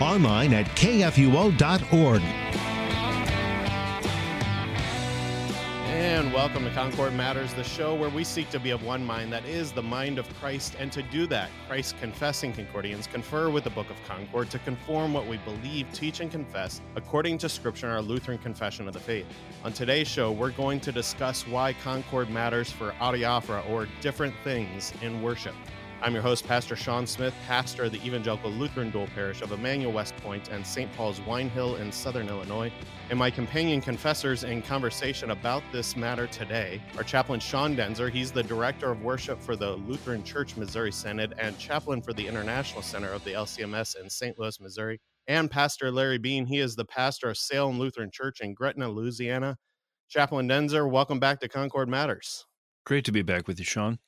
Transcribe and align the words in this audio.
online 0.00 0.52
at 0.54 0.66
kfuo.org. 0.76 2.22
And 6.20 6.32
welcome 6.34 6.64
to 6.64 6.70
Concord 6.72 7.14
Matters, 7.14 7.54
the 7.54 7.64
show 7.64 7.94
where 7.94 8.10
we 8.10 8.24
seek 8.24 8.50
to 8.50 8.58
be 8.58 8.70
of 8.70 8.82
one 8.82 9.04
mind 9.04 9.32
that 9.32 9.44
is 9.44 9.72
the 9.72 9.82
mind 9.82 10.18
of 10.18 10.28
Christ. 10.38 10.74
And 10.78 10.90
to 10.92 11.02
do 11.02 11.26
that, 11.28 11.50
Christ 11.68 11.96
confessing 12.00 12.52
Concordians 12.52 13.06
confer 13.06 13.48
with 13.48 13.64
the 13.64 13.70
Book 13.70 13.88
of 13.90 13.96
Concord 14.06 14.50
to 14.50 14.58
conform 14.60 15.12
what 15.12 15.26
we 15.26 15.36
believe, 15.38 15.90
teach, 15.92 16.20
and 16.20 16.30
confess 16.30 16.80
according 16.96 17.38
to 17.38 17.48
Scripture 17.48 17.86
in 17.86 17.92
our 17.92 18.02
Lutheran 18.02 18.38
Confession 18.38 18.86
of 18.86 18.94
the 18.94 19.00
Faith. 19.00 19.26
On 19.64 19.72
today's 19.72 20.08
show, 20.08 20.32
we're 20.32 20.50
going 20.50 20.80
to 20.80 20.92
discuss 20.92 21.46
why 21.46 21.74
Concord 21.74 22.28
matters 22.28 22.70
for 22.70 22.92
adiaphora 23.00 23.68
or 23.70 23.86
different 24.00 24.34
things 24.42 24.92
in 25.02 25.22
worship. 25.22 25.54
I'm 26.02 26.14
your 26.14 26.22
host, 26.22 26.46
Pastor 26.46 26.76
Sean 26.76 27.06
Smith, 27.06 27.34
pastor 27.46 27.84
of 27.84 27.92
the 27.92 28.02
Evangelical 28.02 28.50
Lutheran 28.50 28.90
Dual 28.90 29.06
Parish 29.08 29.42
of 29.42 29.52
Emmanuel 29.52 29.92
West 29.92 30.16
Point 30.16 30.48
and 30.48 30.66
St. 30.66 30.90
Paul's 30.94 31.20
Wine 31.20 31.50
Hill 31.50 31.76
in 31.76 31.92
Southern 31.92 32.26
Illinois. 32.26 32.72
And 33.10 33.18
my 33.18 33.30
companion 33.30 33.82
confessors 33.82 34.42
in 34.42 34.62
conversation 34.62 35.30
about 35.30 35.62
this 35.72 35.96
matter 35.96 36.26
today 36.26 36.80
are 36.96 37.04
Chaplain 37.04 37.38
Sean 37.38 37.76
Daenzer. 37.76 38.10
He's 38.10 38.32
the 38.32 38.42
Director 38.42 38.90
of 38.90 39.02
Worship 39.02 39.42
for 39.42 39.56
the 39.56 39.72
Lutheran 39.72 40.24
Church 40.24 40.56
Missouri 40.56 40.90
Synod 40.90 41.34
and 41.38 41.58
Chaplain 41.58 42.00
for 42.00 42.14
the 42.14 42.26
International 42.26 42.80
Center 42.80 43.12
of 43.12 43.22
the 43.24 43.34
LCMS 43.34 44.00
in 44.00 44.08
St. 44.08 44.38
Louis, 44.38 44.58
Missouri. 44.58 44.98
And 45.26 45.50
Pastor 45.50 45.90
Larry 45.90 46.18
Beane. 46.18 46.46
He 46.46 46.60
is 46.60 46.76
the 46.76 46.86
pastor 46.86 47.28
of 47.28 47.36
Salem 47.36 47.78
Lutheran 47.78 48.10
Church 48.10 48.40
in 48.40 48.54
Gretna, 48.54 48.88
Louisiana. 48.88 49.58
Chaplain 50.08 50.48
Daenzer, 50.48 50.90
welcome 50.90 51.20
back 51.20 51.40
to 51.40 51.48
Concord 51.48 51.90
Matters. 51.90 52.46
Great 52.86 53.04
to 53.04 53.12
be 53.12 53.20
back 53.20 53.46
with 53.46 53.58
you, 53.58 53.66
Sean. 53.66 53.98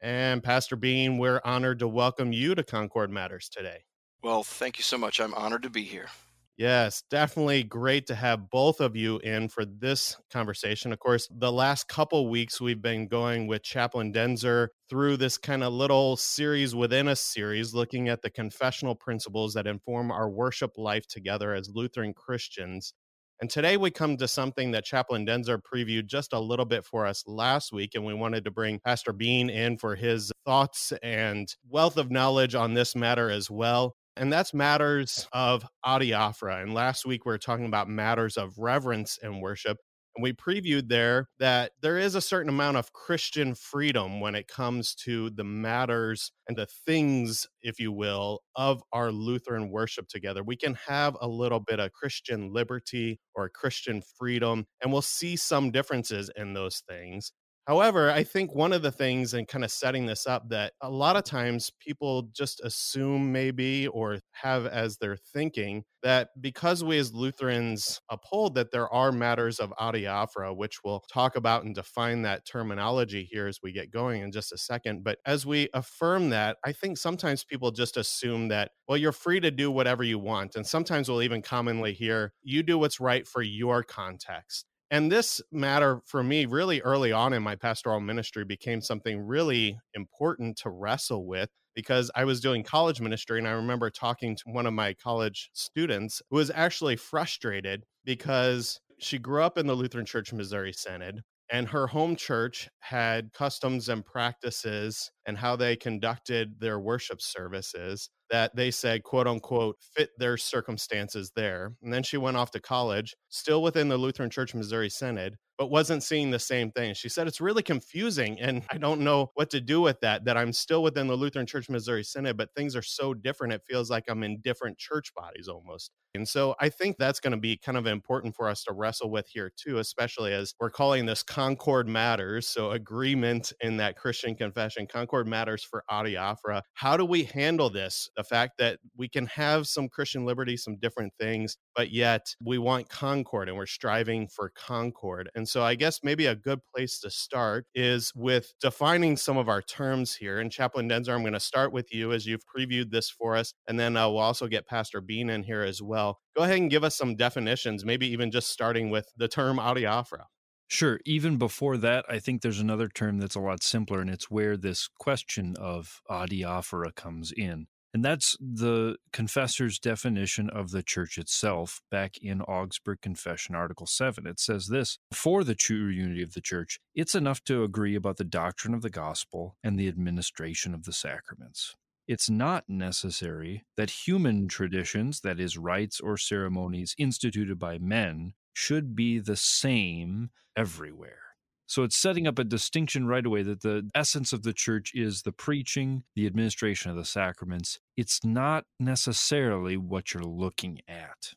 And 0.00 0.42
Pastor 0.42 0.76
Beane, 0.76 1.18
we're 1.18 1.40
honored 1.44 1.80
to 1.80 1.88
welcome 1.88 2.32
you 2.32 2.54
to 2.54 2.62
Concord 2.62 3.10
Matters 3.10 3.48
today. 3.48 3.84
Well, 4.22 4.44
thank 4.44 4.78
you 4.78 4.84
so 4.84 4.96
much. 4.98 5.20
I'm 5.20 5.34
honored 5.34 5.64
to 5.64 5.70
be 5.70 5.82
here. 5.82 6.08
Yes, 6.56 7.04
definitely 7.08 7.62
great 7.62 8.08
to 8.08 8.16
have 8.16 8.50
both 8.50 8.80
of 8.80 8.96
you 8.96 9.18
in 9.18 9.48
for 9.48 9.64
this 9.64 10.16
conversation. 10.28 10.92
Of 10.92 10.98
course, 10.98 11.28
the 11.30 11.52
last 11.52 11.86
couple 11.86 12.28
weeks 12.28 12.60
we've 12.60 12.82
been 12.82 13.06
going 13.06 13.46
with 13.46 13.62
Chaplain 13.62 14.12
Daenzer 14.12 14.68
through 14.90 15.18
this 15.18 15.38
kind 15.38 15.62
of 15.62 15.72
little 15.72 16.16
series 16.16 16.74
within 16.74 17.06
a 17.06 17.14
series, 17.14 17.74
looking 17.74 18.08
at 18.08 18.22
the 18.22 18.30
confessional 18.30 18.96
principles 18.96 19.54
that 19.54 19.68
inform 19.68 20.10
our 20.10 20.28
worship 20.28 20.72
life 20.76 21.06
together 21.06 21.54
as 21.54 21.70
Lutheran 21.72 22.12
Christians. 22.12 22.92
And 23.40 23.48
today 23.48 23.76
we 23.76 23.92
come 23.92 24.16
to 24.16 24.26
something 24.26 24.72
that 24.72 24.84
Chaplain 24.84 25.24
Daenzer 25.24 25.60
previewed 25.62 26.06
just 26.06 26.32
a 26.32 26.40
little 26.40 26.64
bit 26.64 26.84
for 26.84 27.06
us 27.06 27.22
last 27.26 27.72
week. 27.72 27.94
And 27.94 28.04
we 28.04 28.12
wanted 28.12 28.44
to 28.44 28.50
bring 28.50 28.80
Pastor 28.80 29.12
Beane 29.12 29.48
in 29.48 29.78
for 29.78 29.94
his 29.94 30.32
thoughts 30.44 30.92
and 31.04 31.48
wealth 31.68 31.96
of 31.98 32.10
knowledge 32.10 32.56
on 32.56 32.74
this 32.74 32.96
matter 32.96 33.30
as 33.30 33.48
well. 33.48 33.94
And 34.16 34.32
that's 34.32 34.52
matters 34.52 35.28
of 35.32 35.64
adiaphora. 35.86 36.62
And 36.62 36.74
last 36.74 37.06
week 37.06 37.24
we 37.24 37.30
were 37.30 37.38
talking 37.38 37.66
about 37.66 37.88
matters 37.88 38.36
of 38.36 38.58
reverence 38.58 39.18
and 39.22 39.40
worship. 39.40 39.78
And 40.18 40.24
we 40.24 40.32
previewed 40.32 40.88
there 40.88 41.28
that 41.38 41.70
there 41.80 41.96
is 41.96 42.16
a 42.16 42.20
certain 42.20 42.48
amount 42.48 42.76
of 42.76 42.92
Christian 42.92 43.54
freedom 43.54 44.18
when 44.20 44.34
it 44.34 44.48
comes 44.48 44.96
to 45.04 45.30
the 45.30 45.44
matters 45.44 46.32
and 46.48 46.58
the 46.58 46.66
things, 46.66 47.46
if 47.62 47.78
you 47.78 47.92
will, 47.92 48.40
of 48.56 48.82
our 48.92 49.12
Lutheran 49.12 49.70
worship 49.70 50.08
together. 50.08 50.42
We 50.42 50.56
can 50.56 50.74
have 50.88 51.16
a 51.20 51.28
little 51.28 51.60
bit 51.60 51.78
of 51.78 51.92
Christian 51.92 52.52
liberty 52.52 53.20
or 53.36 53.48
Christian 53.48 54.02
freedom, 54.18 54.66
and 54.82 54.92
we'll 54.92 55.02
see 55.02 55.36
some 55.36 55.70
differences 55.70 56.32
in 56.34 56.52
those 56.52 56.82
things. 56.88 57.30
However, 57.68 58.10
I 58.10 58.24
think 58.24 58.54
one 58.54 58.72
of 58.72 58.80
the 58.80 58.90
things 58.90 59.34
and 59.34 59.46
kind 59.46 59.62
of 59.62 59.70
setting 59.70 60.06
this 60.06 60.26
up 60.26 60.48
that 60.48 60.72
a 60.80 60.88
lot 60.88 61.16
of 61.16 61.24
times 61.24 61.70
people 61.78 62.22
just 62.34 62.62
assume 62.64 63.30
maybe 63.30 63.86
or 63.88 64.20
have 64.32 64.64
as 64.64 64.96
their 64.96 65.18
thinking 65.18 65.84
that 66.02 66.30
because 66.40 66.82
we 66.82 66.96
as 66.96 67.12
Lutherans 67.12 68.00
uphold 68.08 68.54
that 68.54 68.70
there 68.70 68.88
are 68.88 69.12
matters 69.12 69.60
of 69.60 69.74
adiaphora, 69.78 70.56
which 70.56 70.82
we'll 70.82 71.04
talk 71.12 71.36
about 71.36 71.64
and 71.64 71.74
define 71.74 72.22
that 72.22 72.46
terminology 72.46 73.28
here 73.30 73.46
as 73.46 73.58
we 73.62 73.70
get 73.70 73.90
going 73.90 74.22
in 74.22 74.32
just 74.32 74.50
a 74.52 74.56
second. 74.58 75.04
But 75.04 75.18
as 75.26 75.44
we 75.44 75.68
affirm 75.74 76.30
that, 76.30 76.56
I 76.64 76.72
think 76.72 76.96
sometimes 76.96 77.44
people 77.44 77.70
just 77.70 77.98
assume 77.98 78.48
that, 78.48 78.70
well, 78.88 78.96
you're 78.96 79.12
free 79.12 79.40
to 79.40 79.50
do 79.50 79.70
whatever 79.70 80.02
you 80.02 80.18
want. 80.18 80.56
And 80.56 80.66
sometimes 80.66 81.10
we'll 81.10 81.22
even 81.22 81.42
commonly 81.42 81.92
hear, 81.92 82.32
you 82.42 82.62
do 82.62 82.78
what's 82.78 82.98
right 82.98 83.28
for 83.28 83.42
your 83.42 83.82
context. 83.82 84.64
And 84.90 85.12
this 85.12 85.42
matter 85.52 86.00
for 86.06 86.22
me, 86.22 86.46
really 86.46 86.80
early 86.80 87.12
on 87.12 87.32
in 87.34 87.42
my 87.42 87.56
pastoral 87.56 88.00
ministry, 88.00 88.44
became 88.44 88.80
something 88.80 89.20
really 89.20 89.78
important 89.94 90.56
to 90.58 90.70
wrestle 90.70 91.26
with 91.26 91.50
because 91.74 92.10
I 92.14 92.24
was 92.24 92.40
doing 92.40 92.62
college 92.62 93.00
ministry. 93.00 93.38
And 93.38 93.46
I 93.46 93.52
remember 93.52 93.90
talking 93.90 94.34
to 94.36 94.42
one 94.46 94.66
of 94.66 94.72
my 94.72 94.94
college 94.94 95.50
students 95.52 96.22
who 96.30 96.36
was 96.36 96.50
actually 96.54 96.96
frustrated 96.96 97.84
because 98.04 98.80
she 98.98 99.18
grew 99.18 99.42
up 99.42 99.58
in 99.58 99.66
the 99.66 99.74
Lutheran 99.74 100.06
Church 100.06 100.32
Missouri 100.32 100.72
Synod. 100.72 101.22
And 101.50 101.68
her 101.68 101.86
home 101.86 102.14
church 102.16 102.68
had 102.80 103.32
customs 103.32 103.88
and 103.88 104.04
practices 104.04 105.10
and 105.26 105.38
how 105.38 105.56
they 105.56 105.76
conducted 105.76 106.60
their 106.60 106.78
worship 106.78 107.22
services 107.22 108.10
that 108.30 108.54
they 108.54 108.70
said, 108.70 109.02
quote 109.02 109.26
unquote, 109.26 109.76
fit 109.80 110.10
their 110.18 110.36
circumstances 110.36 111.32
there. 111.34 111.72
And 111.82 111.92
then 111.92 112.02
she 112.02 112.18
went 112.18 112.36
off 112.36 112.50
to 112.52 112.60
college, 112.60 113.16
still 113.28 113.62
within 113.62 113.88
the 113.88 113.96
Lutheran 113.96 114.30
Church 114.30 114.54
Missouri 114.54 114.90
Synod, 114.90 115.36
but 115.56 115.70
wasn't 115.70 116.02
seeing 116.02 116.30
the 116.30 116.38
same 116.38 116.70
thing. 116.70 116.94
She 116.94 117.08
said, 117.08 117.26
It's 117.26 117.40
really 117.40 117.62
confusing. 117.62 118.38
And 118.40 118.62
I 118.70 118.78
don't 118.78 119.00
know 119.00 119.30
what 119.34 119.50
to 119.50 119.60
do 119.60 119.80
with 119.80 120.00
that, 120.00 120.26
that 120.26 120.36
I'm 120.36 120.52
still 120.52 120.82
within 120.82 121.06
the 121.06 121.16
Lutheran 121.16 121.46
Church 121.46 121.70
Missouri 121.70 122.04
Synod, 122.04 122.36
but 122.36 122.50
things 122.54 122.76
are 122.76 122.82
so 122.82 123.14
different. 123.14 123.54
It 123.54 123.62
feels 123.66 123.90
like 123.90 124.04
I'm 124.08 124.22
in 124.22 124.40
different 124.42 124.78
church 124.78 125.14
bodies 125.14 125.48
almost. 125.48 125.90
And 126.18 126.28
so 126.28 126.56
I 126.58 126.68
think 126.68 126.96
that's 126.98 127.20
going 127.20 127.30
to 127.30 127.36
be 127.36 127.56
kind 127.56 127.78
of 127.78 127.86
important 127.86 128.34
for 128.34 128.48
us 128.48 128.64
to 128.64 128.72
wrestle 128.72 129.08
with 129.08 129.28
here 129.28 129.52
too, 129.56 129.78
especially 129.78 130.32
as 130.32 130.52
we're 130.58 130.68
calling 130.68 131.06
this 131.06 131.22
Concord 131.22 131.86
Matters. 131.86 132.48
So 132.48 132.72
agreement 132.72 133.52
in 133.60 133.76
that 133.76 133.96
Christian 133.96 134.34
confession, 134.34 134.88
Concord 134.88 135.28
Matters 135.28 135.62
for 135.62 135.84
Adiaphora. 135.88 136.62
How 136.74 136.96
do 136.96 137.04
we 137.04 137.22
handle 137.22 137.70
this? 137.70 138.10
The 138.16 138.24
fact 138.24 138.58
that 138.58 138.80
we 138.96 139.08
can 139.08 139.26
have 139.26 139.68
some 139.68 139.88
Christian 139.88 140.26
liberty, 140.26 140.56
some 140.56 140.76
different 140.78 141.12
things, 141.20 141.56
but 141.76 141.92
yet 141.92 142.34
we 142.44 142.58
want 142.58 142.88
concord 142.88 143.48
and 143.48 143.56
we're 143.56 143.66
striving 143.66 144.26
for 144.26 144.50
concord. 144.56 145.30
And 145.36 145.48
so 145.48 145.62
I 145.62 145.76
guess 145.76 146.00
maybe 146.02 146.26
a 146.26 146.34
good 146.34 146.58
place 146.74 146.98
to 147.00 147.10
start 147.10 147.66
is 147.76 148.12
with 148.16 148.54
defining 148.60 149.16
some 149.16 149.36
of 149.36 149.48
our 149.48 149.62
terms 149.62 150.16
here. 150.16 150.40
And 150.40 150.50
Chaplain 150.50 150.88
Daenzer, 150.88 151.14
I'm 151.14 151.20
going 151.20 151.32
to 151.34 151.38
start 151.38 151.72
with 151.72 151.94
you 151.94 152.12
as 152.12 152.26
you've 152.26 152.42
previewed 152.44 152.90
this 152.90 153.08
for 153.08 153.36
us. 153.36 153.54
And 153.68 153.78
then 153.78 153.96
uh, 153.96 154.08
we'll 154.08 154.18
also 154.18 154.48
get 154.48 154.66
Pastor 154.66 155.00
Beane 155.00 155.30
in 155.30 155.44
here 155.44 155.62
as 155.62 155.80
well. 155.80 156.07
Go 156.36 156.42
ahead 156.44 156.58
and 156.58 156.70
give 156.70 156.84
us 156.84 156.96
some 156.96 157.16
definitions, 157.16 157.84
maybe 157.84 158.06
even 158.08 158.30
just 158.30 158.50
starting 158.50 158.90
with 158.90 159.06
the 159.16 159.28
term 159.28 159.58
adiaphora. 159.58 160.24
Sure. 160.68 161.00
Even 161.06 161.38
before 161.38 161.78
that, 161.78 162.04
I 162.08 162.18
think 162.18 162.42
there's 162.42 162.60
another 162.60 162.88
term 162.88 163.18
that's 163.18 163.34
a 163.34 163.40
lot 163.40 163.62
simpler, 163.62 164.00
and 164.00 164.10
it's 164.10 164.30
where 164.30 164.56
this 164.56 164.88
question 164.98 165.54
of 165.58 166.02
adiaphora 166.10 166.94
comes 166.94 167.32
in. 167.32 167.68
And 167.94 168.04
that's 168.04 168.36
the 168.38 168.96
confessor's 169.12 169.78
definition 169.78 170.50
of 170.50 170.70
the 170.72 170.82
church 170.82 171.16
itself 171.16 171.80
back 171.90 172.18
in 172.20 172.42
Augsburg 172.42 173.00
Confession, 173.00 173.54
Article 173.54 173.86
7. 173.86 174.26
It 174.26 174.38
says 174.38 174.66
this 174.66 174.98
For 175.10 175.42
the 175.42 175.54
true 175.54 175.88
unity 175.88 176.22
of 176.22 176.34
the 176.34 176.42
church, 176.42 176.80
it's 176.94 177.14
enough 177.14 177.42
to 177.44 177.64
agree 177.64 177.94
about 177.94 178.18
the 178.18 178.24
doctrine 178.24 178.74
of 178.74 178.82
the 178.82 178.90
gospel 178.90 179.56
and 179.64 179.78
the 179.78 179.88
administration 179.88 180.74
of 180.74 180.84
the 180.84 180.92
sacraments. 180.92 181.74
It's 182.08 182.30
not 182.30 182.64
necessary 182.68 183.64
that 183.76 183.90
human 183.90 184.48
traditions, 184.48 185.20
that 185.20 185.38
is, 185.38 185.58
rites 185.58 186.00
or 186.00 186.16
ceremonies 186.16 186.94
instituted 186.98 187.58
by 187.58 187.78
men, 187.78 188.32
should 188.54 188.96
be 188.96 189.18
the 189.18 189.36
same 189.36 190.30
everywhere. 190.56 191.20
So 191.66 191.82
it's 191.82 191.98
setting 191.98 192.26
up 192.26 192.38
a 192.38 192.44
distinction 192.44 193.06
right 193.06 193.26
away 193.26 193.42
that 193.42 193.60
the 193.60 193.90
essence 193.94 194.32
of 194.32 194.42
the 194.42 194.54
church 194.54 194.92
is 194.94 195.20
the 195.20 195.32
preaching, 195.32 196.02
the 196.16 196.24
administration 196.24 196.90
of 196.90 196.96
the 196.96 197.04
sacraments. 197.04 197.78
It's 197.94 198.24
not 198.24 198.64
necessarily 198.80 199.76
what 199.76 200.14
you're 200.14 200.22
looking 200.24 200.80
at. 200.88 201.34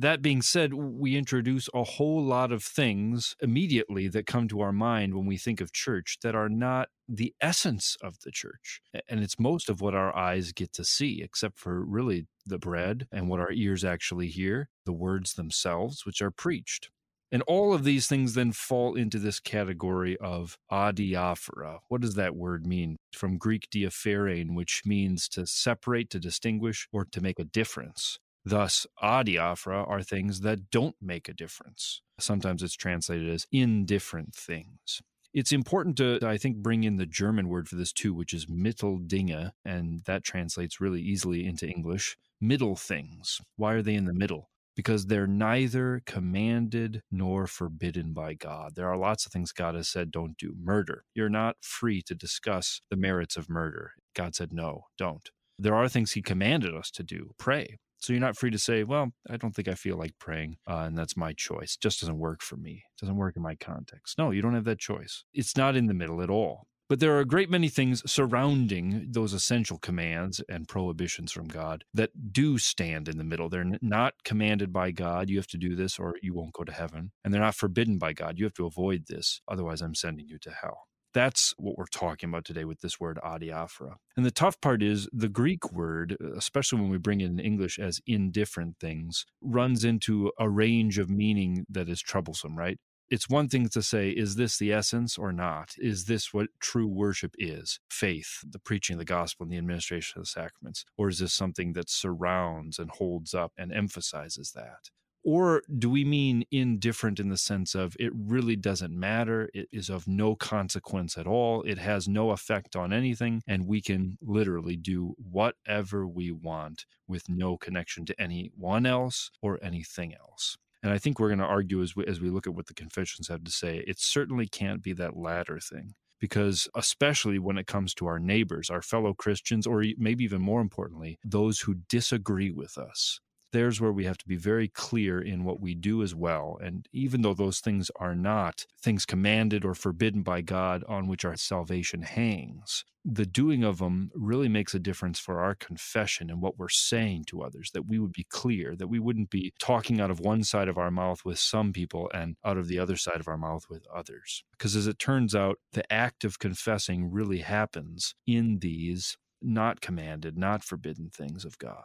That 0.00 0.22
being 0.22 0.42
said, 0.42 0.74
we 0.74 1.16
introduce 1.16 1.68
a 1.74 1.82
whole 1.82 2.22
lot 2.22 2.52
of 2.52 2.62
things 2.62 3.34
immediately 3.40 4.06
that 4.06 4.28
come 4.28 4.46
to 4.46 4.60
our 4.60 4.70
mind 4.70 5.12
when 5.12 5.26
we 5.26 5.36
think 5.36 5.60
of 5.60 5.72
church 5.72 6.18
that 6.22 6.36
are 6.36 6.48
not 6.48 6.90
the 7.08 7.34
essence 7.40 7.96
of 8.00 8.20
the 8.20 8.30
church. 8.30 8.80
And 9.08 9.18
it's 9.18 9.40
most 9.40 9.68
of 9.68 9.80
what 9.80 9.96
our 9.96 10.16
eyes 10.16 10.52
get 10.52 10.72
to 10.74 10.84
see, 10.84 11.20
except 11.20 11.58
for 11.58 11.84
really 11.84 12.28
the 12.46 12.60
bread 12.60 13.08
and 13.10 13.28
what 13.28 13.40
our 13.40 13.50
ears 13.50 13.82
actually 13.82 14.28
hear, 14.28 14.68
the 14.86 14.92
words 14.92 15.34
themselves, 15.34 16.06
which 16.06 16.22
are 16.22 16.30
preached. 16.30 16.90
And 17.32 17.42
all 17.48 17.74
of 17.74 17.82
these 17.82 18.06
things 18.06 18.34
then 18.34 18.52
fall 18.52 18.94
into 18.94 19.18
this 19.18 19.40
category 19.40 20.16
of 20.18 20.56
adiaphora. 20.70 21.80
What 21.88 22.02
does 22.02 22.14
that 22.14 22.36
word 22.36 22.64
mean? 22.64 22.98
From 23.12 23.36
Greek 23.36 23.66
diapherein, 23.68 24.54
which 24.54 24.82
means 24.86 25.28
to 25.30 25.44
separate, 25.44 26.08
to 26.10 26.20
distinguish, 26.20 26.86
or 26.92 27.04
to 27.04 27.20
make 27.20 27.40
a 27.40 27.44
difference. 27.44 28.20
Thus, 28.44 28.86
adiaphora 29.02 29.88
are 29.88 30.02
things 30.02 30.40
that 30.40 30.70
don't 30.70 30.96
make 31.00 31.28
a 31.28 31.34
difference. 31.34 32.02
Sometimes 32.18 32.62
it's 32.62 32.74
translated 32.74 33.28
as 33.28 33.46
indifferent 33.52 34.34
things. 34.34 35.02
It's 35.34 35.52
important 35.52 35.96
to, 35.98 36.18
I 36.22 36.38
think, 36.38 36.56
bring 36.56 36.84
in 36.84 36.96
the 36.96 37.06
German 37.06 37.48
word 37.48 37.68
for 37.68 37.76
this 37.76 37.92
too, 37.92 38.14
which 38.14 38.32
is 38.32 38.46
Mitteldinge, 38.46 39.52
and 39.64 40.00
that 40.06 40.24
translates 40.24 40.80
really 40.80 41.02
easily 41.02 41.46
into 41.46 41.68
English 41.68 42.16
middle 42.40 42.76
things. 42.76 43.40
Why 43.56 43.74
are 43.74 43.82
they 43.82 43.94
in 43.94 44.06
the 44.06 44.14
middle? 44.14 44.48
because 44.78 45.06
they're 45.06 45.26
neither 45.26 46.00
commanded 46.06 47.02
nor 47.10 47.48
forbidden 47.48 48.12
by 48.12 48.32
God. 48.32 48.76
There 48.76 48.86
are 48.86 48.96
lots 48.96 49.26
of 49.26 49.32
things 49.32 49.50
God 49.50 49.74
has 49.74 49.88
said 49.88 50.12
don't 50.12 50.36
do. 50.38 50.54
Murder. 50.56 51.02
You're 51.16 51.28
not 51.28 51.56
free 51.62 52.00
to 52.02 52.14
discuss 52.14 52.80
the 52.88 52.96
merits 52.96 53.36
of 53.36 53.50
murder. 53.50 53.94
God 54.14 54.36
said, 54.36 54.52
no, 54.52 54.84
don't. 54.96 55.30
There 55.58 55.74
are 55.74 55.88
things 55.88 56.12
He 56.12 56.22
commanded 56.22 56.76
us 56.76 56.92
to 56.92 57.02
do. 57.02 57.32
Pray. 57.38 57.78
So 57.98 58.12
you're 58.12 58.20
not 58.20 58.36
free 58.36 58.50
to 58.50 58.58
say, 58.58 58.84
well, 58.84 59.08
I 59.28 59.36
don't 59.36 59.54
think 59.54 59.68
I 59.68 59.74
feel 59.74 59.96
like 59.96 60.18
praying, 60.18 60.56
uh, 60.68 60.84
and 60.86 60.96
that's 60.96 61.16
my 61.16 61.32
choice. 61.32 61.74
It 61.74 61.82
just 61.82 62.00
doesn't 62.00 62.18
work 62.18 62.42
for 62.42 62.56
me. 62.56 62.84
It 62.96 63.00
doesn't 63.00 63.16
work 63.16 63.36
in 63.36 63.42
my 63.42 63.56
context. 63.56 64.18
No, 64.18 64.30
you 64.30 64.42
don't 64.42 64.54
have 64.54 64.64
that 64.64 64.78
choice. 64.78 65.24
It's 65.34 65.56
not 65.56 65.76
in 65.76 65.86
the 65.86 65.94
middle 65.94 66.22
at 66.22 66.30
all. 66.30 66.68
But 66.88 67.00
there 67.00 67.14
are 67.14 67.20
a 67.20 67.26
great 67.26 67.50
many 67.50 67.68
things 67.68 68.02
surrounding 68.10 69.08
those 69.10 69.34
essential 69.34 69.76
commands 69.76 70.40
and 70.48 70.66
prohibitions 70.66 71.32
from 71.32 71.46
God 71.46 71.84
that 71.92 72.32
do 72.32 72.56
stand 72.56 73.08
in 73.08 73.18
the 73.18 73.24
middle. 73.24 73.50
They're 73.50 73.76
not 73.82 74.14
commanded 74.24 74.72
by 74.72 74.92
God, 74.92 75.28
you 75.28 75.36
have 75.36 75.46
to 75.48 75.58
do 75.58 75.76
this 75.76 75.98
or 75.98 76.14
you 76.22 76.32
won't 76.32 76.54
go 76.54 76.64
to 76.64 76.72
heaven. 76.72 77.12
And 77.22 77.34
they're 77.34 77.42
not 77.42 77.56
forbidden 77.56 77.98
by 77.98 78.14
God, 78.14 78.38
you 78.38 78.46
have 78.46 78.54
to 78.54 78.64
avoid 78.64 79.04
this, 79.06 79.42
otherwise, 79.46 79.82
I'm 79.82 79.94
sending 79.94 80.28
you 80.28 80.38
to 80.38 80.50
hell. 80.50 80.88
That's 81.18 81.52
what 81.58 81.76
we're 81.76 81.86
talking 81.86 82.28
about 82.28 82.44
today 82.44 82.64
with 82.64 82.80
this 82.80 83.00
word 83.00 83.18
adiaphora. 83.24 83.96
And 84.16 84.24
the 84.24 84.30
tough 84.30 84.60
part 84.60 84.84
is 84.84 85.08
the 85.12 85.28
Greek 85.28 85.72
word, 85.72 86.16
uh, 86.22 86.34
especially 86.34 86.80
when 86.80 86.90
we 86.90 86.98
bring 86.98 87.20
it 87.20 87.26
in 87.26 87.40
English 87.40 87.76
as 87.76 88.00
indifferent 88.06 88.76
things, 88.78 89.26
runs 89.40 89.82
into 89.82 90.30
a 90.38 90.48
range 90.48 90.96
of 90.96 91.10
meaning 91.10 91.66
that 91.68 91.88
is 91.88 92.00
troublesome, 92.00 92.56
right? 92.56 92.78
it's 93.10 93.28
one 93.28 93.48
thing 93.48 93.68
to 93.70 93.82
say, 93.82 94.10
is 94.10 94.36
this 94.36 94.58
the 94.58 94.70
essence 94.70 95.16
or 95.16 95.32
not? 95.32 95.74
Is 95.78 96.04
this 96.04 96.34
what 96.34 96.50
true 96.60 96.86
worship 96.86 97.34
is? 97.38 97.80
Faith, 97.90 98.44
the 98.48 98.58
preaching 98.58 98.94
of 98.94 98.98
the 98.98 99.04
gospel 99.04 99.44
and 99.44 99.52
the 99.52 99.56
administration 99.56 100.18
of 100.18 100.24
the 100.24 100.30
sacraments? 100.30 100.84
Or 100.98 101.08
is 101.08 101.18
this 101.18 101.32
something 101.32 101.72
that 101.72 101.88
surrounds 101.88 102.78
and 102.78 102.90
holds 102.90 103.32
up 103.32 103.52
and 103.56 103.72
emphasizes 103.72 104.52
that? 104.52 104.90
Or 105.24 105.62
do 105.78 105.90
we 105.90 106.04
mean 106.04 106.44
indifferent 106.50 107.20
in 107.20 107.28
the 107.28 107.36
sense 107.36 107.74
of 107.74 107.96
it 107.98 108.12
really 108.14 108.56
doesn't 108.56 108.98
matter? 108.98 109.50
It 109.52 109.68
is 109.72 109.90
of 109.90 110.08
no 110.08 110.34
consequence 110.34 111.18
at 111.18 111.26
all. 111.26 111.62
It 111.62 111.78
has 111.78 112.08
no 112.08 112.30
effect 112.30 112.76
on 112.76 112.92
anything. 112.92 113.42
And 113.46 113.66
we 113.66 113.80
can 113.80 114.16
literally 114.22 114.76
do 114.76 115.14
whatever 115.18 116.06
we 116.06 116.30
want 116.30 116.86
with 117.06 117.28
no 117.28 117.56
connection 117.56 118.06
to 118.06 118.20
anyone 118.20 118.86
else 118.86 119.30
or 119.42 119.58
anything 119.62 120.14
else. 120.14 120.56
And 120.82 120.92
I 120.92 120.98
think 120.98 121.18
we're 121.18 121.28
going 121.28 121.40
to 121.40 121.44
argue 121.44 121.82
as 121.82 121.96
we, 121.96 122.06
as 122.06 122.20
we 122.20 122.30
look 122.30 122.46
at 122.46 122.54
what 122.54 122.66
the 122.66 122.74
confessions 122.74 123.28
have 123.28 123.44
to 123.44 123.50
say, 123.50 123.84
it 123.86 123.98
certainly 123.98 124.46
can't 124.46 124.82
be 124.82 124.92
that 124.94 125.16
latter 125.16 125.58
thing. 125.58 125.94
Because, 126.20 126.68
especially 126.74 127.38
when 127.38 127.58
it 127.58 127.68
comes 127.68 127.94
to 127.94 128.06
our 128.06 128.18
neighbors, 128.18 128.70
our 128.70 128.82
fellow 128.82 129.14
Christians, 129.14 129.68
or 129.68 129.84
maybe 129.98 130.24
even 130.24 130.40
more 130.40 130.60
importantly, 130.60 131.18
those 131.24 131.60
who 131.60 131.76
disagree 131.88 132.50
with 132.50 132.76
us, 132.76 133.20
there's 133.52 133.80
where 133.80 133.92
we 133.92 134.04
have 134.04 134.18
to 134.18 134.28
be 134.28 134.36
very 134.36 134.68
clear 134.68 135.20
in 135.20 135.44
what 135.44 135.60
we 135.60 135.74
do 135.74 136.02
as 136.02 136.14
well. 136.14 136.58
And 136.62 136.88
even 136.92 137.22
though 137.22 137.34
those 137.34 137.60
things 137.60 137.90
are 137.96 138.14
not 138.14 138.66
things 138.80 139.06
commanded 139.06 139.64
or 139.64 139.74
forbidden 139.74 140.22
by 140.22 140.40
God 140.40 140.84
on 140.88 141.06
which 141.06 141.24
our 141.24 141.36
salvation 141.36 142.02
hangs, 142.02 142.84
the 143.04 143.26
doing 143.26 143.64
of 143.64 143.78
them 143.78 144.10
really 144.14 144.48
makes 144.48 144.74
a 144.74 144.78
difference 144.78 145.18
for 145.18 145.40
our 145.40 145.54
confession 145.54 146.28
and 146.28 146.42
what 146.42 146.58
we're 146.58 146.68
saying 146.68 147.24
to 147.24 147.42
others, 147.42 147.70
that 147.72 147.86
we 147.86 147.98
would 147.98 148.12
be 148.12 148.26
clear, 148.28 148.76
that 148.76 148.88
we 148.88 148.98
wouldn't 148.98 149.30
be 149.30 149.52
talking 149.58 150.00
out 150.00 150.10
of 150.10 150.20
one 150.20 150.44
side 150.44 150.68
of 150.68 150.76
our 150.76 150.90
mouth 150.90 151.24
with 151.24 151.38
some 151.38 151.72
people 151.72 152.10
and 152.12 152.36
out 152.44 152.58
of 152.58 152.68
the 152.68 152.78
other 152.78 152.96
side 152.96 153.20
of 153.20 153.28
our 153.28 153.38
mouth 153.38 153.64
with 153.70 153.86
others. 153.94 154.44
Because 154.52 154.76
as 154.76 154.86
it 154.86 154.98
turns 154.98 155.34
out, 155.34 155.58
the 155.72 155.90
act 155.90 156.24
of 156.24 156.38
confessing 156.38 157.10
really 157.10 157.38
happens 157.38 158.14
in 158.26 158.58
these 158.58 159.16
not 159.40 159.80
commanded, 159.80 160.36
not 160.36 160.64
forbidden 160.64 161.08
things 161.08 161.44
of 161.44 161.58
God 161.58 161.84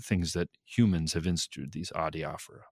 things 0.00 0.32
that 0.32 0.48
humans 0.64 1.12
have 1.12 1.26
instituted, 1.26 1.72
these 1.72 1.92
adiaphora. 1.94 2.62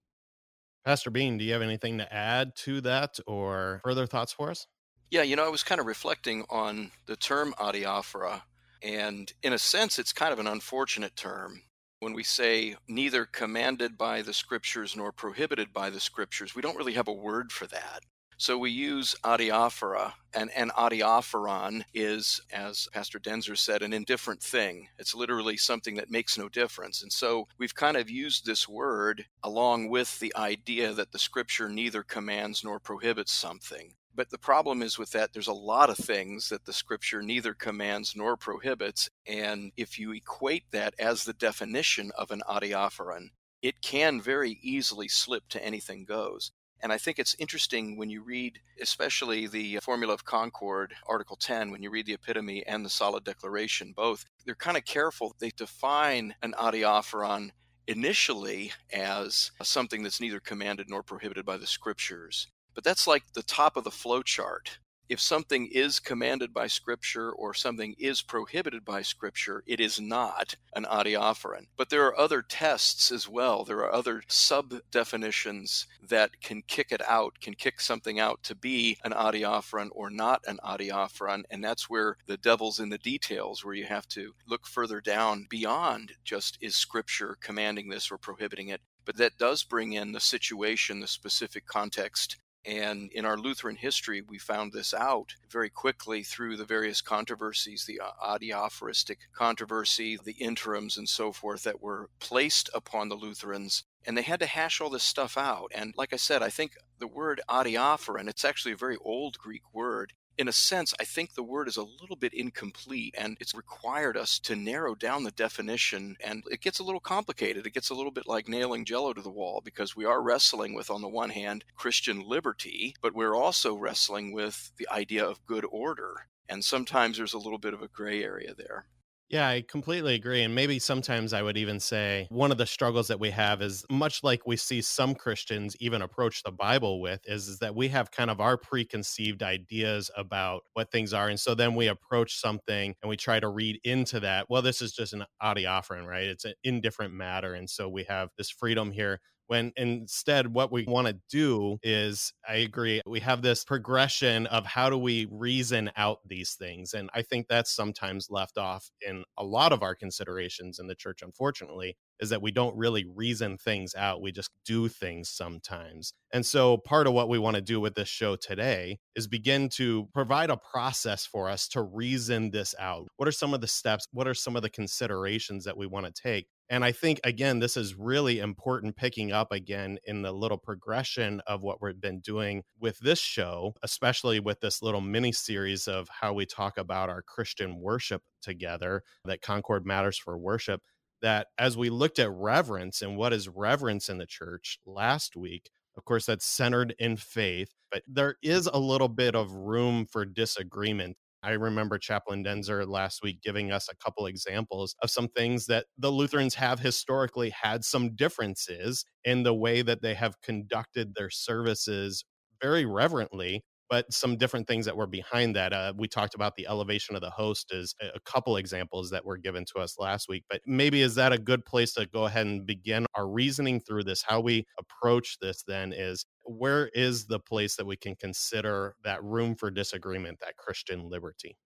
Pastor 0.85 1.11
Beane, 1.11 1.39
do 1.39 1.45
you 1.45 1.53
have 1.53 1.63
anything 1.63 1.99
to 1.99 2.13
add 2.13 2.55
to 2.57 2.81
that 2.83 3.19
or 3.27 3.81
further 3.85 4.07
thoughts 4.07 4.33
for 4.33 4.51
us? 4.51 4.67
Yeah, 5.11 5.23
you 5.23 5.37
know, 5.37 5.47
I 5.47 5.51
was 5.51 5.63
kind 5.63 5.81
of 5.81 5.87
reflecting 5.87 6.45
on 6.51 6.91
the 7.07 7.17
term 7.17 7.55
adiaphora, 7.59 8.43
and 8.83 9.33
in 9.43 9.53
a 9.53 9.59
sense, 9.59 9.99
it's 9.99 10.13
kind 10.13 10.33
of 10.33 10.39
an 10.39 10.47
unfortunate 10.47 11.17
term. 11.17 11.63
When 12.01 12.13
we 12.13 12.23
say 12.23 12.77
neither 12.87 13.25
commanded 13.25 13.97
by 13.97 14.21
the 14.21 14.35
scriptures 14.35 14.95
nor 14.95 15.11
prohibited 15.11 15.73
by 15.73 15.89
the 15.89 16.01
scriptures, 16.01 16.55
we 16.55 16.61
don't 16.61 16.77
really 16.77 16.93
have 16.95 17.09
a 17.09 17.13
word 17.13 17.51
for 17.51 17.67
that. 17.69 18.01
So 18.37 18.59
we 18.59 18.71
use 18.71 19.15
adiaphora, 19.25 20.13
and 20.35 20.51
an 20.57 20.71
adiaphoron 20.77 21.85
is, 21.95 22.41
as 22.53 22.89
Pastor 22.93 23.21
Daenzer 23.21 23.57
said, 23.57 23.83
an 23.83 23.93
indifferent 23.93 24.43
thing. 24.43 24.89
It's 24.99 25.15
literally 25.15 25.57
something 25.57 25.95
that 25.97 26.11
makes 26.11 26.37
no 26.37 26.49
difference. 26.49 27.03
And 27.03 27.13
so 27.13 27.47
we've 27.59 27.75
kind 27.75 27.97
of 27.97 28.11
used 28.11 28.45
this 28.45 28.69
word 28.69 29.27
along 29.43 29.89
with 29.89 30.19
the 30.19 30.35
idea 30.37 30.93
that 30.93 31.13
the 31.13 31.19
scripture 31.19 31.69
neither 31.69 32.03
commands 32.03 32.65
nor 32.65 32.81
prohibits 32.81 33.33
something. 33.33 33.95
But 34.17 34.31
the 34.31 34.39
problem 34.39 34.83
is 34.83 34.99
with 34.99 35.11
that, 35.13 35.33
there's 35.33 35.49
a 35.49 35.53
lot 35.53 35.91
of 35.91 35.97
things 35.97 36.49
that 36.49 36.65
the 36.65 36.73
scripture 36.73 37.23
neither 37.23 37.55
commands 37.55 38.15
nor 38.17 38.37
prohibits. 38.37 39.09
And 39.27 39.73
if 39.77 39.99
you 39.99 40.13
equate 40.13 40.65
that 40.73 40.95
as 40.99 41.25
the 41.25 41.33
definition 41.33 42.13
of 42.17 42.31
an 42.31 42.43
adiaphoron, 42.49 43.29
it 43.63 43.81
can 43.81 44.21
very 44.21 44.59
easily 44.63 45.09
slip 45.09 45.49
to 45.49 45.65
anything 45.65 46.05
goes. 46.05 46.53
And 46.85 46.93
I 46.93 46.99
think 46.99 47.19
it's 47.19 47.35
interesting 47.39 47.97
when 47.97 48.11
you 48.11 48.23
read, 48.23 48.61
especially 48.79 49.47
the 49.47 49.79
Formula 49.79 50.13
of 50.13 50.27
Concord, 50.27 50.93
Article 51.07 51.35
10, 51.35 51.71
when 51.71 51.83
you 51.83 51.89
read 51.89 52.05
the 52.05 52.13
Epitome 52.13 52.63
and 52.67 52.85
the 52.85 52.91
Solid 52.91 53.25
Declaration, 53.25 53.95
both, 53.97 54.27
they're 54.45 54.55
kind 54.55 54.77
of 54.77 54.85
careful. 54.85 55.35
They 55.39 55.49
define 55.57 56.35
an 56.43 56.55
adiaphoron 56.61 57.53
initially 57.87 58.73
as 58.93 59.51
something 59.63 60.03
that's 60.03 60.21
neither 60.21 60.41
commanded 60.41 60.91
nor 60.91 61.03
prohibited 61.03 61.47
by 61.47 61.57
the 61.57 61.67
scriptures. 61.67 62.49
But 62.75 62.85
that's 62.85 63.07
like 63.07 63.33
the 63.33 63.43
top 63.43 63.79
of 63.79 63.85
the 63.85 63.91
flow 63.91 64.21
chart 64.21 64.79
if 65.09 65.21
something 65.21 65.67
is 65.67 66.01
commanded 66.01 66.53
by 66.53 66.67
Scripture 66.67 67.31
or 67.31 67.53
something 67.53 67.95
is 67.99 68.23
prohibited 68.23 68.85
by 68.85 69.03
Scripture, 69.03 69.63
it 69.67 69.81
is 69.81 70.01
not 70.01 70.55
an 70.75 70.85
adiaphoron. 70.85 71.67
But 71.77 71.91
there 71.91 72.07
are 72.07 72.19
other 72.19 72.43
tests 72.43 73.13
as 73.13 73.29
well. 73.29 73.65
There 73.65 73.79
are 73.79 73.93
other 73.93 74.23
sub 74.29 74.75
definitions 74.91 75.87
that 76.09 76.41
can 76.41 76.63
kick 76.63 76.91
it 76.91 77.03
out, 77.09 77.41
can 77.41 77.55
kick 77.55 77.81
something 77.81 78.19
out 78.19 78.43
to 78.45 78.55
be 78.55 78.99
an 79.05 79.13
adiaphoron 79.13 79.89
or 79.93 80.11
not 80.11 80.43
an 80.47 80.59
adiaphoron. 80.65 81.43
And 81.51 81.63
that's 81.63 81.91
where 81.91 82.17
the 82.27 82.37
devil's 82.37 82.81
in 82.81 82.89
the 82.89 82.99
details, 82.99 83.65
where 83.65 83.75
you 83.75 83.85
have 83.85 84.09
to 84.09 84.35
look 84.47 84.67
further 84.67 85.01
down 85.01 85.47
beyond 85.51 86.13
just 86.25 86.59
is 86.61 86.77
Scripture 86.77 87.37
commanding 87.41 87.89
this 87.89 88.11
or 88.11 88.19
prohibiting 88.19 88.69
it. 88.69 88.81
But 89.05 89.19
that 89.19 89.37
does 89.37 89.65
bring 89.65 89.93
in 89.93 90.13
the 90.13 90.21
situation, 90.21 91.01
the 91.01 91.07
specific 91.07 91.67
context 91.67 92.39
and 92.65 93.13
in 93.13 93.25
our 93.25 93.37
Lutheran 93.37 93.77
history, 93.77 94.23
we 94.23 94.39
found 94.39 94.73
this 94.73 94.95
out 94.95 95.35
very 95.51 95.69
quickly 95.69 96.23
through 96.23 96.57
the 96.57 96.65
various 96.65 97.03
controversies, 97.03 97.85
the 97.85 98.01
adiaphoristic 98.23 99.19
controversy, 99.35 100.19
the 100.23 100.33
interims, 100.33 100.97
and 100.97 101.09
so 101.09 101.33
forth 101.33 101.63
that 101.65 101.83
were 101.83 102.09
placed 102.21 102.71
upon 102.75 103.09
the 103.09 103.17
Lutherans. 103.17 103.85
And 104.07 104.17
they 104.17 104.23
had 104.23 104.41
to 104.41 104.47
hash 104.47 104.81
all 104.81 104.91
this 104.91 105.03
stuff 105.03 105.37
out. 105.37 105.73
And 105.75 105.95
like 105.97 106.13
I 106.13 106.17
said, 106.17 106.43
I 106.43 106.51
think 106.51 106.73
the 106.99 107.07
word 107.07 107.41
adiaphoron, 107.49 108.29
it's 108.29 108.45
actually 108.45 108.73
a 108.73 108.77
very 108.77 108.97
old 108.97 109.39
Greek 109.39 109.63
word 109.73 110.15
in 110.37 110.49
a 110.49 110.53
sense, 110.53 110.95
I 110.99 111.05
think 111.05 111.35
the 111.35 111.43
word 111.43 111.69
is 111.69 111.77
a 111.77 111.83
little 111.83 112.17
bit 112.17 112.35
incomplete 112.35 113.15
and 113.17 113.37
it's 113.41 113.55
required 113.55 114.17
us 114.17 114.39
to 114.41 114.57
narrow 114.57 114.95
down 114.95 115.25
the 115.25 115.31
definition. 115.31 116.17
And 116.23 116.43
it 116.51 116.61
gets 116.61 116.79
a 116.79 116.85
little 116.85 117.01
complicated. 117.01 117.67
It 117.67 117.75
gets 117.75 117.91
a 117.91 117.95
little 117.95 118.11
bit 118.11 118.27
like 118.27 118.49
nailing 118.49 118.85
jello 118.85 119.13
to 119.13 119.23
the 119.23 119.31
wall 119.31 119.61
because 119.65 119.97
we 119.97 120.05
are 120.05 120.23
wrestling 120.23 120.75
with, 120.75 120.91
on 120.91 121.03
the 121.03 121.09
one 121.09 121.31
hand, 121.31 121.65
Christian 121.77 122.27
liberty, 122.27 122.95
but 123.01 123.15
we're 123.15 123.35
also 123.35 123.77
wrestling 123.77 124.33
with 124.33 124.73
the 124.77 124.89
idea 124.91 125.25
of 125.25 125.47
good 125.47 125.65
order. 125.71 126.27
And 126.49 126.65
sometimes 126.65 127.17
there's 127.17 127.35
a 127.35 127.39
little 127.39 127.59
bit 127.59 127.75
of 127.75 127.83
a 127.83 127.89
gray 127.89 128.23
area 128.23 128.55
there. 128.55 128.87
Yeah, 129.35 129.49
I 129.49 129.63
completely 129.67 130.15
agree. 130.15 130.43
And 130.45 130.55
maybe 130.55 130.79
sometimes 130.79 131.33
I 131.33 131.43
would 131.43 131.57
even 131.57 131.81
say 131.81 132.29
one 132.31 132.53
of 132.53 132.59
the 132.59 132.67
struggles 132.67 133.09
that 133.09 133.19
we 133.19 133.31
have 133.31 133.63
is 133.63 133.85
much 133.91 134.23
like 134.23 134.47
we 134.47 134.57
see 134.57 134.81
some 134.81 135.13
Christians 135.17 135.75
even 135.81 136.03
approach 136.03 136.45
the 136.45 136.53
Bible 136.53 137.01
with 137.01 137.21
is, 137.25 137.49
is 137.49 137.59
that 137.59 137.75
we 137.75 137.89
have 137.89 138.13
kind 138.13 138.31
of 138.31 138.41
our 138.41 138.57
preconceived 138.57 139.43
ideas 139.43 140.09
about 140.17 140.63
what 140.75 140.93
things 140.93 141.13
are. 141.13 141.29
And 141.29 141.41
so 141.41 141.53
then 141.57 141.75
we 141.75 141.89
approach 141.89 142.37
something 142.37 142.95
and 143.03 143.11
we 143.11 143.17
try 143.17 143.41
to 143.41 143.49
read 143.49 143.81
into 143.83 144.21
that. 144.21 144.47
Well, 144.49 144.63
this 144.63 144.81
is 144.81 144.93
just 144.93 145.13
an 145.15 145.25
offering, 145.41 146.07
right? 146.07 146.29
It's 146.29 146.45
an 146.45 146.55
indifferent 146.63 147.13
matter. 147.13 147.55
And 147.55 147.69
so 147.69 147.89
we 147.89 148.05
have 148.05 148.29
this 148.39 148.51
freedom 148.51 148.93
here 148.93 149.21
when 149.47 149.73
instead 149.77 150.53
what 150.53 150.73
we 150.73 150.85
want 150.85 151.07
to 151.07 151.17
do 151.31 151.79
is 151.83 152.33
i 152.49 152.57
agree 152.57 153.01
we 153.07 153.21
have 153.21 153.43
this 153.43 153.65
progression 153.65 154.47
of 154.47 154.65
how 154.65 154.91
do 154.91 154.99
we 154.99 155.27
reason 155.31 155.91
out 155.97 156.19
these 156.27 156.55
things 156.55 156.95
and 156.95 157.11
i 157.15 157.23
think 157.23 157.47
that's 157.49 157.75
sometimes 157.75 158.29
left 158.31 158.59
off 158.59 158.91
in 159.07 159.25
a 159.39 159.45
lot 159.45 159.73
of 159.73 159.83
our 159.83 159.95
considerations 159.95 160.79
in 160.79 160.87
the 160.87 160.95
church 160.95 161.23
unfortunately 161.23 161.97
is 162.21 162.31
that 162.31 162.43
we 162.43 162.53
don't 162.53 162.77
really 162.77 163.05
reason 163.15 163.59
things 163.59 163.95
out 163.97 164.23
we 164.23 164.33
just 164.33 164.51
do 164.65 164.89
things 164.89 165.29
sometimes 165.29 166.13
and 166.33 166.45
so 166.45 166.79
part 166.79 167.07
of 167.07 167.13
what 167.13 167.29
we 167.29 167.39
want 167.39 167.57
to 167.57 167.63
do 167.63 167.81
with 167.81 167.95
this 167.95 168.09
show 168.09 168.37
today 168.37 168.99
is 169.15 169.27
begin 169.27 169.69
to 169.69 170.09
provide 170.13 170.51
a 170.51 170.57
process 170.57 171.25
for 171.27 171.49
us 171.49 171.69
to 171.69 171.83
reason 171.83 172.51
this 172.51 172.75
out. 172.79 173.07
What 173.17 173.29
are 173.29 173.33
some 173.33 173.55
of 173.55 173.61
the 173.61 173.67
steps 173.67 174.07
what 174.13 174.27
are 174.27 174.35
some 174.35 174.57
of 174.57 174.63
the 174.63 174.71
considerations 174.71 175.65
that 175.65 175.77
we 175.77 175.87
want 175.87 176.07
to 176.07 176.23
take 176.23 176.47
and 176.71 176.85
I 176.85 176.93
think, 176.93 177.21
again, 177.25 177.59
this 177.59 177.77
is 177.77 177.95
really 177.95 178.39
important 178.39 178.97
picking 178.97 179.33
up 179.33 179.53
again 179.53 179.99
in 180.05 180.23
the 180.23 180.33
little 180.33 180.59
progression 180.59 181.41
of 181.47 181.63
what 181.63 181.83
we've 181.83 182.01
been 182.01 182.21
doing 182.21 182.63
with 182.81 182.99
this 183.01 183.19
show, 183.19 183.75
especially 183.83 184.41
with 184.41 184.61
this 184.61 184.81
little 184.83 185.01
mini 185.03 185.33
series 185.33 185.87
of 185.87 186.09
how 186.09 186.33
we 186.33 186.47
talk 186.47 186.79
about 186.79 187.11
our 187.11 187.23
Christian 187.23 187.81
worship 187.81 188.23
together, 188.41 189.03
that 189.27 189.43
Concord 189.43 189.85
matters 189.85 190.19
for 190.19 190.39
worship. 190.39 190.81
That 191.23 191.49
as 191.59 191.77
we 191.77 191.91
looked 191.91 192.19
at 192.19 192.31
reverence 192.31 193.03
and 193.03 193.17
what 193.17 193.33
is 193.33 193.49
reverence 193.49 194.09
in 194.09 194.19
the 194.19 194.27
church 194.27 194.79
last 194.87 195.37
week, 195.37 195.71
of 195.97 196.05
course, 196.05 196.27
that's 196.27 196.45
centered 196.45 196.95
in 196.99 197.17
faith, 197.17 197.69
but 197.91 198.03
there 198.09 198.37
is 198.43 198.67
a 198.67 198.79
little 198.79 199.09
bit 199.09 199.35
of 199.35 199.53
room 199.53 200.07
for 200.11 200.25
disagreement 200.25 201.17
I 201.45 201.53
remember 201.53 201.99
Chaplain 201.99 202.45
Daenzer 202.45 202.87
last 202.89 203.23
week 203.23 203.43
giving 203.43 203.71
us 203.71 203.89
a 203.91 203.97
couple 203.97 204.27
examples 204.27 204.95
of 205.03 205.11
some 205.11 205.29
things 205.29 205.67
that 205.67 205.87
the 205.99 206.11
Lutherans 206.11 206.55
have 206.55 206.81
historically 206.81 207.51
had 207.51 207.85
some 207.85 208.15
differences 208.17 209.05
in 209.25 209.43
the 209.43 209.55
way 209.55 209.83
that 209.83 210.03
they 210.03 210.15
have 210.15 210.41
conducted 210.41 211.15
their 211.15 211.31
services 211.31 212.25
very 212.63 212.87
reverently 212.87 213.63
but 213.91 214.13
some 214.13 214.37
different 214.37 214.67
things 214.67 214.87
that 214.87 214.97
were 214.97 215.07
behind 215.07 215.55
that. 215.57 215.73
Uh, 215.73 215.93
we 215.97 216.09
talked 216.09 216.35
about 216.35 216.57
the 216.57 216.67
elevation 216.67 217.15
of 217.15 217.21
the 217.21 217.31
host 217.31 217.73
as 217.73 217.95
a 218.01 218.19
couple 218.21 218.57
examples 218.57 219.11
that 219.11 219.25
were 219.25 219.37
given 219.37 219.65
to 219.67 219.79
us 219.79 219.99
last 219.99 220.29
week, 220.29 220.45
but 220.51 220.61
maybe 220.67 221.03
is 221.03 221.15
that 221.15 221.33
a 221.33 221.39
good 221.39 221.65
place 221.65 221.93
to 221.95 222.07
go 222.07 222.25
ahead 222.25 222.47
and 222.47 222.67
begin 222.67 223.07
our 223.15 223.29
reasoning 223.29 223.81
through 223.81 224.05
this? 224.05 224.23
How 224.27 224.41
we 224.41 224.67
approach 224.79 225.39
this 225.41 225.63
then 225.67 225.93
is 225.93 226.25
where 226.45 226.89
is 226.95 227.27
the 227.27 227.41
place 227.41 227.77
that 227.77 227.87
we 227.87 227.97
can 227.97 228.17
consider 228.17 228.95
that 229.05 229.23
room 229.23 229.55
for 229.55 229.71
disagreement, 229.71 230.39
that 230.41 230.57
Christian 230.57 231.09
liberty? 231.09 231.57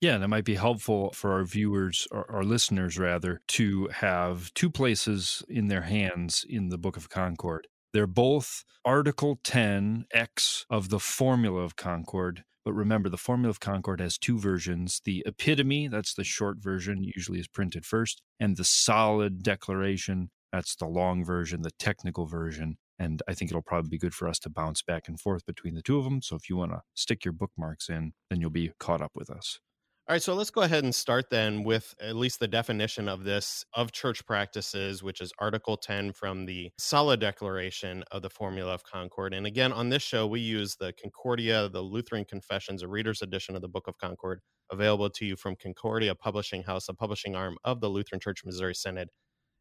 Yeah, 0.00 0.14
and 0.14 0.22
it 0.22 0.28
might 0.28 0.44
be 0.44 0.54
helpful 0.54 1.10
for 1.12 1.32
our 1.32 1.44
viewers 1.44 2.06
or 2.12 2.30
our 2.30 2.44
listeners 2.44 2.98
rather 2.98 3.40
to 3.48 3.88
have 3.88 4.54
two 4.54 4.70
places 4.70 5.42
in 5.48 5.66
their 5.66 5.82
hands 5.82 6.44
in 6.48 6.68
the 6.68 6.78
Book 6.78 6.96
of 6.96 7.08
Concord. 7.08 7.66
They're 7.92 8.06
both 8.06 8.64
Article 8.84 9.40
10X 9.42 10.66
of 10.70 10.90
the 10.90 11.00
Formula 11.00 11.62
of 11.62 11.74
Concord. 11.74 12.44
But 12.64 12.74
remember, 12.74 13.08
the 13.08 13.16
Formula 13.16 13.50
of 13.50 13.60
Concord 13.60 14.00
has 14.00 14.18
two 14.18 14.38
versions. 14.38 15.00
The 15.04 15.24
epitome, 15.26 15.88
that's 15.88 16.14
the 16.14 16.22
short 16.22 16.58
version, 16.58 17.02
usually 17.02 17.40
is 17.40 17.48
printed 17.48 17.84
first, 17.84 18.22
and 18.38 18.56
the 18.56 18.64
solid 18.64 19.42
declaration, 19.42 20.30
that's 20.52 20.76
the 20.76 20.86
long 20.86 21.24
version, 21.24 21.62
the 21.62 21.70
technical 21.78 22.26
version. 22.26 22.76
And 22.98 23.22
I 23.28 23.34
think 23.34 23.50
it'll 23.50 23.62
probably 23.62 23.90
be 23.90 23.98
good 23.98 24.14
for 24.14 24.28
us 24.28 24.38
to 24.40 24.50
bounce 24.50 24.82
back 24.82 25.08
and 25.08 25.20
forth 25.20 25.46
between 25.46 25.74
the 25.74 25.82
two 25.82 25.98
of 25.98 26.04
them. 26.04 26.20
So 26.22 26.36
if 26.36 26.48
you 26.48 26.56
want 26.56 26.72
to 26.72 26.82
stick 26.94 27.24
your 27.24 27.32
bookmarks 27.32 27.88
in, 27.88 28.12
then 28.30 28.40
you'll 28.40 28.50
be 28.50 28.72
caught 28.78 29.00
up 29.00 29.12
with 29.14 29.30
us. 29.30 29.60
All 30.08 30.14
right, 30.14 30.22
so 30.22 30.32
let's 30.32 30.48
go 30.48 30.62
ahead 30.62 30.84
and 30.84 30.94
start 30.94 31.28
then 31.28 31.64
with 31.64 31.94
at 32.00 32.16
least 32.16 32.40
the 32.40 32.48
definition 32.48 33.10
of 33.10 33.24
this 33.24 33.62
of 33.74 33.92
church 33.92 34.24
practices, 34.24 35.02
which 35.02 35.20
is 35.20 35.34
Article 35.38 35.76
10 35.76 36.12
from 36.12 36.46
the 36.46 36.70
Solid 36.78 37.20
Declaration 37.20 38.02
of 38.10 38.22
the 38.22 38.30
Formula 38.30 38.72
of 38.72 38.82
Concord. 38.84 39.34
And 39.34 39.46
again, 39.46 39.70
on 39.70 39.90
this 39.90 40.02
show, 40.02 40.26
we 40.26 40.40
use 40.40 40.76
the 40.80 40.94
Concordia, 40.98 41.68
the 41.68 41.82
Lutheran 41.82 42.24
Confessions, 42.24 42.82
a 42.82 42.88
reader's 42.88 43.20
edition 43.20 43.54
of 43.54 43.60
the 43.60 43.68
Book 43.68 43.86
of 43.86 43.98
Concord, 43.98 44.40
available 44.72 45.10
to 45.10 45.26
you 45.26 45.36
from 45.36 45.56
Concordia 45.56 46.14
Publishing 46.14 46.62
House, 46.62 46.88
a 46.88 46.94
publishing 46.94 47.36
arm 47.36 47.58
of 47.62 47.82
the 47.82 47.90
Lutheran 47.90 48.18
Church 48.18 48.46
Missouri 48.46 48.74
Synod. 48.74 49.10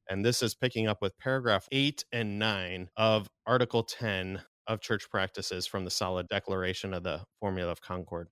And 0.10 0.24
this 0.24 0.44
is 0.44 0.56
picking 0.56 0.88
up 0.88 1.02
with 1.02 1.18
paragraph 1.18 1.68
8 1.72 2.06
and 2.12 2.40
9 2.40 2.90
of 2.98 3.28
Article 3.48 3.84
10 3.84 4.42
of 4.68 4.82
church 4.82 5.10
practices 5.10 5.68
from 5.68 5.86
the 5.86 5.92
Solid 5.92 6.28
Declaration 6.30 6.94
of 6.94 7.04
the 7.04 7.22
Formula 7.40 7.72
of 7.72 7.82
Concord. 7.82 8.30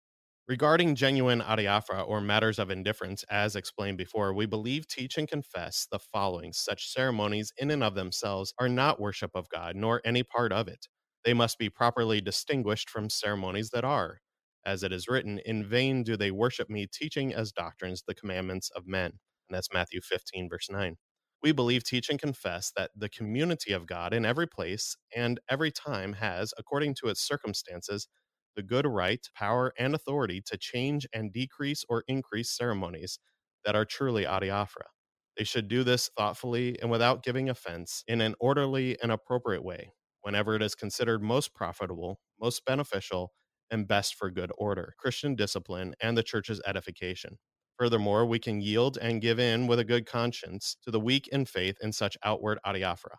Regarding 0.47 0.95
genuine 0.95 1.41
adiaphora 1.41 2.07
or 2.07 2.21
matters 2.21 2.59
of 2.59 2.69
indifference, 2.69 3.23
as 3.31 3.55
explained 3.55 3.97
before, 3.97 4.33
we 4.33 4.45
believe, 4.45 4.87
teach, 4.87 5.17
and 5.17 5.27
confess 5.27 5.87
the 5.91 5.99
following 5.99 6.53
such 6.53 6.93
ceremonies 6.93 7.51
in 7.57 7.71
and 7.71 7.83
of 7.83 7.95
themselves 7.95 8.53
are 8.59 8.69
not 8.69 9.01
worship 9.01 9.31
of 9.33 9.49
God, 9.49 9.75
nor 9.75 10.01
any 10.05 10.23
part 10.23 10.53
of 10.53 10.67
it. 10.67 10.87
They 11.25 11.33
must 11.33 11.57
be 11.57 11.69
properly 11.71 12.21
distinguished 12.21 12.89
from 12.91 13.09
ceremonies 13.09 13.71
that 13.71 13.83
are. 13.85 14.19
As 14.65 14.83
it 14.83 14.91
is 14.93 15.07
written, 15.07 15.39
In 15.39 15.65
vain 15.65 16.03
do 16.03 16.17
they 16.17 16.31
worship 16.31 16.69
me, 16.69 16.87
teaching 16.93 17.33
as 17.33 17.51
doctrines 17.51 18.03
the 18.07 18.15
commandments 18.15 18.69
of 18.75 18.87
men. 18.87 19.13
And 19.49 19.55
that's 19.55 19.73
Matthew 19.73 20.01
15, 20.01 20.49
verse 20.49 20.69
9. 20.69 20.95
We 21.45 21.53
believe, 21.53 21.85
teach, 21.85 22.09
and 22.09 22.19
confess 22.19 22.73
that 22.77 22.91
the 22.97 23.09
community 23.09 23.73
of 23.73 23.87
God 23.87 24.13
in 24.13 24.25
every 24.25 24.47
place 24.47 24.97
and 25.15 25.39
every 25.49 25.71
time 25.71 26.15
has, 26.15 26.53
according 26.59 26.95
to 26.97 27.09
its 27.09 27.21
circumstances, 27.21 28.09
the 28.57 28.63
good 28.63 28.87
right, 28.87 29.25
power, 29.35 29.73
and 29.79 29.95
authority 29.95 30.43
to 30.47 30.57
change 30.57 31.07
and 31.13 31.33
decrease 31.33 31.85
or 31.89 32.03
increase 32.09 32.51
ceremonies 32.51 33.19
that 33.65 33.77
are 33.77 33.85
truly 33.85 34.25
adiaphora. 34.25 34.89
They 35.37 35.45
should 35.45 35.69
do 35.69 35.85
this 35.85 36.11
thoughtfully 36.17 36.77
and 36.81 36.91
without 36.91 37.23
giving 37.23 37.49
offense 37.49 38.03
in 38.09 38.21
an 38.21 38.35
orderly 38.41 38.99
and 39.01 39.13
appropriate 39.13 39.63
way, 39.65 39.93
whenever 40.23 40.57
it 40.57 40.63
is 40.63 40.75
considered 40.75 41.23
most 41.23 41.55
profitable, 41.55 42.19
most 42.41 42.65
beneficial, 42.65 43.33
and 43.71 43.87
best 43.87 44.15
for 44.17 44.31
good 44.31 44.51
order, 44.59 44.95
Christian 44.99 45.37
discipline, 45.37 45.95
and 46.01 46.17
the 46.19 46.23
church's 46.23 46.61
edification. 46.67 47.39
Furthermore, 47.77 48.25
we 48.25 48.39
can 48.39 48.61
yield 48.61 48.97
and 49.01 49.21
give 49.21 49.39
in 49.39 49.67
with 49.67 49.79
a 49.79 49.85
good 49.85 50.05
conscience 50.05 50.77
to 50.83 50.91
the 50.91 50.99
weak 50.99 51.27
in 51.29 51.45
faith 51.45 51.75
in 51.81 51.91
such 51.91 52.17
outward 52.23 52.59
adiaphora. 52.65 53.17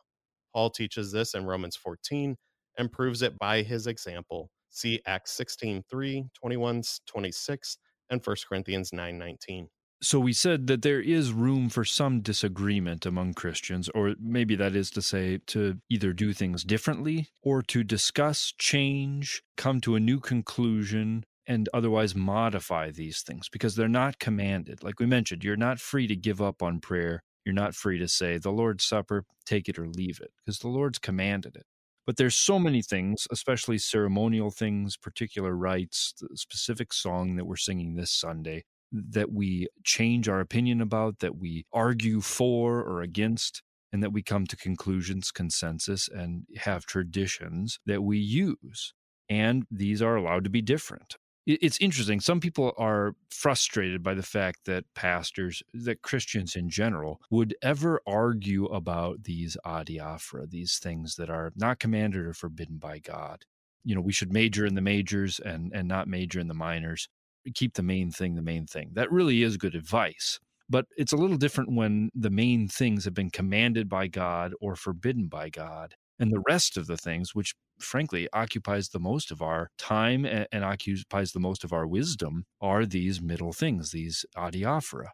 Paul 0.54 0.70
teaches 0.70 1.12
this 1.12 1.34
in 1.34 1.44
Romans 1.44 1.76
14 1.76 2.36
and 2.78 2.92
proves 2.92 3.22
it 3.22 3.38
by 3.38 3.62
his 3.62 3.86
example 3.86 4.50
See 4.76 5.00
Acts 5.06 5.32
16 5.32 5.84
3, 5.88 6.24
21 6.34 6.82
26, 7.06 7.78
and 8.10 8.20
1 8.22 8.36
Corinthians 8.46 8.92
9 8.92 9.18
19. 9.18 9.68
So 10.02 10.20
we 10.20 10.34
said 10.34 10.66
that 10.66 10.82
there 10.82 11.00
is 11.00 11.32
room 11.32 11.70
for 11.70 11.84
some 11.84 12.20
disagreement 12.20 13.06
among 13.06 13.32
Christians, 13.32 13.88
or 13.94 14.14
maybe 14.20 14.54
that 14.56 14.76
is 14.76 14.90
to 14.90 15.00
say, 15.00 15.38
to 15.46 15.78
either 15.88 16.12
do 16.12 16.34
things 16.34 16.62
differently 16.62 17.30
or 17.42 17.62
to 17.62 17.82
discuss, 17.82 18.52
change, 18.58 19.42
come 19.56 19.80
to 19.80 19.94
a 19.94 20.00
new 20.00 20.20
conclusion, 20.20 21.24
and 21.46 21.68
otherwise 21.72 22.14
modify 22.14 22.90
these 22.90 23.22
things 23.22 23.48
because 23.48 23.76
they're 23.76 23.88
not 23.88 24.18
commanded. 24.18 24.82
Like 24.82 24.98
we 24.98 25.06
mentioned, 25.06 25.44
you're 25.44 25.56
not 25.56 25.78
free 25.78 26.06
to 26.06 26.16
give 26.16 26.42
up 26.42 26.62
on 26.62 26.80
prayer. 26.80 27.22
You're 27.44 27.54
not 27.54 27.74
free 27.74 27.98
to 27.98 28.08
say, 28.08 28.38
the 28.38 28.50
Lord's 28.50 28.84
Supper, 28.84 29.24
take 29.44 29.68
it 29.68 29.78
or 29.78 29.86
leave 29.86 30.20
it, 30.20 30.32
because 30.38 30.58
the 30.58 30.68
Lord's 30.68 30.98
commanded 30.98 31.54
it. 31.54 31.66
But 32.04 32.16
there's 32.16 32.36
so 32.36 32.58
many 32.58 32.82
things, 32.82 33.26
especially 33.30 33.78
ceremonial 33.78 34.50
things, 34.50 34.96
particular 34.96 35.54
rites, 35.54 36.12
the 36.20 36.36
specific 36.36 36.92
song 36.92 37.36
that 37.36 37.46
we're 37.46 37.56
singing 37.56 37.94
this 37.94 38.10
Sunday 38.10 38.64
that 38.92 39.32
we 39.32 39.68
change 39.84 40.28
our 40.28 40.40
opinion 40.40 40.80
about, 40.80 41.18
that 41.18 41.36
we 41.36 41.66
argue 41.72 42.20
for 42.20 42.80
or 42.80 43.02
against, 43.02 43.62
and 43.92 44.02
that 44.02 44.12
we 44.12 44.22
come 44.22 44.46
to 44.46 44.56
conclusions, 44.56 45.30
consensus, 45.30 46.08
and 46.08 46.44
have 46.56 46.86
traditions 46.86 47.78
that 47.86 48.02
we 48.02 48.18
use. 48.18 48.94
And 49.28 49.64
these 49.70 50.00
are 50.00 50.16
allowed 50.16 50.44
to 50.44 50.50
be 50.50 50.62
different 50.62 51.16
it's 51.46 51.78
interesting. 51.78 52.20
Some 52.20 52.40
people 52.40 52.72
are 52.76 53.14
frustrated 53.30 54.02
by 54.02 54.14
the 54.14 54.22
fact 54.22 54.64
that 54.64 54.84
pastors, 54.94 55.62
that 55.72 56.02
Christians 56.02 56.56
in 56.56 56.68
general, 56.68 57.20
would 57.30 57.54
ever 57.62 58.00
argue 58.06 58.66
about 58.66 59.24
these 59.24 59.56
adiaphora, 59.64 60.50
these 60.50 60.78
things 60.78 61.14
that 61.16 61.30
are 61.30 61.52
not 61.54 61.78
commanded 61.78 62.26
or 62.26 62.34
forbidden 62.34 62.78
by 62.78 62.98
God. 62.98 63.44
You 63.84 63.94
know, 63.94 64.00
we 64.00 64.12
should 64.12 64.32
major 64.32 64.66
in 64.66 64.74
the 64.74 64.80
majors 64.80 65.38
and 65.38 65.70
and 65.72 65.86
not 65.86 66.08
major 66.08 66.40
in 66.40 66.48
the 66.48 66.54
minors. 66.54 67.08
Keep 67.54 67.74
the 67.74 67.82
main 67.82 68.10
thing 68.10 68.34
the 68.34 68.42
main 68.42 68.66
thing. 68.66 68.90
That 68.94 69.12
really 69.12 69.44
is 69.44 69.56
good 69.56 69.76
advice. 69.76 70.40
But 70.68 70.86
it's 70.96 71.12
a 71.12 71.16
little 71.16 71.36
different 71.36 71.72
when 71.72 72.10
the 72.12 72.30
main 72.30 72.66
things 72.66 73.04
have 73.04 73.14
been 73.14 73.30
commanded 73.30 73.88
by 73.88 74.08
God 74.08 74.52
or 74.60 74.74
forbidden 74.74 75.28
by 75.28 75.48
God. 75.48 75.94
And 76.18 76.32
the 76.32 76.42
rest 76.48 76.76
of 76.76 76.88
the 76.88 76.96
things, 76.96 77.34
which 77.34 77.54
frankly 77.78 78.28
occupies 78.32 78.88
the 78.88 79.00
most 79.00 79.30
of 79.30 79.42
our 79.42 79.70
time 79.78 80.24
and, 80.24 80.46
and 80.52 80.64
occupies 80.64 81.32
the 81.32 81.40
most 81.40 81.64
of 81.64 81.72
our 81.72 81.86
wisdom, 81.86 82.44
are 82.60 82.86
these 82.86 83.20
middle 83.20 83.52
things, 83.52 83.90
these 83.90 84.24
adiaphora. 84.36 85.08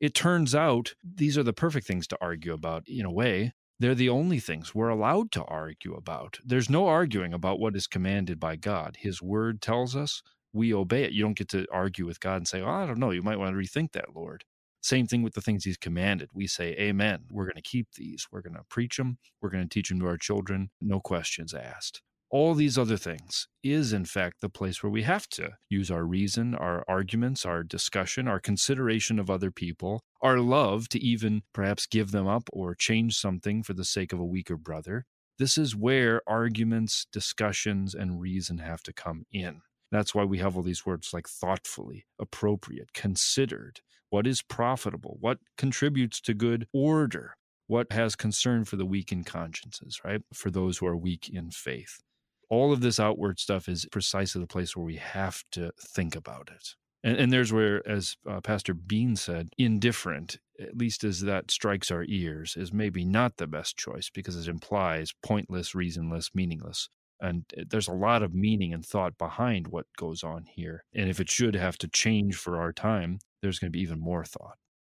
It 0.00 0.14
turns 0.14 0.54
out 0.54 0.94
these 1.02 1.38
are 1.38 1.42
the 1.42 1.52
perfect 1.52 1.86
things 1.86 2.06
to 2.08 2.18
argue 2.20 2.52
about 2.52 2.84
in 2.86 3.06
a 3.06 3.12
way. 3.12 3.52
They're 3.78 3.94
the 3.94 4.08
only 4.08 4.40
things 4.40 4.74
we're 4.74 4.88
allowed 4.88 5.30
to 5.32 5.44
argue 5.44 5.94
about. 5.94 6.38
There's 6.44 6.70
no 6.70 6.86
arguing 6.86 7.34
about 7.34 7.60
what 7.60 7.76
is 7.76 7.86
commanded 7.86 8.40
by 8.40 8.56
God. 8.56 8.96
His 9.00 9.20
word 9.20 9.60
tells 9.60 9.94
us 9.94 10.22
we 10.52 10.72
obey 10.72 11.04
it. 11.04 11.12
You 11.12 11.22
don't 11.22 11.36
get 11.36 11.48
to 11.50 11.66
argue 11.70 12.06
with 12.06 12.20
God 12.20 12.36
and 12.36 12.48
say, 12.48 12.62
oh, 12.62 12.70
I 12.70 12.86
don't 12.86 12.98
know, 12.98 13.10
you 13.10 13.22
might 13.22 13.38
want 13.38 13.54
to 13.54 13.58
rethink 13.58 13.92
that, 13.92 14.14
Lord. 14.14 14.44
Same 14.86 15.08
thing 15.08 15.24
with 15.24 15.34
the 15.34 15.40
things 15.40 15.64
he's 15.64 15.76
commanded. 15.76 16.30
We 16.32 16.46
say, 16.46 16.76
Amen. 16.78 17.24
We're 17.28 17.46
going 17.46 17.56
to 17.56 17.62
keep 17.62 17.88
these. 17.96 18.28
We're 18.30 18.40
going 18.40 18.54
to 18.54 18.62
preach 18.70 18.98
them. 18.98 19.18
We're 19.42 19.50
going 19.50 19.64
to 19.64 19.68
teach 19.68 19.88
them 19.88 19.98
to 19.98 20.06
our 20.06 20.16
children. 20.16 20.70
No 20.80 21.00
questions 21.00 21.52
asked. 21.52 22.02
All 22.30 22.54
these 22.54 22.78
other 22.78 22.96
things 22.96 23.48
is, 23.64 23.92
in 23.92 24.04
fact, 24.04 24.40
the 24.40 24.48
place 24.48 24.84
where 24.84 24.90
we 24.90 25.02
have 25.02 25.28
to 25.30 25.54
use 25.68 25.90
our 25.90 26.04
reason, 26.04 26.54
our 26.54 26.84
arguments, 26.86 27.44
our 27.44 27.64
discussion, 27.64 28.28
our 28.28 28.38
consideration 28.38 29.18
of 29.18 29.28
other 29.28 29.50
people, 29.50 30.04
our 30.22 30.38
love 30.38 30.88
to 30.90 31.00
even 31.00 31.42
perhaps 31.52 31.86
give 31.86 32.12
them 32.12 32.28
up 32.28 32.48
or 32.52 32.76
change 32.76 33.16
something 33.16 33.64
for 33.64 33.74
the 33.74 33.84
sake 33.84 34.12
of 34.12 34.20
a 34.20 34.24
weaker 34.24 34.56
brother. 34.56 35.04
This 35.36 35.58
is 35.58 35.74
where 35.74 36.22
arguments, 36.28 37.08
discussions, 37.12 37.92
and 37.92 38.20
reason 38.20 38.58
have 38.58 38.84
to 38.84 38.92
come 38.92 39.24
in. 39.32 39.62
That's 39.92 40.14
why 40.14 40.24
we 40.24 40.38
have 40.38 40.56
all 40.56 40.62
these 40.62 40.84
words 40.84 41.12
like 41.12 41.28
thoughtfully, 41.28 42.06
appropriate, 42.18 42.92
considered, 42.92 43.80
what 44.10 44.26
is 44.26 44.42
profitable, 44.42 45.16
what 45.20 45.38
contributes 45.56 46.20
to 46.22 46.34
good 46.34 46.66
order, 46.72 47.36
what 47.66 47.92
has 47.92 48.14
concern 48.16 48.64
for 48.64 48.76
the 48.76 48.86
weak 48.86 49.12
in 49.12 49.24
consciences, 49.24 50.00
right? 50.04 50.22
For 50.32 50.50
those 50.50 50.78
who 50.78 50.86
are 50.86 50.96
weak 50.96 51.28
in 51.28 51.50
faith. 51.50 52.00
All 52.48 52.72
of 52.72 52.80
this 52.80 53.00
outward 53.00 53.40
stuff 53.40 53.68
is 53.68 53.86
precisely 53.90 54.40
the 54.40 54.46
place 54.46 54.76
where 54.76 54.86
we 54.86 54.96
have 54.96 55.42
to 55.52 55.72
think 55.80 56.14
about 56.14 56.48
it. 56.54 56.74
And, 57.02 57.16
and 57.16 57.32
there's 57.32 57.52
where, 57.52 57.86
as 57.88 58.16
uh, 58.28 58.40
Pastor 58.40 58.74
Beane 58.74 59.16
said, 59.16 59.48
indifferent, 59.58 60.38
at 60.60 60.76
least 60.76 61.04
as 61.04 61.20
that 61.22 61.50
strikes 61.50 61.90
our 61.90 62.04
ears, 62.08 62.54
is 62.56 62.72
maybe 62.72 63.04
not 63.04 63.36
the 63.36 63.46
best 63.46 63.76
choice 63.76 64.10
because 64.12 64.36
it 64.36 64.50
implies 64.50 65.12
pointless, 65.22 65.74
reasonless, 65.74 66.30
meaningless. 66.34 66.88
And 67.20 67.44
eh, 67.56 67.64
there's 67.68 67.88
a 67.88 67.92
lot 67.92 68.22
of 68.22 68.34
meaning 68.34 68.72
and 68.72 68.84
thought 68.84 69.18
behind 69.18 69.68
what 69.68 69.86
goes 69.96 70.22
on 70.22 70.46
here. 70.46 70.84
And 70.94 71.08
if 71.08 71.20
it 71.20 71.30
should 71.30 71.54
have 71.54 71.78
to 71.78 71.88
change 71.88 72.36
for 72.36 72.60
our 72.60 72.72
time, 72.72 73.18
there's 73.46 73.58
going 73.58 73.70
to 73.70 73.76
be 73.76 73.82
even 73.82 74.00
more 74.00 74.24
thought. 74.24 74.58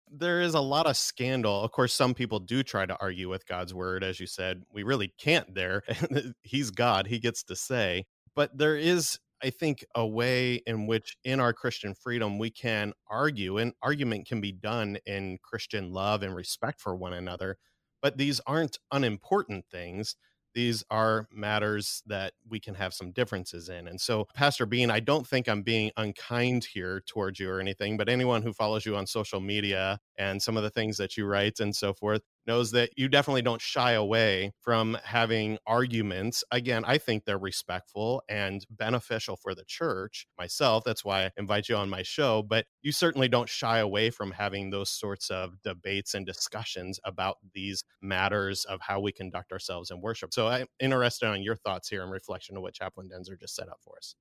There 0.09 0.41
is 0.41 0.55
a 0.55 0.61
lot 0.61 0.87
of 0.87 0.97
scandal. 0.97 1.62
Of 1.62 1.73
course, 1.73 1.93
some 1.93 2.15
people 2.15 2.38
do 2.38 2.62
try 2.62 2.87
to 2.87 2.97
argue 3.00 3.29
with 3.29 3.47
God's 3.47 3.75
word. 3.75 4.05
As 4.05 4.21
you 4.21 4.26
said, 4.26 4.62
we 4.73 4.85
really 4.85 5.12
can't 5.19 5.53
there. 5.55 5.83
He's 6.43 6.71
God, 6.71 7.09
He 7.09 7.19
gets 7.19 7.43
to 7.45 7.57
say. 7.57 8.05
But 8.35 8.57
there 8.57 8.76
is 8.76 9.19
I 9.43 9.50
think 9.50 9.85
a 9.95 10.07
way 10.07 10.62
in 10.67 10.87
which 10.87 11.17
in 11.25 11.41
our 11.41 11.53
Christian 11.53 11.95
freedom 11.95 12.38
we 12.38 12.50
can 12.50 12.95
argue 13.11 13.59
and 13.59 13.75
argument 13.83 14.26
can 14.26 14.41
be 14.41 14.53
done 14.53 14.97
in 15.05 15.38
Christian 15.43 15.93
love 15.93 16.23
and 16.23 16.35
respect 16.35 16.81
for 16.81 16.97
one 16.97 17.12
another 17.12 17.59
but 18.03 18.19
these 18.19 18.41
aren't 18.47 18.79
unimportant 18.93 19.65
things 19.71 20.17
these 20.57 20.83
are 20.91 21.29
matters 21.31 22.03
that 22.07 22.33
we 22.49 22.59
can 22.59 22.75
have 22.75 22.95
some 22.95 23.13
differences 23.13 23.69
in. 23.69 23.87
And 23.87 24.01
so, 24.01 24.27
Pastor 24.35 24.65
Beane, 24.65 24.91
I 24.91 25.01
don't 25.01 25.27
think 25.27 25.51
I'm 25.51 25.61
being 25.61 25.91
unkind 25.99 26.65
here 26.65 27.03
towards 27.07 27.39
you 27.39 27.51
or 27.51 27.61
anything, 27.61 27.99
but 27.99 28.09
anyone 28.09 28.41
who 28.41 28.55
follows 28.55 28.87
you 28.87 28.97
on 28.97 29.07
social 29.07 29.39
media 29.39 29.99
and 30.17 30.43
some 30.43 30.57
of 30.57 30.63
the 30.63 30.71
things 30.71 30.97
that 30.97 31.15
you 31.15 31.27
write 31.27 31.61
and 31.61 31.77
so 31.77 31.93
forth, 31.93 32.23
knows 32.47 32.71
that 32.73 32.91
you 32.97 33.09
definitely 33.09 33.43
don't 33.43 33.61
shy 33.61 33.93
away 33.93 34.53
from 34.61 34.97
having 35.05 35.59
arguments. 35.67 36.45
Again, 36.50 36.85
I 36.87 36.99
think 36.99 37.25
they're 37.25 37.38
respectful 37.38 38.23
and 38.29 38.65
beneficial 38.71 39.37
for 39.37 39.55
the 39.55 39.65
church 39.67 40.26
myself. 40.38 40.85
That's 40.85 41.05
why 41.05 41.26
I 41.26 41.31
invite 41.37 41.69
you 41.69 41.76
on 41.76 41.91
my 41.91 42.03
show. 42.03 42.43
But 42.43 42.67
you 42.83 42.93
certainly 42.93 43.29
don't 43.29 43.49
shy 43.49 43.79
away 43.79 44.11
from 44.11 44.33
having 44.33 44.71
those 44.71 44.91
sorts 44.91 45.31
of 45.31 45.61
debates 45.62 46.15
and 46.15 46.26
discussions 46.26 47.00
about 47.05 47.37
these 47.55 47.85
matters 48.00 48.65
of 48.65 48.81
how 48.81 49.00
we 49.00 49.12
conduct 49.12 49.53
ourselves 49.53 49.91
in 49.91 50.00
worship. 50.00 50.33
So 50.33 50.49
I'm 50.49 50.67
interested 50.81 51.29
on 51.29 51.43
your 51.43 51.57
thoughts 51.57 51.88
here 51.88 52.03
in 52.03 52.11
reflection 52.11 52.57
of 52.57 52.62
what 52.62 52.75
Chaplain 52.75 53.09
Daenzer 53.09 53.38
just 53.38 53.55
set 53.55 53.69
up 53.69 53.79
for 53.83 53.97
us. 53.99 54.15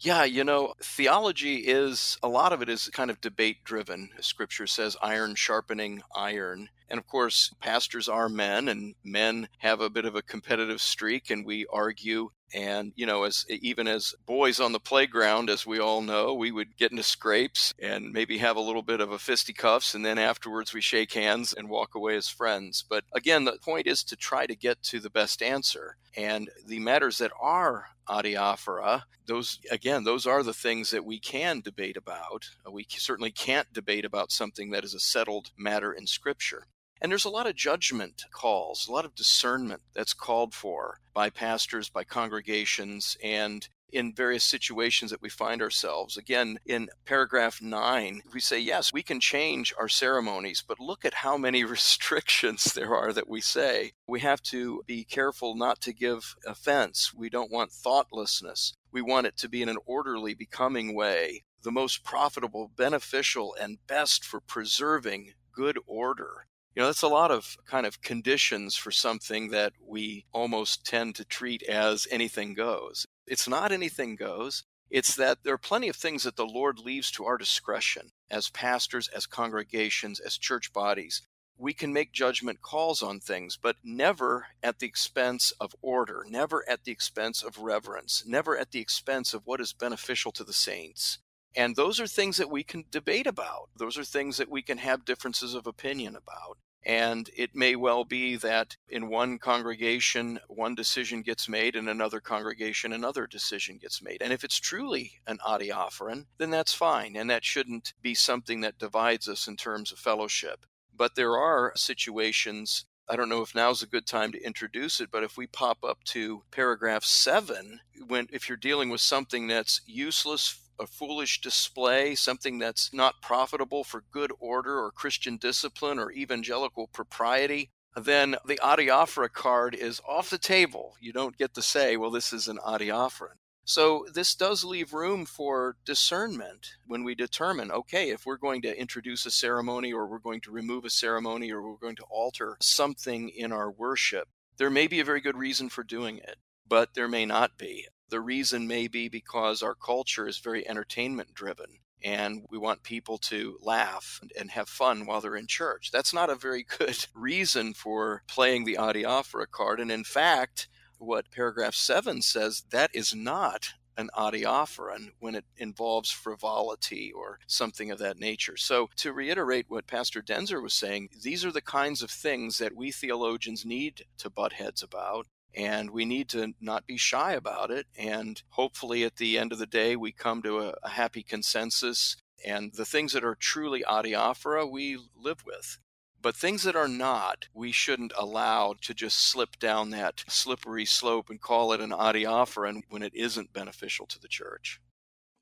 Yeah, 0.00 0.24
you 0.24 0.44
know, 0.44 0.74
theology 0.82 1.56
is 1.56 2.18
a 2.22 2.28
lot 2.28 2.52
of 2.52 2.62
it 2.62 2.68
is 2.68 2.88
kind 2.88 3.10
of 3.10 3.20
debate 3.20 3.64
driven. 3.64 4.10
Scripture 4.20 4.66
says 4.66 4.96
iron 5.00 5.34
sharpening 5.34 6.02
iron. 6.14 6.68
And 6.90 6.98
of 6.98 7.06
course, 7.06 7.52
pastors 7.60 8.08
are 8.08 8.28
men, 8.28 8.68
and 8.68 8.94
men 9.02 9.48
have 9.58 9.80
a 9.80 9.90
bit 9.90 10.04
of 10.04 10.14
a 10.14 10.22
competitive 10.22 10.80
streak, 10.80 11.30
and 11.30 11.46
we 11.46 11.66
argue. 11.72 12.30
And, 12.54 12.92
you 12.94 13.04
know, 13.04 13.24
as 13.24 13.44
even 13.48 13.88
as 13.88 14.14
boys 14.26 14.60
on 14.60 14.72
the 14.72 14.78
playground, 14.78 15.50
as 15.50 15.66
we 15.66 15.80
all 15.80 16.00
know, 16.00 16.34
we 16.34 16.52
would 16.52 16.76
get 16.76 16.92
into 16.92 17.02
scrapes 17.02 17.74
and 17.82 18.12
maybe 18.12 18.38
have 18.38 18.56
a 18.56 18.60
little 18.60 18.82
bit 18.82 19.00
of 19.00 19.10
a 19.10 19.18
fisticuffs, 19.18 19.94
and 19.94 20.04
then 20.04 20.18
afterwards 20.18 20.72
we 20.72 20.80
shake 20.80 21.12
hands 21.12 21.52
and 21.52 21.68
walk 21.68 21.96
away 21.96 22.14
as 22.14 22.28
friends. 22.28 22.84
But 22.88 23.02
again, 23.12 23.44
the 23.44 23.58
point 23.60 23.88
is 23.88 24.04
to 24.04 24.16
try 24.16 24.46
to 24.46 24.54
get 24.54 24.82
to 24.84 25.00
the 25.00 25.10
best 25.10 25.42
answer. 25.42 25.96
And 26.16 26.48
the 26.64 26.78
matters 26.78 27.18
that 27.18 27.32
are 27.40 27.88
adiaphora, 28.08 29.02
those, 29.26 29.58
again, 29.70 30.04
those 30.04 30.26
are 30.26 30.44
the 30.44 30.54
things 30.54 30.90
that 30.90 31.04
we 31.04 31.18
can 31.18 31.60
debate 31.60 31.96
about. 31.96 32.50
We 32.70 32.86
certainly 32.88 33.32
can't 33.32 33.72
debate 33.72 34.04
about 34.04 34.30
something 34.30 34.70
that 34.70 34.84
is 34.84 34.94
a 34.94 35.00
settled 35.00 35.50
matter 35.56 35.92
in 35.92 36.06
Scripture. 36.06 36.66
And 37.00 37.10
there's 37.10 37.24
a 37.24 37.30
lot 37.30 37.46
of 37.46 37.56
judgment 37.56 38.24
calls, 38.30 38.86
a 38.86 38.92
lot 38.92 39.04
of 39.04 39.14
discernment 39.14 39.82
that's 39.94 40.14
called 40.14 40.54
for 40.54 41.00
by 41.12 41.30
pastors, 41.30 41.88
by 41.88 42.04
congregations, 42.04 43.16
and 43.22 43.68
in 43.94 44.12
various 44.12 44.42
situations 44.42 45.12
that 45.12 45.22
we 45.22 45.28
find 45.28 45.62
ourselves. 45.62 46.16
Again, 46.16 46.58
in 46.66 46.88
paragraph 47.04 47.62
nine, 47.62 48.22
we 48.32 48.40
say, 48.40 48.58
yes, 48.58 48.92
we 48.92 49.04
can 49.04 49.20
change 49.20 49.72
our 49.78 49.88
ceremonies, 49.88 50.64
but 50.66 50.80
look 50.80 51.04
at 51.04 51.14
how 51.14 51.38
many 51.38 51.62
restrictions 51.76 52.64
there 52.74 52.94
are 52.94 53.12
that 53.12 53.28
we 53.28 53.40
say. 53.40 53.92
We 54.08 54.20
have 54.20 54.42
to 54.44 54.82
be 54.86 55.04
careful 55.04 55.54
not 55.54 55.80
to 55.82 55.92
give 55.92 56.34
offense. 56.44 57.14
We 57.14 57.30
don't 57.30 57.52
want 57.52 57.70
thoughtlessness. 57.70 58.74
We 58.90 59.00
want 59.00 59.28
it 59.28 59.36
to 59.38 59.48
be 59.48 59.62
in 59.62 59.68
an 59.68 59.78
orderly, 59.86 60.34
becoming 60.34 60.94
way, 60.94 61.44
the 61.62 61.72
most 61.72 62.02
profitable, 62.02 62.70
beneficial, 62.76 63.54
and 63.60 63.78
best 63.86 64.24
for 64.24 64.40
preserving 64.40 65.34
good 65.52 65.78
order. 65.86 66.46
You 66.74 66.82
know, 66.82 66.88
that's 66.88 67.02
a 67.02 67.08
lot 67.08 67.30
of 67.30 67.56
kind 67.66 67.86
of 67.86 68.02
conditions 68.02 68.74
for 68.74 68.90
something 68.90 69.50
that 69.50 69.74
we 69.80 70.26
almost 70.32 70.84
tend 70.84 71.14
to 71.14 71.24
treat 71.24 71.62
as 71.62 72.08
anything 72.10 72.52
goes. 72.52 73.06
It's 73.28 73.48
not 73.48 73.70
anything 73.70 74.16
goes. 74.16 74.64
It's 74.90 75.14
that 75.14 75.44
there 75.44 75.54
are 75.54 75.58
plenty 75.58 75.88
of 75.88 75.94
things 75.94 76.24
that 76.24 76.34
the 76.34 76.46
Lord 76.46 76.80
leaves 76.80 77.12
to 77.12 77.26
our 77.26 77.38
discretion 77.38 78.10
as 78.28 78.50
pastors, 78.50 79.06
as 79.08 79.26
congregations, 79.26 80.18
as 80.18 80.36
church 80.36 80.72
bodies. 80.72 81.22
We 81.56 81.72
can 81.74 81.92
make 81.92 82.12
judgment 82.12 82.60
calls 82.60 83.02
on 83.02 83.20
things, 83.20 83.56
but 83.56 83.76
never 83.84 84.48
at 84.60 84.80
the 84.80 84.86
expense 84.86 85.52
of 85.60 85.76
order, 85.80 86.26
never 86.28 86.68
at 86.68 86.82
the 86.82 86.90
expense 86.90 87.44
of 87.44 87.58
reverence, 87.58 88.24
never 88.26 88.58
at 88.58 88.72
the 88.72 88.80
expense 88.80 89.32
of 89.32 89.46
what 89.46 89.60
is 89.60 89.72
beneficial 89.72 90.32
to 90.32 90.42
the 90.42 90.52
saints. 90.52 91.18
And 91.56 91.76
those 91.76 92.00
are 92.00 92.08
things 92.08 92.36
that 92.38 92.50
we 92.50 92.64
can 92.64 92.84
debate 92.90 93.28
about. 93.28 93.68
Those 93.76 93.96
are 93.96 94.04
things 94.04 94.38
that 94.38 94.50
we 94.50 94.62
can 94.62 94.78
have 94.78 95.04
differences 95.04 95.54
of 95.54 95.68
opinion 95.68 96.16
about. 96.16 96.58
And 96.86 97.30
it 97.34 97.54
may 97.54 97.76
well 97.76 98.04
be 98.04 98.36
that 98.36 98.76
in 98.88 99.08
one 99.08 99.38
congregation, 99.38 100.38
one 100.48 100.74
decision 100.74 101.22
gets 101.22 101.48
made, 101.48 101.76
in 101.76 101.88
another 101.88 102.20
congregation, 102.20 102.92
another 102.92 103.26
decision 103.26 103.78
gets 103.78 104.02
made. 104.02 104.20
And 104.20 104.32
if 104.32 104.44
it's 104.44 104.60
truly 104.60 105.12
an 105.26 105.38
adiaphoron, 105.38 106.26
then 106.38 106.50
that's 106.50 106.74
fine. 106.74 107.16
And 107.16 107.30
that 107.30 107.44
shouldn't 107.44 107.94
be 108.02 108.14
something 108.14 108.60
that 108.60 108.78
divides 108.78 109.28
us 109.28 109.48
in 109.48 109.56
terms 109.56 109.92
of 109.92 109.98
fellowship. 109.98 110.66
But 110.96 111.14
there 111.14 111.36
are 111.38 111.72
situations 111.74 112.84
I 113.08 113.16
don't 113.16 113.28
know 113.28 113.42
if 113.42 113.54
now's 113.54 113.82
a 113.82 113.86
good 113.86 114.06
time 114.06 114.32
to 114.32 114.42
introduce 114.42 114.98
it, 115.00 115.10
but 115.12 115.22
if 115.22 115.36
we 115.36 115.46
pop 115.46 115.84
up 115.84 116.02
to 116.04 116.42
paragraph 116.50 117.04
seven, 117.04 117.80
when 118.06 118.28
if 118.32 118.48
you're 118.48 118.56
dealing 118.56 118.88
with 118.88 119.02
something 119.02 119.46
that's 119.46 119.82
useless, 119.86 120.58
a 120.80 120.86
foolish 120.86 121.42
display, 121.42 122.14
something 122.14 122.58
that's 122.58 122.92
not 122.94 123.20
profitable 123.20 123.84
for 123.84 124.04
good 124.10 124.32
order 124.40 124.78
or 124.78 124.90
Christian 124.90 125.36
discipline 125.36 125.98
or 125.98 126.12
evangelical 126.12 126.86
propriety, 126.88 127.70
then 127.94 128.36
the 128.46 128.58
adiaphora 128.62 129.30
card 129.30 129.74
is 129.74 130.00
off 130.08 130.30
the 130.30 130.38
table. 130.38 130.94
You 130.98 131.12
don't 131.12 131.36
get 131.36 131.54
to 131.54 131.62
say, 131.62 131.96
well, 131.96 132.10
this 132.10 132.32
is 132.32 132.48
an 132.48 132.58
adiaphoron. 132.58 133.36
So 133.64 134.06
this 134.12 134.34
does 134.34 134.62
leave 134.62 134.92
room 134.92 135.24
for 135.24 135.76
discernment 135.86 136.74
when 136.86 137.02
we 137.02 137.14
determine, 137.14 137.70
okay, 137.70 138.10
if 138.10 138.26
we're 138.26 138.36
going 138.36 138.62
to 138.62 138.78
introduce 138.78 139.24
a 139.24 139.30
ceremony 139.30 139.92
or 139.92 140.06
we're 140.06 140.18
going 140.18 140.42
to 140.42 140.50
remove 140.50 140.84
a 140.84 140.90
ceremony 140.90 141.50
or 141.50 141.62
we're 141.62 141.78
going 141.78 141.96
to 141.96 142.06
alter 142.10 142.56
something 142.60 143.30
in 143.30 143.52
our 143.52 143.70
worship, 143.70 144.28
there 144.58 144.70
may 144.70 144.86
be 144.86 145.00
a 145.00 145.04
very 145.04 145.20
good 145.20 145.36
reason 145.36 145.70
for 145.70 145.82
doing 145.82 146.18
it, 146.18 146.36
but 146.68 146.94
there 146.94 147.08
may 147.08 147.24
not 147.24 147.56
be. 147.56 147.86
The 148.10 148.20
reason 148.20 148.68
may 148.68 148.86
be 148.86 149.08
because 149.08 149.62
our 149.62 149.74
culture 149.74 150.28
is 150.28 150.38
very 150.38 150.68
entertainment 150.68 151.32
driven 151.34 151.78
and 152.04 152.44
we 152.50 152.58
want 152.58 152.82
people 152.82 153.16
to 153.16 153.56
laugh 153.62 154.20
and 154.38 154.50
have 154.50 154.68
fun 154.68 155.06
while 155.06 155.22
they're 155.22 155.36
in 155.36 155.46
church. 155.46 155.90
That's 155.90 156.12
not 156.12 156.28
a 156.28 156.34
very 156.34 156.66
good 156.78 156.98
reason 157.14 157.72
for 157.72 158.22
playing 158.28 158.64
the 158.64 158.76
adiaphora 158.78 159.50
card. 159.50 159.80
And 159.80 159.90
in 159.90 160.04
fact, 160.04 160.68
what 160.98 161.30
paragraph 161.30 161.74
7 161.74 162.22
says, 162.22 162.64
that 162.70 162.90
is 162.94 163.14
not 163.14 163.74
an 163.96 164.10
adiaphoron 164.16 165.10
when 165.20 165.34
it 165.34 165.44
involves 165.56 166.10
frivolity 166.10 167.12
or 167.12 167.38
something 167.46 167.90
of 167.90 167.98
that 167.98 168.18
nature. 168.18 168.56
So, 168.56 168.90
to 168.96 169.12
reiterate 169.12 169.66
what 169.68 169.86
Pastor 169.86 170.22
Daenzer 170.22 170.62
was 170.62 170.74
saying, 170.74 171.10
these 171.22 171.44
are 171.44 171.52
the 171.52 171.62
kinds 171.62 172.02
of 172.02 172.10
things 172.10 172.58
that 172.58 172.74
we 172.74 172.90
theologians 172.90 173.64
need 173.64 174.04
to 174.18 174.30
butt 174.30 174.54
heads 174.54 174.82
about. 174.82 175.26
And 175.56 175.90
we 175.90 176.04
need 176.04 176.28
to 176.30 176.54
not 176.60 176.84
be 176.84 176.96
shy 176.96 177.32
about 177.32 177.70
it. 177.70 177.86
And 177.96 178.42
hopefully, 178.50 179.04
at 179.04 179.16
the 179.16 179.38
end 179.38 179.52
of 179.52 179.60
the 179.60 179.66
day, 179.66 179.94
we 179.94 180.10
come 180.10 180.42
to 180.42 180.58
a, 180.58 180.74
a 180.82 180.88
happy 180.88 181.22
consensus. 181.22 182.16
And 182.44 182.72
the 182.74 182.84
things 182.84 183.12
that 183.12 183.24
are 183.24 183.36
truly 183.36 183.84
adiaphora, 183.88 184.68
we 184.68 184.98
live 185.16 185.44
with. 185.46 185.78
But 186.24 186.34
things 186.34 186.62
that 186.62 186.74
are 186.74 186.88
not, 186.88 187.48
we 187.52 187.70
shouldn't 187.70 188.14
allow 188.16 188.76
to 188.80 188.94
just 188.94 189.28
slip 189.28 189.58
down 189.58 189.90
that 189.90 190.24
slippery 190.26 190.86
slope 190.86 191.28
and 191.28 191.38
call 191.38 191.70
it 191.74 191.82
an 191.82 191.90
adiaphoron 191.90 192.80
when 192.88 193.02
it 193.02 193.14
isn't 193.14 193.52
beneficial 193.52 194.06
to 194.06 194.18
the 194.18 194.26
church. 194.26 194.80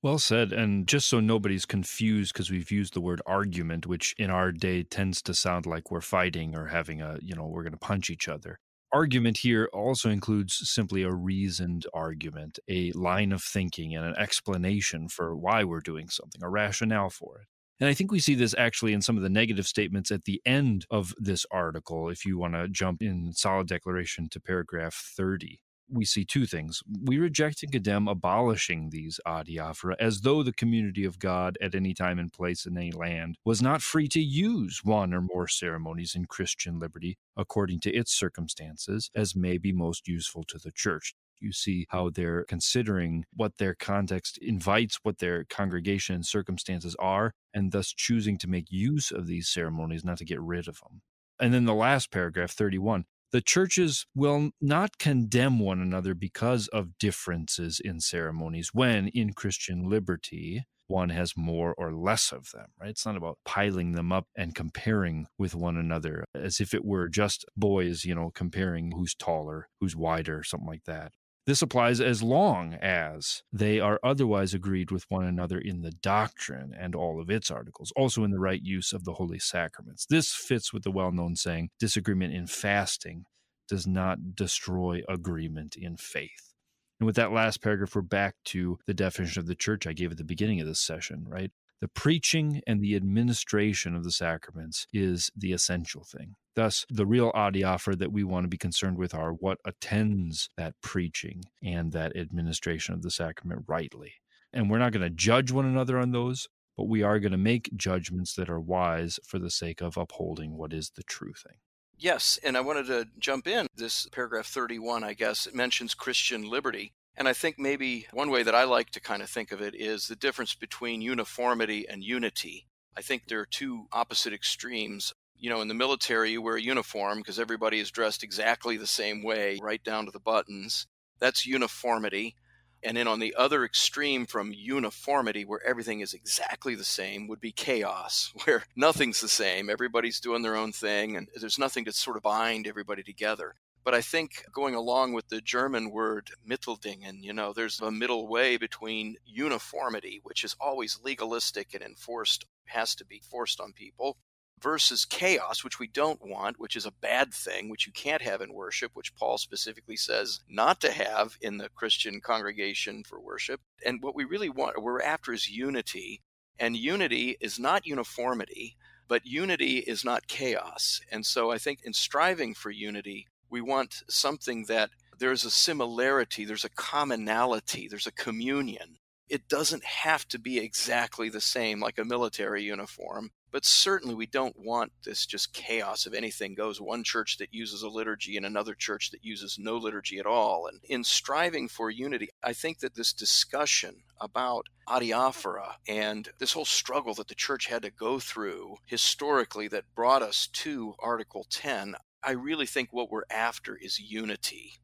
Well 0.02 0.18
said. 0.18 0.52
And 0.52 0.88
just 0.88 1.08
so 1.08 1.20
nobody's 1.20 1.66
confused, 1.66 2.32
because 2.32 2.50
we've 2.50 2.72
used 2.72 2.94
the 2.94 3.00
word 3.00 3.22
argument, 3.24 3.86
which 3.86 4.12
in 4.18 4.28
our 4.28 4.50
day 4.50 4.82
tends 4.82 5.22
to 5.22 5.34
sound 5.34 5.66
like 5.66 5.92
we're 5.92 6.00
fighting 6.00 6.56
or 6.56 6.66
having 6.66 7.00
a, 7.00 7.16
you 7.22 7.36
know, 7.36 7.46
we're 7.46 7.62
going 7.62 7.70
to 7.74 7.78
punch 7.78 8.10
each 8.10 8.26
other. 8.26 8.58
Argument 8.92 9.38
here 9.38 9.70
also 9.72 10.10
includes 10.10 10.68
simply 10.68 11.04
a 11.04 11.12
reasoned 11.12 11.86
argument, 11.94 12.58
a 12.68 12.90
line 12.90 13.30
of 13.30 13.44
thinking, 13.44 13.94
and 13.94 14.04
an 14.04 14.16
explanation 14.18 15.08
for 15.08 15.36
why 15.36 15.62
we're 15.62 15.78
doing 15.78 16.08
something, 16.08 16.42
a 16.42 16.50
rationale 16.50 17.08
for 17.08 17.38
it. 17.38 17.46
And 17.82 17.88
I 17.88 17.94
think 17.94 18.12
we 18.12 18.20
see 18.20 18.36
this 18.36 18.54
actually 18.56 18.92
in 18.92 19.02
some 19.02 19.16
of 19.16 19.24
the 19.24 19.28
negative 19.28 19.66
statements 19.66 20.12
at 20.12 20.22
the 20.24 20.40
end 20.46 20.86
of 20.88 21.12
this 21.18 21.44
article. 21.50 22.10
If 22.10 22.24
you 22.24 22.38
want 22.38 22.54
to 22.54 22.68
jump 22.68 23.02
in 23.02 23.32
solid 23.32 23.66
declaration 23.66 24.28
to 24.28 24.40
paragraph 24.40 24.94
30, 25.16 25.58
we 25.90 26.04
see 26.04 26.24
two 26.24 26.46
things. 26.46 26.84
We 27.02 27.18
reject 27.18 27.64
and 27.64 27.72
condemn 27.72 28.06
abolishing 28.06 28.90
these 28.90 29.18
adiaphora 29.26 29.96
as 29.98 30.20
though 30.20 30.44
the 30.44 30.52
community 30.52 31.04
of 31.04 31.18
God 31.18 31.58
at 31.60 31.74
any 31.74 31.92
time 31.92 32.20
and 32.20 32.32
place 32.32 32.66
in 32.66 32.78
any 32.78 32.92
land 32.92 33.36
was 33.44 33.60
not 33.60 33.82
free 33.82 34.06
to 34.10 34.20
use 34.20 34.82
one 34.84 35.12
or 35.12 35.20
more 35.20 35.48
ceremonies 35.48 36.14
in 36.14 36.26
Christian 36.26 36.78
liberty 36.78 37.18
according 37.36 37.80
to 37.80 37.92
its 37.92 38.12
circumstances 38.12 39.10
as 39.16 39.34
may 39.34 39.58
be 39.58 39.72
most 39.72 40.06
useful 40.06 40.44
to 40.44 40.58
the 40.58 40.70
church 40.70 41.16
you 41.42 41.52
see 41.52 41.86
how 41.90 42.10
they're 42.10 42.44
considering 42.44 43.24
what 43.34 43.58
their 43.58 43.74
context 43.74 44.38
invites, 44.38 44.98
what 45.02 45.18
their 45.18 45.44
congregation 45.44 46.22
circumstances 46.22 46.96
are, 46.98 47.34
and 47.52 47.72
thus 47.72 47.92
choosing 47.92 48.38
to 48.38 48.48
make 48.48 48.70
use 48.70 49.10
of 49.10 49.26
these 49.26 49.48
ceremonies, 49.48 50.04
not 50.04 50.18
to 50.18 50.24
get 50.24 50.40
rid 50.40 50.68
of 50.68 50.78
them. 50.80 51.02
And 51.40 51.52
then 51.52 51.64
the 51.64 51.74
last 51.74 52.10
paragraph, 52.10 52.52
31 52.52 53.04
the 53.32 53.40
churches 53.40 54.04
will 54.14 54.50
not 54.60 54.98
condemn 54.98 55.58
one 55.58 55.80
another 55.80 56.14
because 56.14 56.68
of 56.68 56.98
differences 56.98 57.80
in 57.82 57.98
ceremonies 57.98 58.74
when 58.74 59.08
in 59.08 59.32
Christian 59.32 59.88
liberty 59.88 60.66
one 60.86 61.08
has 61.08 61.32
more 61.34 61.74
or 61.78 61.94
less 61.94 62.30
of 62.32 62.50
them, 62.52 62.66
right? 62.78 62.90
It's 62.90 63.06
not 63.06 63.16
about 63.16 63.38
piling 63.46 63.92
them 63.92 64.12
up 64.12 64.26
and 64.36 64.54
comparing 64.54 65.26
with 65.38 65.54
one 65.54 65.78
another 65.78 66.26
as 66.34 66.60
if 66.60 66.74
it 66.74 66.84
were 66.84 67.08
just 67.08 67.46
boys, 67.56 68.04
you 68.04 68.14
know, 68.14 68.30
comparing 68.34 68.92
who's 68.92 69.14
taller, 69.14 69.68
who's 69.80 69.96
wider, 69.96 70.42
something 70.42 70.68
like 70.68 70.84
that. 70.84 71.12
This 71.44 71.60
applies 71.60 72.00
as 72.00 72.22
long 72.22 72.74
as 72.74 73.42
they 73.52 73.80
are 73.80 73.98
otherwise 74.04 74.54
agreed 74.54 74.92
with 74.92 75.06
one 75.08 75.24
another 75.24 75.58
in 75.58 75.82
the 75.82 75.90
doctrine 75.90 76.72
and 76.78 76.94
all 76.94 77.20
of 77.20 77.30
its 77.30 77.50
articles, 77.50 77.92
also 77.96 78.22
in 78.22 78.30
the 78.30 78.38
right 78.38 78.62
use 78.62 78.92
of 78.92 79.04
the 79.04 79.14
holy 79.14 79.40
sacraments. 79.40 80.06
This 80.06 80.32
fits 80.32 80.72
with 80.72 80.84
the 80.84 80.92
well 80.92 81.10
known 81.10 81.34
saying 81.34 81.70
disagreement 81.80 82.32
in 82.32 82.46
fasting 82.46 83.24
does 83.68 83.88
not 83.88 84.36
destroy 84.36 85.02
agreement 85.08 85.74
in 85.74 85.96
faith. 85.96 86.54
And 87.00 87.06
with 87.06 87.16
that 87.16 87.32
last 87.32 87.60
paragraph, 87.60 87.96
we're 87.96 88.02
back 88.02 88.36
to 88.46 88.78
the 88.86 88.94
definition 88.94 89.40
of 89.40 89.48
the 89.48 89.56
church 89.56 89.88
I 89.88 89.92
gave 89.92 90.12
at 90.12 90.18
the 90.18 90.24
beginning 90.24 90.60
of 90.60 90.68
this 90.68 90.78
session, 90.78 91.24
right? 91.26 91.50
The 91.82 91.88
preaching 91.88 92.62
and 92.64 92.80
the 92.80 92.94
administration 92.94 93.96
of 93.96 94.04
the 94.04 94.12
sacraments 94.12 94.86
is 94.92 95.32
the 95.36 95.52
essential 95.52 96.04
thing. 96.04 96.36
Thus, 96.54 96.86
the 96.88 97.06
real 97.06 97.32
adiaphora 97.32 97.98
that 97.98 98.12
we 98.12 98.22
want 98.22 98.44
to 98.44 98.48
be 98.48 98.56
concerned 98.56 98.98
with 98.98 99.12
are 99.16 99.32
what 99.32 99.58
attends 99.64 100.48
that 100.56 100.74
preaching 100.80 101.42
and 101.60 101.90
that 101.90 102.16
administration 102.16 102.94
of 102.94 103.02
the 103.02 103.10
sacrament 103.10 103.64
rightly. 103.66 104.12
And 104.52 104.70
we're 104.70 104.78
not 104.78 104.92
going 104.92 105.02
to 105.02 105.10
judge 105.10 105.50
one 105.50 105.66
another 105.66 105.98
on 105.98 106.12
those, 106.12 106.46
but 106.76 106.86
we 106.86 107.02
are 107.02 107.18
going 107.18 107.32
to 107.32 107.36
make 107.36 107.76
judgments 107.76 108.34
that 108.36 108.48
are 108.48 108.60
wise 108.60 109.18
for 109.26 109.40
the 109.40 109.50
sake 109.50 109.80
of 109.80 109.96
upholding 109.96 110.56
what 110.56 110.72
is 110.72 110.90
the 110.90 111.02
true 111.02 111.32
thing. 111.32 111.56
Yes, 111.98 112.38
and 112.44 112.56
I 112.56 112.60
wanted 112.60 112.86
to 112.86 113.08
jump 113.18 113.48
in. 113.48 113.66
This 113.74 114.08
paragraph 114.12 114.46
31, 114.46 115.02
I 115.02 115.14
guess, 115.14 115.48
mentions 115.52 115.94
Christian 115.94 116.48
liberty. 116.48 116.92
And 117.16 117.28
I 117.28 117.32
think 117.32 117.58
maybe 117.58 118.06
one 118.12 118.30
way 118.30 118.42
that 118.42 118.54
I 118.54 118.64
like 118.64 118.90
to 118.90 119.00
kind 119.00 119.22
of 119.22 119.28
think 119.28 119.52
of 119.52 119.60
it 119.60 119.74
is 119.74 120.06
the 120.06 120.16
difference 120.16 120.54
between 120.54 121.02
uniformity 121.02 121.86
and 121.88 122.02
unity. 122.02 122.66
I 122.96 123.02
think 123.02 123.26
there 123.26 123.40
are 123.40 123.46
two 123.46 123.86
opposite 123.92 124.32
extremes. 124.32 125.12
You 125.36 125.50
know, 125.50 125.60
in 125.60 125.68
the 125.68 125.74
military, 125.74 126.32
you 126.32 126.42
wear 126.42 126.56
a 126.56 126.62
uniform 126.62 127.18
because 127.18 127.38
everybody 127.38 127.80
is 127.80 127.90
dressed 127.90 128.22
exactly 128.22 128.76
the 128.76 128.86
same 128.86 129.22
way, 129.22 129.58
right 129.62 129.82
down 129.82 130.06
to 130.06 130.10
the 130.10 130.20
buttons. 130.20 130.86
That's 131.18 131.46
uniformity. 131.46 132.36
And 132.84 132.96
then 132.96 133.06
on 133.06 133.20
the 133.20 133.34
other 133.36 133.64
extreme 133.64 134.26
from 134.26 134.52
uniformity, 134.52 135.44
where 135.44 135.64
everything 135.64 136.00
is 136.00 136.14
exactly 136.14 136.74
the 136.74 136.84
same, 136.84 137.28
would 137.28 137.40
be 137.40 137.52
chaos, 137.52 138.32
where 138.44 138.64
nothing's 138.74 139.20
the 139.20 139.28
same. 139.28 139.70
Everybody's 139.70 140.20
doing 140.20 140.42
their 140.42 140.56
own 140.56 140.72
thing, 140.72 141.16
and 141.16 141.28
there's 141.36 141.58
nothing 141.58 141.84
to 141.84 141.92
sort 141.92 142.16
of 142.16 142.22
bind 142.22 142.66
everybody 142.66 143.02
together. 143.02 143.54
But 143.84 143.94
I 143.94 144.00
think 144.00 144.44
going 144.52 144.74
along 144.74 145.12
with 145.12 145.28
the 145.28 145.40
German 145.40 145.90
word 145.90 146.30
Mitteldingen, 146.48 147.22
you 147.22 147.32
know, 147.32 147.52
there's 147.52 147.80
a 147.80 147.90
middle 147.90 148.28
way 148.28 148.56
between 148.56 149.16
uniformity, 149.24 150.20
which 150.22 150.44
is 150.44 150.56
always 150.60 151.00
legalistic 151.02 151.74
and 151.74 151.82
enforced, 151.82 152.44
has 152.66 152.94
to 152.96 153.04
be 153.04 153.20
forced 153.28 153.60
on 153.60 153.72
people, 153.72 154.16
versus 154.62 155.04
chaos, 155.04 155.64
which 155.64 155.80
we 155.80 155.88
don't 155.88 156.24
want, 156.24 156.60
which 156.60 156.76
is 156.76 156.86
a 156.86 156.92
bad 156.92 157.34
thing, 157.34 157.68
which 157.68 157.86
you 157.86 157.92
can't 157.92 158.22
have 158.22 158.40
in 158.40 158.54
worship, 158.54 158.92
which 158.94 159.14
Paul 159.16 159.36
specifically 159.36 159.96
says 159.96 160.40
not 160.48 160.80
to 160.82 160.92
have 160.92 161.36
in 161.40 161.58
the 161.58 161.68
Christian 161.68 162.20
congregation 162.20 163.02
for 163.02 163.20
worship. 163.20 163.60
And 163.84 164.00
what 164.00 164.14
we 164.14 164.24
really 164.24 164.48
want, 164.48 164.80
we're 164.80 165.02
after 165.02 165.32
is 165.32 165.50
unity. 165.50 166.22
And 166.58 166.76
unity 166.76 167.36
is 167.40 167.58
not 167.58 167.86
uniformity, 167.86 168.76
but 169.08 169.26
unity 169.26 169.78
is 169.78 170.04
not 170.04 170.28
chaos. 170.28 171.00
And 171.10 171.26
so 171.26 171.50
I 171.50 171.58
think 171.58 171.80
in 171.82 171.92
striving 171.92 172.54
for 172.54 172.70
unity, 172.70 173.26
we 173.52 173.60
want 173.60 174.02
something 174.08 174.64
that 174.64 174.90
there's 175.18 175.44
a 175.44 175.50
similarity, 175.50 176.44
there's 176.44 176.64
a 176.64 176.70
commonality, 176.70 177.86
there's 177.86 178.06
a 178.06 178.12
communion. 178.12 178.96
It 179.28 179.46
doesn't 179.46 179.84
have 179.84 180.26
to 180.28 180.38
be 180.38 180.58
exactly 180.58 181.28
the 181.28 181.40
same 181.40 181.78
like 181.78 181.98
a 181.98 182.04
military 182.04 182.62
uniform, 182.62 183.30
but 183.50 183.64
certainly 183.64 184.14
we 184.14 184.26
don't 184.26 184.58
want 184.58 184.92
this 185.04 185.26
just 185.26 185.52
chaos 185.52 186.06
of 186.06 186.14
anything 186.14 186.54
goes. 186.54 186.80
One 186.80 187.04
church 187.04 187.36
that 187.38 187.52
uses 187.52 187.82
a 187.82 187.88
liturgy 187.88 188.36
and 188.36 188.46
another 188.46 188.74
church 188.74 189.10
that 189.10 189.24
uses 189.24 189.58
no 189.58 189.76
liturgy 189.76 190.18
at 190.18 190.26
all. 190.26 190.66
And 190.66 190.80
in 190.88 191.04
striving 191.04 191.68
for 191.68 191.90
unity, 191.90 192.30
I 192.42 192.54
think 192.54 192.80
that 192.80 192.94
this 192.94 193.12
discussion 193.12 194.02
about 194.20 194.66
adiaphora 194.88 195.74
and 195.86 196.28
this 196.38 196.52
whole 196.52 196.64
struggle 196.64 197.14
that 197.14 197.28
the 197.28 197.34
church 197.34 197.66
had 197.66 197.82
to 197.82 197.90
go 197.90 198.18
through 198.18 198.76
historically 198.86 199.68
that 199.68 199.94
brought 199.94 200.22
us 200.22 200.46
to 200.48 200.94
Article 200.98 201.46
10, 201.50 201.96
I 202.24 202.32
really 202.32 202.66
think 202.66 202.92
what 202.92 203.10
we're 203.10 203.24
after 203.30 203.76
is 203.76 203.98
unity. 203.98 204.74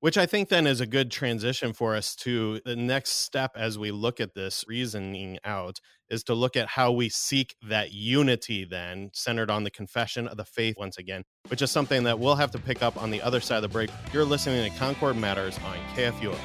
Which 0.00 0.18
I 0.18 0.26
think 0.26 0.50
then 0.50 0.66
is 0.66 0.82
a 0.82 0.86
good 0.86 1.10
transition 1.10 1.72
for 1.72 1.96
us 1.96 2.14
to 2.16 2.60
the 2.66 2.76
next 2.76 3.12
step 3.12 3.52
as 3.56 3.78
we 3.78 3.90
look 3.90 4.20
at 4.20 4.34
this 4.34 4.62
reasoning 4.68 5.38
out 5.44 5.80
is 6.10 6.22
to 6.24 6.34
look 6.34 6.56
at 6.56 6.68
how 6.68 6.92
we 6.92 7.08
seek 7.08 7.56
that 7.66 7.92
unity 7.92 8.66
then 8.66 9.10
centered 9.14 9.50
on 9.50 9.64
the 9.64 9.70
confession 9.70 10.28
of 10.28 10.36
the 10.36 10.44
faith 10.44 10.76
once 10.78 10.98
again, 10.98 11.24
which 11.48 11.62
is 11.62 11.70
something 11.70 12.04
that 12.04 12.18
we'll 12.18 12.34
have 12.34 12.50
to 12.50 12.58
pick 12.58 12.82
up 12.82 13.02
on 13.02 13.10
the 13.10 13.22
other 13.22 13.40
side 13.40 13.56
of 13.56 13.62
the 13.62 13.68
break. 13.68 13.90
You're 14.12 14.26
listening 14.26 14.70
to 14.70 14.78
Concord 14.78 15.16
Matters 15.16 15.58
on 15.64 15.78
KFUO. 15.96 16.36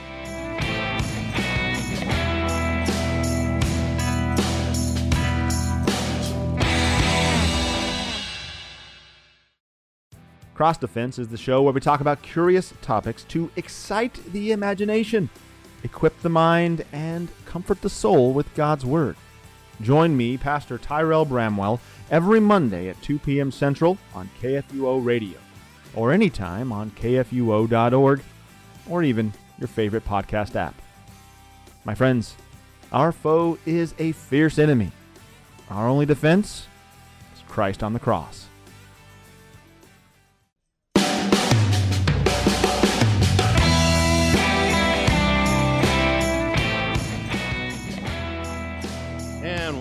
Cross 10.59 10.79
Defense 10.79 11.17
is 11.17 11.29
the 11.29 11.37
show 11.37 11.61
where 11.61 11.71
we 11.71 11.79
talk 11.79 12.01
about 12.01 12.21
curious 12.21 12.73
topics 12.81 13.23
to 13.29 13.49
excite 13.55 14.19
the 14.33 14.51
imagination, 14.51 15.29
equip 15.85 16.19
the 16.19 16.27
mind, 16.27 16.83
and 16.91 17.29
comfort 17.45 17.81
the 17.81 17.89
soul 17.89 18.33
with 18.33 18.53
God's 18.55 18.85
Word. 18.85 19.15
Join 19.81 20.17
me, 20.17 20.35
Pastor 20.37 20.77
Tyrel 20.77 21.23
Bramwell, 21.23 21.79
every 22.11 22.41
Monday 22.41 22.89
at 22.89 23.01
2 23.01 23.19
p.m. 23.19 23.53
Central 23.53 23.97
on 24.13 24.29
KFUO 24.41 25.01
Radio, 25.05 25.37
or 25.95 26.11
anytime 26.11 26.73
on 26.73 26.91
KFUO.org, 26.91 28.21
or 28.89 29.01
even 29.01 29.31
your 29.59 29.69
favorite 29.69 30.03
podcast 30.03 30.57
app. 30.57 30.75
My 31.85 31.95
friends, 31.95 32.35
our 32.91 33.13
foe 33.13 33.57
is 33.65 33.95
a 33.97 34.11
fierce 34.11 34.59
enemy. 34.59 34.91
Our 35.69 35.87
only 35.87 36.05
defense 36.05 36.67
is 37.33 37.43
Christ 37.47 37.81
on 37.81 37.93
the 37.93 37.99
cross. 37.99 38.49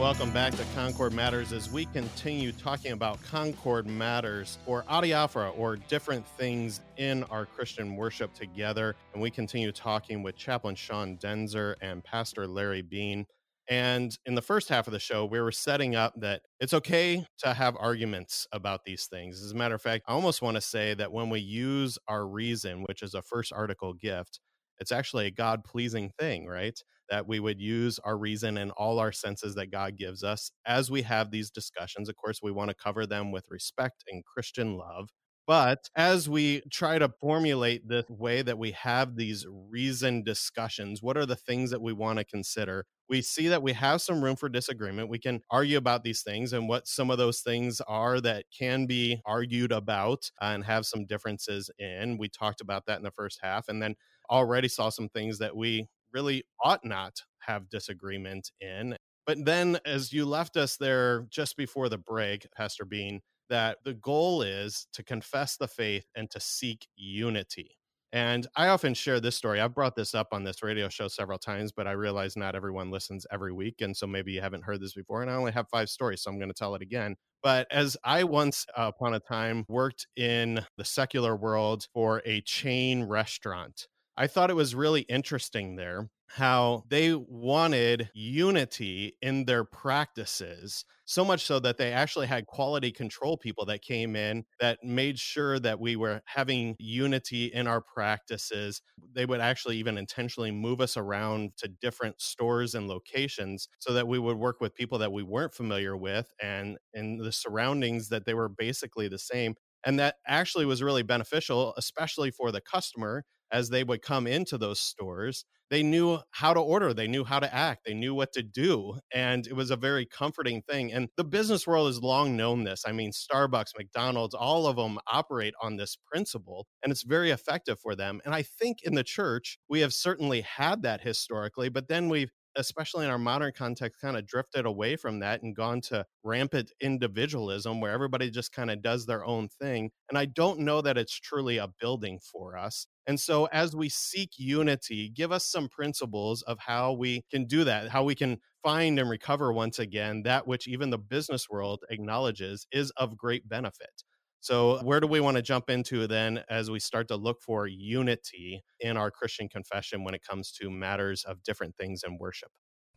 Welcome 0.09 0.33
back 0.33 0.55
to 0.55 0.64
Concord 0.75 1.12
Matters 1.12 1.53
as 1.53 1.71
we 1.71 1.85
continue 1.85 2.51
talking 2.51 2.92
about 2.92 3.23
Concord 3.25 3.87
Matters 3.87 4.57
or 4.64 4.83
Adiaphora 4.85 5.53
or 5.59 5.77
different 5.77 6.27
things 6.27 6.81
in 6.97 7.25
our 7.25 7.44
Christian 7.44 7.94
worship 7.94 8.33
together. 8.33 8.97
And 9.12 9.21
we 9.21 9.31
continue 9.31 9.71
talking 9.71 10.23
with 10.23 10.35
Chaplain 10.35 10.77
Sean 10.77 11.18
Daenzer 11.18 11.75
and 11.83 12.03
Pastor 12.03 12.47
Larry 12.47 12.81
Beane. 12.81 13.27
And 13.68 14.16
in 14.25 14.35
the 14.35 14.40
first 14.40 14.71
half 14.71 14.87
of 14.87 14.94
the 14.94 14.99
show, 14.99 15.27
we 15.27 15.42
were 15.42 15.53
setting 15.53 15.94
up 15.94 16.14
that 16.16 16.40
it's 16.59 16.73
okay 16.73 17.27
to 17.40 17.53
have 17.53 17.77
arguments 17.79 18.47
about 18.51 18.87
these 18.87 19.09
things. 19.09 19.42
As 19.44 19.53
a 19.53 19.57
matter 19.57 19.75
of 19.75 19.83
fact, 19.83 20.05
I 20.09 20.12
almost 20.12 20.40
want 20.40 20.55
to 20.55 20.62
say 20.62 20.94
that 20.94 21.12
when 21.12 21.29
we 21.29 21.40
use 21.40 21.99
our 22.09 22.27
reason, 22.27 22.83
which 22.88 23.03
is 23.03 23.12
a 23.12 23.21
first 23.21 23.53
article 23.53 23.92
gift, 23.92 24.40
it's 24.81 24.90
actually 24.90 25.27
a 25.27 25.31
God 25.31 25.64
pleasing 25.64 26.12
thing, 26.18 26.47
right? 26.47 26.83
That 27.11 27.27
we 27.27 27.40
would 27.40 27.61
use 27.61 27.99
our 28.01 28.18
reason 28.18 28.59
and 28.59 28.71
all 28.73 28.99
our 28.99 29.12
senses 29.12 29.55
that 29.55 29.71
God 29.71 29.97
gives 29.97 30.23
us 30.23 30.51
as 30.66 30.90
we 30.90 31.03
have 31.03 31.31
these 31.31 31.51
discussions. 31.51 32.09
Of 32.09 32.16
course, 32.16 32.40
we 32.42 32.53
want 32.53 32.71
to 32.71 32.75
cover 32.75 33.07
them 33.07 33.33
with 33.33 33.47
respect 33.51 34.05
and 34.11 34.25
Christian 34.25 34.77
love. 34.77 35.11
But 35.47 35.88
as 35.97 36.29
we 36.29 36.61
try 36.71 36.99
to 36.99 37.09
formulate 37.09 37.88
the 37.88 38.05
way 38.11 38.42
that 38.42 38.59
we 38.59 38.73
have 38.73 39.16
these 39.16 39.47
reasoned 39.49 40.27
discussions, 40.27 41.03
what 41.03 41.16
are 41.16 41.25
the 41.25 41.37
things 41.37 41.71
that 41.71 41.81
we 41.81 41.94
want 41.94 42.18
to 42.18 42.25
consider? 42.27 42.85
We 43.09 43.23
see 43.23 43.49
that 43.49 43.62
we 43.62 43.73
have 43.73 44.03
some 44.03 44.23
room 44.23 44.37
for 44.37 44.51
disagreement. 44.51 45.09
We 45.09 45.18
can 45.18 45.40
argue 45.51 45.79
about 45.79 46.05
these 46.05 46.21
things 46.21 46.53
and 46.53 46.68
what 46.68 46.87
some 46.87 47.11
of 47.11 47.16
those 47.16 47.40
things 47.40 47.81
are 47.88 48.21
that 48.21 48.44
can 48.57 48.85
be 48.85 49.23
argued 49.25 49.73
about 49.73 50.31
and 50.38 50.66
have 50.66 50.85
some 50.85 51.07
differences 51.07 51.71
in. 51.79 52.18
We 52.18 52.29
talked 52.29 52.61
about 52.61 52.85
that 52.85 52.99
in 52.99 53.05
the 53.05 53.11
first 53.11 53.38
half. 53.42 53.68
And 53.68 53.83
then 53.83 53.94
already 54.31 54.68
saw 54.68 54.90
some 54.90 55.09
things 55.09 55.38
that 55.38 55.57
we 55.57 55.87
really 56.12 56.44
ought 56.62 56.85
not 56.85 57.23
have 57.40 57.68
disagreement 57.68 58.51
in. 58.61 58.97
But 59.27 59.44
then, 59.44 59.79
as 59.85 60.12
you 60.12 60.25
left 60.25 60.57
us 60.57 60.77
there 60.77 61.27
just 61.31 61.57
before 61.57 61.88
the 61.88 61.99
break, 61.99 62.47
Pastor 62.57 62.85
Beane, 62.85 63.21
that 63.51 63.79
the 63.85 63.94
goal 63.94 64.42
is 64.42 64.87
to 64.92 65.03
confess 65.03 65.57
the 65.57 65.68
faith 65.68 66.07
and 66.14 66.31
to 66.31 66.40
seek 66.40 66.87
unity. 66.97 67.79
And 68.12 68.47
I 68.57 68.68
often 68.68 68.94
share 68.94 69.21
this 69.21 69.37
story. 69.37 69.61
I've 69.61 69.75
brought 69.75 69.94
this 69.94 70.14
up 70.14 70.29
on 70.33 70.42
this 70.42 70.62
radio 70.62 70.88
show 70.88 71.09
several 71.09 71.38
times, 71.38 71.73
but 71.73 71.87
I 71.87 71.92
realize 71.92 72.37
not 72.37 72.55
everyone 72.55 72.90
listens 72.90 73.27
every 73.31 73.53
week. 73.53 73.83
And 73.83 73.94
so 73.94 74.07
maybe 74.07 74.33
you 74.33 74.40
haven't 74.40 74.64
heard 74.64 74.81
this 74.81 74.94
before. 74.94 75.21
And 75.21 75.31
I 75.31 75.35
only 75.35 75.53
have 75.53 75.68
five 75.68 75.90
stories, 75.90 76.23
so 76.23 76.31
I'm 76.31 76.38
going 76.38 76.49
to 76.49 76.55
tell 76.55 76.75
it 76.75 76.81
again. 76.81 77.16
But 77.42 77.66
as 77.71 77.99
I 78.05 78.25
once 78.25 78.64
upon 78.75 79.12
a 79.12 79.21
time 79.21 79.66
worked 79.68 80.07
in 80.16 80.64
the 80.79 80.85
secular 80.85 81.37
world 81.37 81.87
for 81.92 82.23
a 82.25 82.40
chain 82.40 83.05
restaurant, 83.05 83.87
I 84.18 84.26
thought 84.26 84.50
it 84.50 84.54
was 84.57 84.74
really 84.74 85.02
interesting 85.02 85.76
there 85.76 86.11
how 86.31 86.85
they 86.88 87.14
wanted 87.14 88.11
unity 88.12 89.16
in 89.22 89.46
their 89.46 89.64
practices 89.64 90.85
so 91.07 91.24
much 91.24 91.42
so 91.46 91.59
that 91.61 91.78
they 91.78 91.90
actually 91.92 92.26
had 92.26 92.46
quality 92.46 92.90
control 92.90 93.38
people 93.38 93.64
that 93.64 93.81
came 93.81 94.14
in 94.14 94.44
that 94.61 94.85
made 94.85 95.18
sure 95.18 95.59
that 95.61 95.81
we 95.81 95.96
were 95.96 96.20
having 96.26 96.76
unity 96.78 97.46
in 97.46 97.66
our 97.66 97.81
practices. 97.81 98.83
They 99.14 99.24
would 99.24 99.40
actually 99.40 99.78
even 99.78 99.96
intentionally 99.96 100.50
move 100.50 100.83
us 100.83 100.98
around 100.98 101.52
to 101.59 101.68
different 101.68 102.20
stores 102.20 102.74
and 102.74 102.88
locations 102.88 103.68
so 103.78 103.94
that 103.94 104.09
we 104.09 104.18
would 104.18 104.37
work 104.37 104.61
with 104.61 104.74
people 104.74 104.98
that 104.98 105.12
we 105.12 105.22
weren't 105.22 105.54
familiar 105.54 105.96
with 105.96 106.31
and 106.42 106.76
in 106.92 107.16
the 107.16 107.33
surroundings 107.33 108.11
that 108.11 108.26
they 108.26 108.35
were 108.35 108.50
basically 108.50 109.09
the 109.09 109.18
same 109.18 109.54
and 109.84 109.98
that 109.98 110.16
actually 110.26 110.66
was 110.66 110.82
really 110.82 111.02
beneficial 111.02 111.74
especially 111.76 112.30
for 112.30 112.52
the 112.52 112.60
customer 112.60 113.24
as 113.50 113.70
they 113.70 113.84
would 113.84 114.02
come 114.02 114.26
into 114.26 114.58
those 114.58 114.80
stores 114.80 115.44
they 115.70 115.82
knew 115.82 116.18
how 116.30 116.52
to 116.54 116.60
order 116.60 116.92
they 116.94 117.06
knew 117.06 117.24
how 117.24 117.38
to 117.38 117.54
act 117.54 117.84
they 117.86 117.94
knew 117.94 118.14
what 118.14 118.32
to 118.32 118.42
do 118.42 118.98
and 119.12 119.46
it 119.46 119.54
was 119.54 119.70
a 119.70 119.76
very 119.76 120.06
comforting 120.06 120.62
thing 120.62 120.92
and 120.92 121.08
the 121.16 121.24
business 121.24 121.66
world 121.66 121.86
has 121.86 122.02
long 122.02 122.36
known 122.36 122.64
this 122.64 122.84
i 122.86 122.92
mean 122.92 123.10
starbucks 123.10 123.76
mcdonald's 123.76 124.34
all 124.34 124.66
of 124.66 124.76
them 124.76 124.98
operate 125.10 125.54
on 125.62 125.76
this 125.76 125.96
principle 126.10 126.66
and 126.82 126.90
it's 126.90 127.02
very 127.02 127.30
effective 127.30 127.78
for 127.80 127.94
them 127.94 128.20
and 128.24 128.34
i 128.34 128.42
think 128.42 128.78
in 128.82 128.94
the 128.94 129.04
church 129.04 129.58
we 129.68 129.80
have 129.80 129.92
certainly 129.92 130.40
had 130.42 130.82
that 130.82 131.00
historically 131.00 131.68
but 131.68 131.88
then 131.88 132.08
we've 132.08 132.32
especially 132.59 133.07
in 133.07 133.11
our 133.11 133.18
modern 133.18 133.53
context, 133.57 134.01
kind 134.01 134.16
of 134.16 134.27
drifted 134.27 134.66
away 134.66 134.97
from 134.97 135.21
that 135.21 135.42
and 135.42 135.57
gone 135.57 135.81
to 135.83 136.05
rampant 136.25 136.73
individualism 136.81 137.81
where 137.81 137.92
everybody 137.92 138.31
just 138.31 138.53
kind 138.53 138.71
of 138.71 138.83
does 138.83 139.07
their 139.07 139.25
own 139.25 139.49
thing. 139.49 139.90
And 140.11 140.18
I 140.18 140.27
don't 140.27 140.61
know 140.61 140.83
that 140.83 140.99
it's 140.99 141.18
truly 141.18 141.57
a 141.59 141.68
building 141.81 142.18
for 142.21 142.59
us. 142.59 142.87
And 143.07 143.18
so, 143.18 143.47
as 143.47 143.75
we 143.75 143.88
seek 143.88 144.33
unity, 144.38 145.09
give 145.09 145.33
us 145.33 145.47
some 145.51 145.68
principles 145.68 146.42
of 146.42 146.59
how 146.61 146.92
we 146.92 147.25
can 147.31 147.47
do 147.47 147.64
that, 147.64 147.88
how 147.88 148.05
we 148.05 148.14
can 148.14 148.38
find 148.62 148.99
and 148.99 149.09
recover 149.09 149.53
once 149.53 149.79
again 149.79 150.23
that 150.25 150.47
which 150.47 150.68
even 150.68 150.90
the 150.90 150.99
business 150.99 151.49
world 151.49 151.81
acknowledges 151.90 152.66
is 152.73 152.90
of 152.97 153.16
great 153.16 153.49
benefit. 153.49 154.03
So, 154.40 154.72
uh, 154.72 154.83
where 154.83 155.01
do 155.01 155.07
we 155.07 155.20
want 155.20 155.37
to 155.37 155.42
jump 155.42 155.68
into 155.70 156.07
then 156.07 156.44
as 156.48 156.70
we 156.70 156.79
start 156.81 157.09
to 157.09 157.16
look 157.16 157.42
for 157.42 157.66
unity 157.66 158.62
in 158.81 158.96
our 158.96 159.11
Christian 159.11 159.48
confession 159.48 160.05
when 160.05 160.14
it 160.14 160.22
comes 160.22 160.53
to 160.53 160.70
matters 160.70 161.24
of 161.24 161.42
different 161.42 161.77
things 161.77 162.03
in 162.05 162.18
worship? 162.18 162.51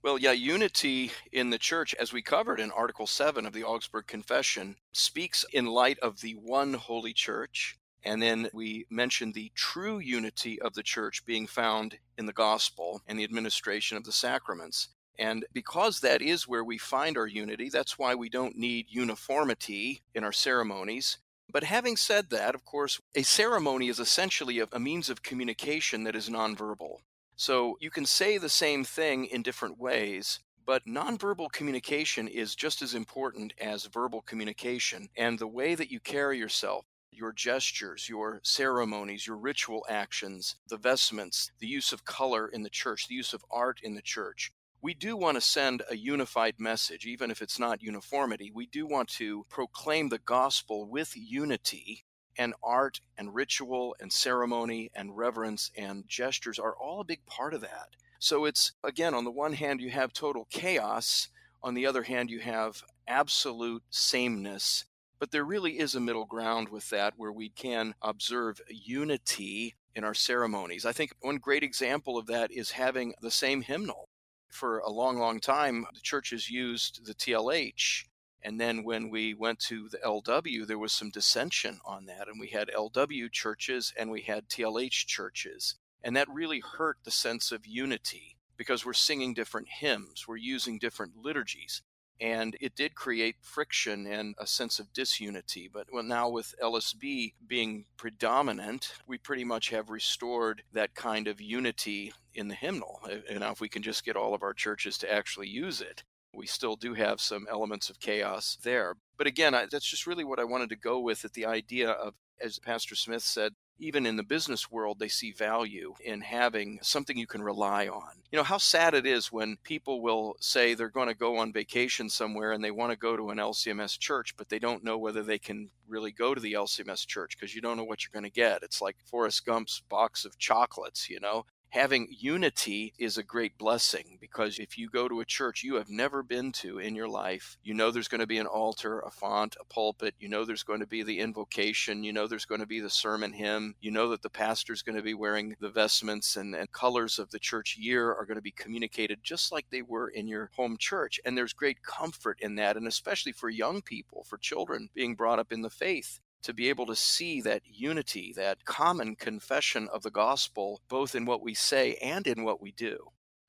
Well, 0.04 0.17
yeah, 0.17 0.32
unity 0.32 1.12
in 1.32 1.49
the 1.51 1.58
church, 1.60 1.93
as 1.95 2.12
we 2.13 2.21
covered 2.21 2.60
in 2.60 2.71
Article 2.71 3.08
7 3.08 3.45
of 3.45 3.54
the 3.54 3.63
Augsburg 3.63 4.08
Confession, 4.08 4.77
speaks 4.93 5.43
in 5.51 5.65
light 5.65 5.97
of 5.99 6.21
the 6.21 6.36
one 6.36 6.73
holy 6.73 7.13
church. 7.13 7.77
And 8.04 8.21
then 8.21 8.49
we 8.54 8.86
mentioned 8.89 9.34
the 9.34 9.51
true 9.56 9.99
unity 9.99 10.60
of 10.62 10.73
the 10.73 10.84
church 10.84 11.23
being 11.25 11.45
found 11.47 11.99
in 12.17 12.25
the 12.25 12.34
gospel 12.34 13.01
and 13.08 13.17
the 13.19 13.23
administration 13.23 13.95
of 13.97 14.04
the 14.04 14.12
sacraments. 14.12 14.89
And 15.19 15.45
because 15.54 15.99
that 15.99 16.21
is 16.21 16.47
where 16.47 16.63
we 16.63 16.80
find 16.80 17.15
our 17.17 17.27
unity, 17.27 17.69
that's 17.69 17.99
why 17.99 18.15
we 18.15 18.30
don't 18.30 18.56
need 18.58 18.88
uniformity 18.89 20.01
in 20.15 20.23
our 20.23 20.32
ceremonies. 20.32 21.19
But 21.51 21.65
having 21.65 21.97
said 21.97 22.29
that, 22.29 22.55
of 22.55 22.63
course, 22.63 23.01
a 23.13 23.23
ceremony 23.23 23.89
is 23.89 23.99
essentially 23.99 24.59
a, 24.59 24.67
a, 24.71 24.79
means 24.79 25.09
of 25.09 25.21
communication 25.21 26.05
that 26.05 26.15
is 26.15 26.29
nonverbal. 26.29 26.99
So 27.35 27.77
you 27.81 27.89
can 27.89 28.05
say 28.05 28.37
the 28.37 28.47
same 28.47 28.85
thing 28.85 29.25
in 29.25 29.41
different 29.41 29.77
ways, 29.77 30.39
but 30.65 30.85
nonverbal 30.85 31.51
communication 31.51 32.27
is 32.29 32.55
just 32.55 32.81
as 32.81 32.93
important 32.93 33.53
as 33.59 33.85
verbal 33.85 34.21
communication. 34.21 35.09
And 35.17 35.39
the 35.39 35.47
way 35.47 35.75
that 35.75 35.91
you 35.91 35.99
carry 35.99 36.37
yourself, 36.37 36.85
your 37.11 37.33
gestures, 37.33 38.07
your 38.07 38.39
ceremonies, 38.43 39.27
your 39.27 39.37
ritual 39.37 39.85
actions, 39.89 40.55
the 40.69 40.77
vestments, 40.77 41.51
the 41.59 41.67
use 41.67 41.91
of 41.91 42.05
color 42.05 42.47
in 42.47 42.63
the 42.63 42.69
church, 42.69 43.07
the 43.07 43.15
use 43.15 43.33
of 43.33 43.43
art 43.51 43.81
in 43.83 43.95
the 43.95 44.01
church, 44.01 44.53
we 44.81 44.93
do 44.93 45.15
want 45.15 45.35
to 45.35 45.41
send 45.41 45.83
a 45.89 45.95
unified 45.95 46.55
message, 46.57 47.05
even 47.05 47.29
if 47.29 47.41
it's 47.41 47.59
not 47.59 47.83
uniformity. 47.83 48.51
We 48.53 48.65
do 48.65 48.87
want 48.87 49.09
to 49.09 49.45
proclaim 49.49 50.09
the 50.09 50.19
gospel 50.19 50.89
with 50.89 51.13
unity, 51.15 52.05
and 52.37 52.53
art 52.63 53.01
and 53.17 53.35
ritual 53.35 53.95
and 53.99 54.11
ceremony 54.11 54.89
and 54.95 55.15
reverence 55.15 55.71
and 55.77 56.07
gestures 56.07 56.59
are 56.59 56.75
all 56.75 57.01
a 57.01 57.05
big 57.05 57.25
part 57.25 57.53
of 57.53 57.61
that. 57.61 57.89
So 58.19 58.45
it's, 58.45 58.73
again, 58.83 59.13
on 59.13 59.25
the 59.25 59.31
one 59.31 59.53
hand, 59.53 59.81
you 59.81 59.89
have 59.91 60.13
total 60.13 60.47
chaos. 60.49 61.27
On 61.63 61.73
the 61.73 61.85
other 61.85 62.03
hand, 62.03 62.29
you 62.29 62.39
have 62.39 62.83
absolute 63.07 63.83
sameness. 63.89 64.85
But 65.19 65.31
there 65.31 65.43
really 65.43 65.79
is 65.79 65.93
a 65.93 65.99
middle 65.99 66.25
ground 66.25 66.69
with 66.69 66.89
that 66.89 67.13
where 67.17 67.31
we 67.31 67.49
can 67.49 67.95
observe 68.01 68.61
unity 68.69 69.75
in 69.93 70.03
our 70.03 70.13
ceremonies. 70.13 70.85
I 70.85 70.93
think 70.93 71.13
one 71.19 71.37
great 71.37 71.63
example 71.63 72.17
of 72.17 72.27
that 72.27 72.51
is 72.51 72.71
having 72.71 73.13
the 73.21 73.31
same 73.31 73.61
hymnal 73.61 74.07
for 74.51 74.79
a 74.79 74.89
long, 74.89 75.17
long 75.17 75.39
time, 75.39 75.85
the 75.93 76.01
churches 76.01 76.49
used 76.49 77.05
the 77.05 77.13
TLH. 77.13 78.05
And 78.43 78.59
then 78.59 78.83
when 78.83 79.09
we 79.09 79.33
went 79.33 79.59
to 79.67 79.87
the 79.89 79.99
LW, 79.99 80.65
there 80.65 80.79
was 80.79 80.91
some 80.93 81.11
dissension 81.11 81.79
on 81.85 82.05
that. 82.05 82.27
And 82.27 82.39
we 82.39 82.47
had 82.47 82.69
LW 82.69 83.31
churches 83.31 83.93
and 83.97 84.11
we 84.11 84.21
had 84.21 84.49
TLH 84.49 85.05
churches. 85.05 85.75
And 86.03 86.15
that 86.15 86.29
really 86.29 86.59
hurt 86.59 86.97
the 87.03 87.11
sense 87.11 87.51
of 87.51 87.67
unity 87.67 88.35
because 88.57 88.85
we're 88.85 88.93
singing 88.93 89.33
different 89.33 89.67
hymns, 89.69 90.27
we're 90.27 90.37
using 90.37 90.77
different 90.77 91.13
liturgies. 91.15 91.81
And 92.21 92.55
it 92.62 92.75
did 92.75 92.93
create 92.93 93.38
friction 93.41 94.05
and 94.05 94.36
a 94.38 94.45
sense 94.45 94.79
of 94.79 94.93
disunity. 94.93 95.67
But 95.71 95.88
now, 95.91 96.29
with 96.29 96.53
LSB 96.62 97.34
being 97.47 97.86
predominant, 97.97 98.93
we 99.07 99.17
pretty 99.17 99.43
much 99.43 99.71
have 99.71 99.89
restored 99.89 100.62
that 100.71 100.93
kind 100.93 101.27
of 101.27 101.41
unity 101.41 102.13
in 102.36 102.47
the 102.47 102.55
hymnal. 102.55 103.01
Eh, 103.10 103.21
and 103.29 103.39
now, 103.39 103.51
if 103.51 103.60
we 103.60 103.69
can 103.69 103.81
just 103.81 104.05
get 104.05 104.15
all 104.15 104.36
of 104.36 104.43
our 104.43 104.53
churches 104.53 104.99
to 104.99 105.12
actually 105.12 105.47
use 105.47 105.81
it, 105.81 106.03
we 106.34 106.45
still 106.45 106.75
do 106.75 106.93
have 106.93 107.19
some 107.19 107.47
elements 107.49 107.89
of 107.89 107.99
chaos 107.99 108.57
there. 108.63 108.95
But 109.17 109.27
again, 109.27 109.53
I, 109.55 109.65
that's 109.65 109.89
just 109.89 110.07
really 110.07 110.23
what 110.23 110.39
I 110.39 110.43
wanted 110.43 110.69
to 110.69 110.75
go 110.75 110.99
with 110.99 111.25
at 111.25 111.34
the 111.34 111.45
idea 111.45 111.89
of, 111.89 112.13
as 112.39 112.60
Pastor 112.60 112.95
Smith 112.95 113.23
said, 113.23 113.53
even 113.81 114.05
in 114.05 114.15
the 114.15 114.23
business 114.23 114.71
world, 114.71 114.99
they 114.99 115.07
see 115.07 115.31
value 115.31 115.95
in 116.05 116.21
having 116.21 116.79
something 116.81 117.17
you 117.17 117.27
can 117.27 117.41
rely 117.41 117.87
on. 117.87 118.11
You 118.31 118.37
know, 118.37 118.43
how 118.43 118.59
sad 118.59 118.93
it 118.93 119.05
is 119.05 119.31
when 119.31 119.57
people 119.63 120.01
will 120.01 120.37
say 120.39 120.73
they're 120.73 120.89
going 120.89 121.07
to 121.07 121.15
go 121.15 121.37
on 121.37 121.51
vacation 121.51 122.09
somewhere 122.09 122.51
and 122.51 122.63
they 122.63 122.71
want 122.71 122.91
to 122.91 122.97
go 122.97 123.17
to 123.17 123.31
an 123.31 123.39
LCMS 123.39 123.97
church, 123.97 124.35
but 124.37 124.49
they 124.49 124.59
don't 124.59 124.83
know 124.83 124.97
whether 124.97 125.23
they 125.23 125.39
can 125.39 125.69
really 125.87 126.11
go 126.11 126.33
to 126.33 126.39
the 126.39 126.53
LCMS 126.53 127.05
church 127.07 127.37
because 127.37 127.55
you 127.55 127.61
don't 127.61 127.75
know 127.75 127.83
what 127.83 128.03
you're 128.03 128.13
going 128.13 128.31
to 128.31 128.35
get. 128.35 128.63
It's 128.63 128.81
like 128.81 128.95
Forrest 129.03 129.45
Gump's 129.45 129.81
box 129.89 130.23
of 130.25 130.37
chocolates, 130.37 131.09
you 131.09 131.19
know? 131.19 131.45
Having 131.71 132.07
unity 132.12 132.93
is 132.97 133.17
a 133.17 133.23
great 133.23 133.57
blessing 133.57 134.17
because 134.19 134.60
if 134.60 134.77
you 134.77 134.89
go 134.89 135.07
to 135.07 135.21
a 135.21 135.25
church 135.25 135.63
you 135.63 135.75
have 135.75 135.89
never 135.89 136.21
been 136.21 136.51
to 136.51 136.79
in 136.79 136.95
your 136.95 137.07
life, 137.07 137.57
you 137.63 137.73
know 137.73 137.91
there's 137.91 138.10
going 138.10 138.19
to 138.19 138.27
be 138.27 138.38
an 138.38 138.45
altar, 138.45 138.99
a 138.99 139.10
font, 139.10 139.55
a 139.60 139.63
pulpit, 139.63 140.13
you 140.19 140.27
know 140.27 140.43
there's 140.43 140.63
going 140.63 140.81
to 140.81 140.86
be 140.86 141.01
the 141.01 141.19
invocation, 141.19 142.03
you 142.03 142.12
know 142.12 142.27
there's 142.27 142.45
going 142.45 142.60
to 142.60 142.67
be 142.67 142.81
the 142.81 142.89
sermon 142.89 143.31
hymn, 143.31 143.73
you 143.79 143.89
know 143.89 144.10
that 144.10 144.21
the 144.21 144.29
pastor's 144.29 144.81
going 144.81 144.97
to 144.97 145.01
be 145.01 145.13
wearing 145.13 145.55
the 145.62 145.69
vestments 145.69 146.36
and, 146.36 146.53
and 146.53 146.69
colors 146.73 147.17
of 147.17 147.31
the 147.31 147.39
church 147.39 147.77
year 147.77 148.13
are 148.13 148.25
going 148.25 148.36
to 148.36 148.41
be 148.41 148.51
communicated 148.51 149.19
just 149.23 149.51
like 149.51 149.65
they 149.69 149.81
were 149.81 150.10
in 150.10 150.27
your 150.27 150.51
home 150.57 150.75
church. 150.77 151.21
And 151.23 151.38
there's 151.38 151.53
great 151.53 151.84
comfort 151.84 152.38
in 152.41 152.55
that, 152.55 152.75
and 152.75 152.86
especially 152.86 153.31
for 153.31 153.49
young 153.49 153.81
people, 153.81 154.25
for 154.27 154.38
children 154.38 154.89
being 154.93 155.15
brought 155.15 155.39
up 155.39 155.53
in 155.53 155.62
the 155.62 155.69
faith 155.69 156.19
to 156.43 156.54
be 156.54 156.69
able 156.69 156.86
to 156.88 156.95
see 156.95 157.41
that 157.41 157.62
unity, 157.65 158.34
that 158.36 158.65
common 158.65 159.15
confession 159.15 159.88
of 159.93 160.04
the 160.04 160.12
gospel, 160.12 160.82
both 160.88 161.15
in 161.15 161.25
what 161.25 161.41
we 161.41 161.54
say 161.54 161.95
and 161.95 162.27
in 162.27 162.43
what 162.43 162.62
we 162.62 162.71
do. 162.71 162.97